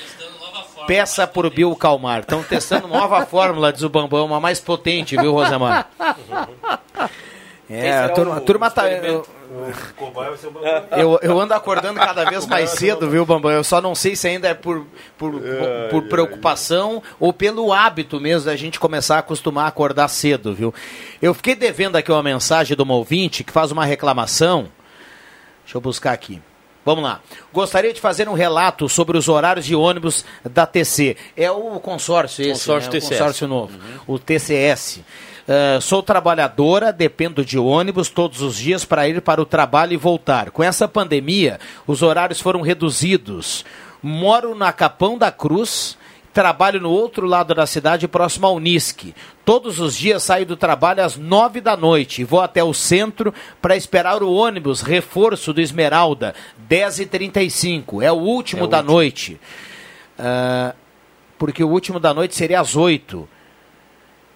Peça 0.87 1.27
por 1.27 1.49
Biocalmar. 1.49 2.21
Estão 2.21 2.41
testando 2.41 2.87
nova 2.87 3.25
fórmula, 3.27 3.71
diz 3.71 3.83
o 3.83 3.89
Bambam, 3.89 4.25
uma 4.25 4.39
mais 4.39 4.59
potente, 4.59 5.15
viu, 5.15 5.33
Rosemar? 5.33 5.89
É, 7.69 7.99
a 7.99 8.09
turma, 8.09 8.37
a 8.37 8.41
turma 8.41 8.71
tá. 8.71 8.89
Eu, 8.89 9.23
eu, 10.91 11.19
eu 11.21 11.39
ando 11.39 11.53
acordando 11.53 11.99
cada 11.99 12.25
vez 12.25 12.45
mais 12.47 12.71
cedo, 12.71 13.07
viu, 13.07 13.25
Bambam? 13.25 13.51
Eu 13.51 13.63
só 13.63 13.79
não 13.79 13.93
sei 13.93 14.15
se 14.15 14.27
ainda 14.27 14.47
é 14.47 14.53
por, 14.55 14.87
por, 15.17 15.33
por 15.91 16.03
preocupação 16.07 17.03
ou 17.19 17.31
pelo 17.31 17.71
hábito 17.71 18.19
mesmo 18.19 18.47
da 18.47 18.55
gente 18.55 18.79
começar 18.79 19.17
a 19.17 19.19
acostumar 19.19 19.65
a 19.65 19.67
acordar 19.67 20.07
cedo, 20.07 20.53
viu? 20.53 20.73
Eu 21.21 21.33
fiquei 21.35 21.53
devendo 21.53 21.95
aqui 21.95 22.11
uma 22.11 22.23
mensagem 22.23 22.75
de 22.75 22.81
uma 22.81 22.95
ouvinte 22.95 23.43
que 23.43 23.51
faz 23.51 23.71
uma 23.71 23.85
reclamação. 23.85 24.67
Deixa 25.63 25.77
eu 25.77 25.81
buscar 25.81 26.13
aqui. 26.13 26.41
Vamos 26.83 27.03
lá. 27.03 27.21
Gostaria 27.53 27.93
de 27.93 28.01
fazer 28.01 28.27
um 28.27 28.33
relato 28.33 28.89
sobre 28.89 29.15
os 29.15 29.27
horários 29.29 29.65
de 29.65 29.75
ônibus 29.75 30.25
da 30.43 30.65
TC. 30.65 31.15
É 31.37 31.51
o 31.51 31.79
consórcio 31.79 32.41
esse, 32.41 32.51
Consórcio 32.53 32.91
né? 32.91 32.97
O 32.97 33.01
consórcio 33.01 33.47
novo, 33.47 33.79
o 34.07 34.17
TCS. 34.17 35.01
Uh, 35.49 35.81
sou 35.81 36.03
trabalhadora, 36.03 36.93
dependo 36.93 37.43
de 37.43 37.57
ônibus 37.57 38.07
todos 38.07 38.39
os 38.43 38.55
dias 38.55 38.85
para 38.85 39.09
ir 39.09 39.19
para 39.19 39.41
o 39.41 39.45
trabalho 39.47 39.93
e 39.93 39.97
voltar. 39.97 40.51
Com 40.51 40.61
essa 40.61 40.87
pandemia, 40.87 41.59
os 41.87 42.03
horários 42.03 42.39
foram 42.39 42.61
reduzidos. 42.61 43.65
Moro 44.03 44.53
na 44.53 44.71
Capão 44.71 45.17
da 45.17 45.31
Cruz, 45.31 45.97
trabalho 46.31 46.79
no 46.79 46.91
outro 46.91 47.25
lado 47.25 47.55
da 47.55 47.65
cidade, 47.65 48.07
próximo 48.07 48.45
ao 48.45 48.57
Unisque. 48.57 49.15
Todos 49.43 49.79
os 49.79 49.95
dias 49.97 50.21
saio 50.21 50.45
do 50.45 50.55
trabalho 50.55 51.03
às 51.03 51.17
nove 51.17 51.59
da 51.59 51.75
noite 51.75 52.21
e 52.21 52.25
vou 52.25 52.41
até 52.41 52.63
o 52.63 52.71
centro 52.71 53.33
para 53.59 53.75
esperar 53.75 54.21
o 54.21 54.31
ônibus 54.31 54.81
reforço 54.81 55.51
do 55.51 55.59
Esmeralda, 55.61 56.35
10h35. 56.69 58.03
É 58.03 58.11
o 58.11 58.17
último 58.17 58.61
É 58.61 58.65
o 58.65 58.67
da 58.67 58.77
último. 58.77 58.93
noite. 58.93 59.41
Ah, 60.19 60.75
porque 61.39 61.63
o 61.63 61.69
último 61.69 61.99
da 61.99 62.13
noite 62.13 62.35
seria 62.35 62.59
às 62.59 62.75
8. 62.75 63.27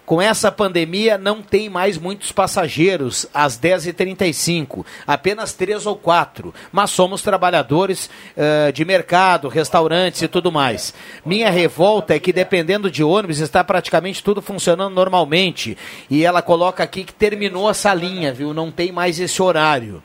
Com 0.06 0.20
essa 0.20 0.52
pandemia, 0.52 1.16
não 1.16 1.40
tem 1.40 1.70
mais 1.70 1.96
muitos 1.96 2.30
passageiros 2.30 3.26
às 3.32 3.58
10h35, 3.58 4.84
apenas 5.06 5.54
três 5.54 5.86
ou 5.86 5.96
quatro. 5.96 6.52
Mas 6.70 6.90
somos 6.90 7.22
trabalhadores 7.22 8.10
uh, 8.36 8.70
de 8.70 8.84
mercado, 8.84 9.48
restaurantes 9.48 10.20
e 10.20 10.28
tudo 10.28 10.52
mais. 10.52 10.92
Minha 11.24 11.50
revolta 11.50 12.14
é 12.14 12.18
que, 12.18 12.34
dependendo 12.34 12.90
de 12.90 13.02
ônibus, 13.02 13.38
está 13.40 13.64
praticamente 13.64 14.22
tudo 14.22 14.42
funcionando 14.42 14.92
normalmente. 14.94 15.76
E 16.10 16.22
ela 16.22 16.42
coloca 16.42 16.82
aqui 16.84 17.02
que 17.02 17.14
terminou 17.14 17.70
essa 17.70 17.94
linha, 17.94 18.30
viu? 18.30 18.52
Não 18.52 18.70
tem 18.70 18.92
mais 18.92 19.18
esse 19.18 19.40
horário. 19.40 20.02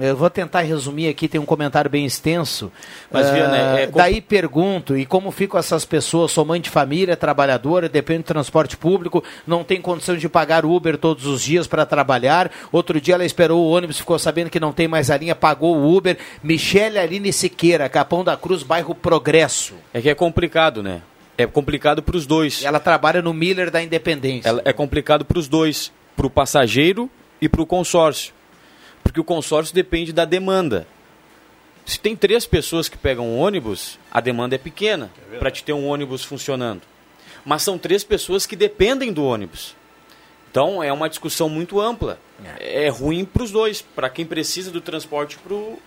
Eu 0.00 0.16
vou 0.16 0.28
tentar 0.28 0.60
resumir 0.62 1.08
aqui, 1.08 1.28
tem 1.28 1.40
um 1.40 1.46
comentário 1.46 1.90
bem 1.90 2.04
extenso. 2.04 2.70
Mas, 3.10 3.28
uh, 3.28 3.32
Viana, 3.32 3.56
é... 3.56 3.86
Daí 3.86 4.20
pergunto, 4.20 4.96
e 4.96 5.06
como 5.06 5.30
ficam 5.30 5.58
essas 5.58 5.84
pessoas? 5.84 6.32
Sou 6.32 6.44
mãe 6.44 6.60
de 6.60 6.68
família, 6.68 7.16
trabalhadora, 7.16 7.88
depende 7.88 8.24
do 8.24 8.26
transporte 8.26 8.76
público, 8.76 9.22
não 9.46 9.62
tem 9.62 9.80
condição 9.80 10.16
de 10.16 10.28
pagar 10.28 10.66
Uber 10.66 10.98
todos 10.98 11.26
os 11.26 11.42
dias 11.42 11.66
para 11.66 11.86
trabalhar. 11.86 12.50
Outro 12.72 13.00
dia 13.00 13.14
ela 13.14 13.24
esperou 13.24 13.64
o 13.64 13.70
ônibus, 13.70 13.98
ficou 13.98 14.18
sabendo 14.18 14.50
que 14.50 14.60
não 14.60 14.72
tem 14.72 14.88
mais 14.88 15.10
a 15.10 15.16
linha, 15.16 15.34
pagou 15.34 15.76
o 15.76 15.96
Uber. 15.96 16.18
Michele 16.42 16.98
Aline 16.98 17.32
Siqueira, 17.32 17.88
Capão 17.88 18.24
da 18.24 18.36
Cruz, 18.36 18.62
bairro 18.62 18.94
Progresso. 18.94 19.74
É 19.94 20.00
que 20.00 20.10
é 20.10 20.14
complicado, 20.14 20.82
né? 20.82 21.00
É 21.38 21.46
complicado 21.46 22.02
para 22.02 22.16
os 22.16 22.26
dois. 22.26 22.64
Ela 22.64 22.80
trabalha 22.80 23.22
no 23.22 23.32
Miller 23.32 23.70
da 23.70 23.82
Independência. 23.82 24.48
Ela 24.48 24.62
é 24.64 24.72
complicado 24.72 25.24
para 25.24 25.38
os 25.38 25.46
dois, 25.46 25.92
para 26.16 26.26
o 26.26 26.30
passageiro 26.30 27.10
e 27.40 27.48
para 27.48 27.60
o 27.60 27.66
consórcio 27.66 28.35
porque 29.06 29.20
o 29.20 29.24
consórcio 29.24 29.72
depende 29.72 30.12
da 30.12 30.24
demanda. 30.24 30.84
Se 31.84 31.98
tem 32.00 32.16
três 32.16 32.44
pessoas 32.44 32.88
que 32.88 32.98
pegam 32.98 33.24
um 33.24 33.38
ônibus, 33.38 34.00
a 34.10 34.20
demanda 34.20 34.56
é 34.56 34.58
pequena 34.58 35.12
é 35.32 35.38
para 35.38 35.48
te 35.48 35.62
ter 35.62 35.72
um 35.72 35.86
ônibus 35.86 36.24
funcionando. 36.24 36.82
Mas 37.44 37.62
são 37.62 37.78
três 37.78 38.02
pessoas 38.02 38.46
que 38.46 38.56
dependem 38.56 39.12
do 39.12 39.24
ônibus. 39.24 39.76
Então 40.50 40.82
é 40.82 40.92
uma 40.92 41.08
discussão 41.08 41.48
muito 41.48 41.80
ampla. 41.80 42.18
É, 42.58 42.86
é 42.86 42.88
ruim 42.88 43.24
para 43.24 43.44
os 43.44 43.52
dois, 43.52 43.80
para 43.80 44.10
quem 44.10 44.26
precisa 44.26 44.72
do 44.72 44.80
transporte 44.80 45.38
para 45.38 45.54
o 45.54 45.78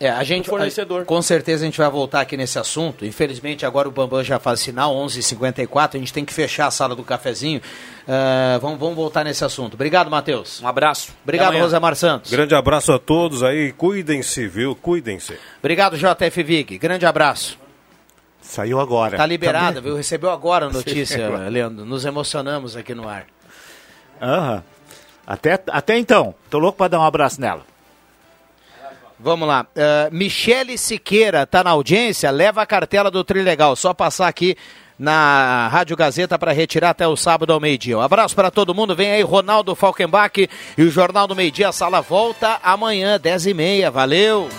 é, 0.00 0.10
a 0.10 0.24
gente, 0.24 0.48
fornecedor. 0.48 1.02
A, 1.02 1.04
com 1.04 1.22
certeza 1.22 1.64
a 1.64 1.66
gente 1.66 1.78
vai 1.78 1.88
voltar 1.88 2.20
aqui 2.20 2.36
nesse 2.36 2.58
assunto. 2.58 3.04
Infelizmente 3.04 3.64
agora 3.64 3.88
o 3.88 3.90
Bambam 3.90 4.22
já 4.24 4.38
faz 4.38 4.60
sinal, 4.60 4.94
11h54, 4.94 5.94
a 5.94 5.98
gente 5.98 6.12
tem 6.12 6.24
que 6.24 6.32
fechar 6.32 6.66
a 6.66 6.70
sala 6.70 6.96
do 6.96 7.04
cafezinho. 7.04 7.60
Uh, 7.60 8.58
vamos, 8.60 8.78
vamos 8.78 8.96
voltar 8.96 9.24
nesse 9.24 9.44
assunto. 9.44 9.74
Obrigado, 9.74 10.10
Matheus. 10.10 10.60
Um 10.60 10.66
abraço. 10.66 11.12
Obrigado, 11.22 11.56
Rosemar 11.56 11.94
Santos. 11.94 12.30
Grande 12.30 12.54
abraço 12.54 12.92
a 12.92 12.98
todos 12.98 13.42
aí, 13.42 13.72
cuidem-se, 13.72 14.46
viu? 14.48 14.74
Cuidem-se. 14.74 15.38
Obrigado, 15.60 15.96
JF 15.96 16.42
Vig. 16.42 16.78
Grande 16.78 17.06
abraço. 17.06 17.58
Saiu 18.42 18.78
agora. 18.78 19.16
Tá 19.16 19.24
liberado, 19.24 19.80
viu? 19.80 19.96
Recebeu 19.96 20.30
agora 20.30 20.66
a 20.66 20.70
notícia, 20.70 21.28
Leandro. 21.48 21.84
Nos 21.84 22.04
emocionamos 22.04 22.76
aqui 22.76 22.94
no 22.94 23.08
ar. 23.08 23.26
Aham. 24.20 24.62
Até, 25.26 25.58
até 25.68 25.98
então. 25.98 26.34
Tô 26.50 26.58
louco 26.58 26.76
para 26.76 26.88
dar 26.88 27.00
um 27.00 27.04
abraço 27.04 27.40
nela. 27.40 27.62
Vamos 29.24 29.48
lá. 29.48 29.66
Uh, 29.74 30.14
Michele 30.14 30.76
Siqueira 30.76 31.44
está 31.44 31.64
na 31.64 31.70
audiência, 31.70 32.30
leva 32.30 32.60
a 32.60 32.66
cartela 32.66 33.10
do 33.10 33.24
Trilegal. 33.24 33.74
Só 33.74 33.94
passar 33.94 34.28
aqui 34.28 34.54
na 34.98 35.66
Rádio 35.68 35.96
Gazeta 35.96 36.38
para 36.38 36.52
retirar 36.52 36.90
até 36.90 37.08
o 37.08 37.16
sábado 37.16 37.50
ao 37.50 37.58
meio-dia. 37.58 37.96
Um 37.96 38.02
abraço 38.02 38.36
para 38.36 38.50
todo 38.50 38.74
mundo. 38.74 38.94
Vem 38.94 39.12
aí 39.12 39.22
Ronaldo 39.22 39.74
Falkenbach 39.74 40.46
e 40.76 40.82
o 40.82 40.90
Jornal 40.90 41.26
do 41.26 41.34
Meio-Dia. 41.34 41.70
A 41.70 41.72
sala 41.72 42.02
volta 42.02 42.60
amanhã, 42.62 43.18
10h30. 43.18 43.90
Valeu! 43.90 44.50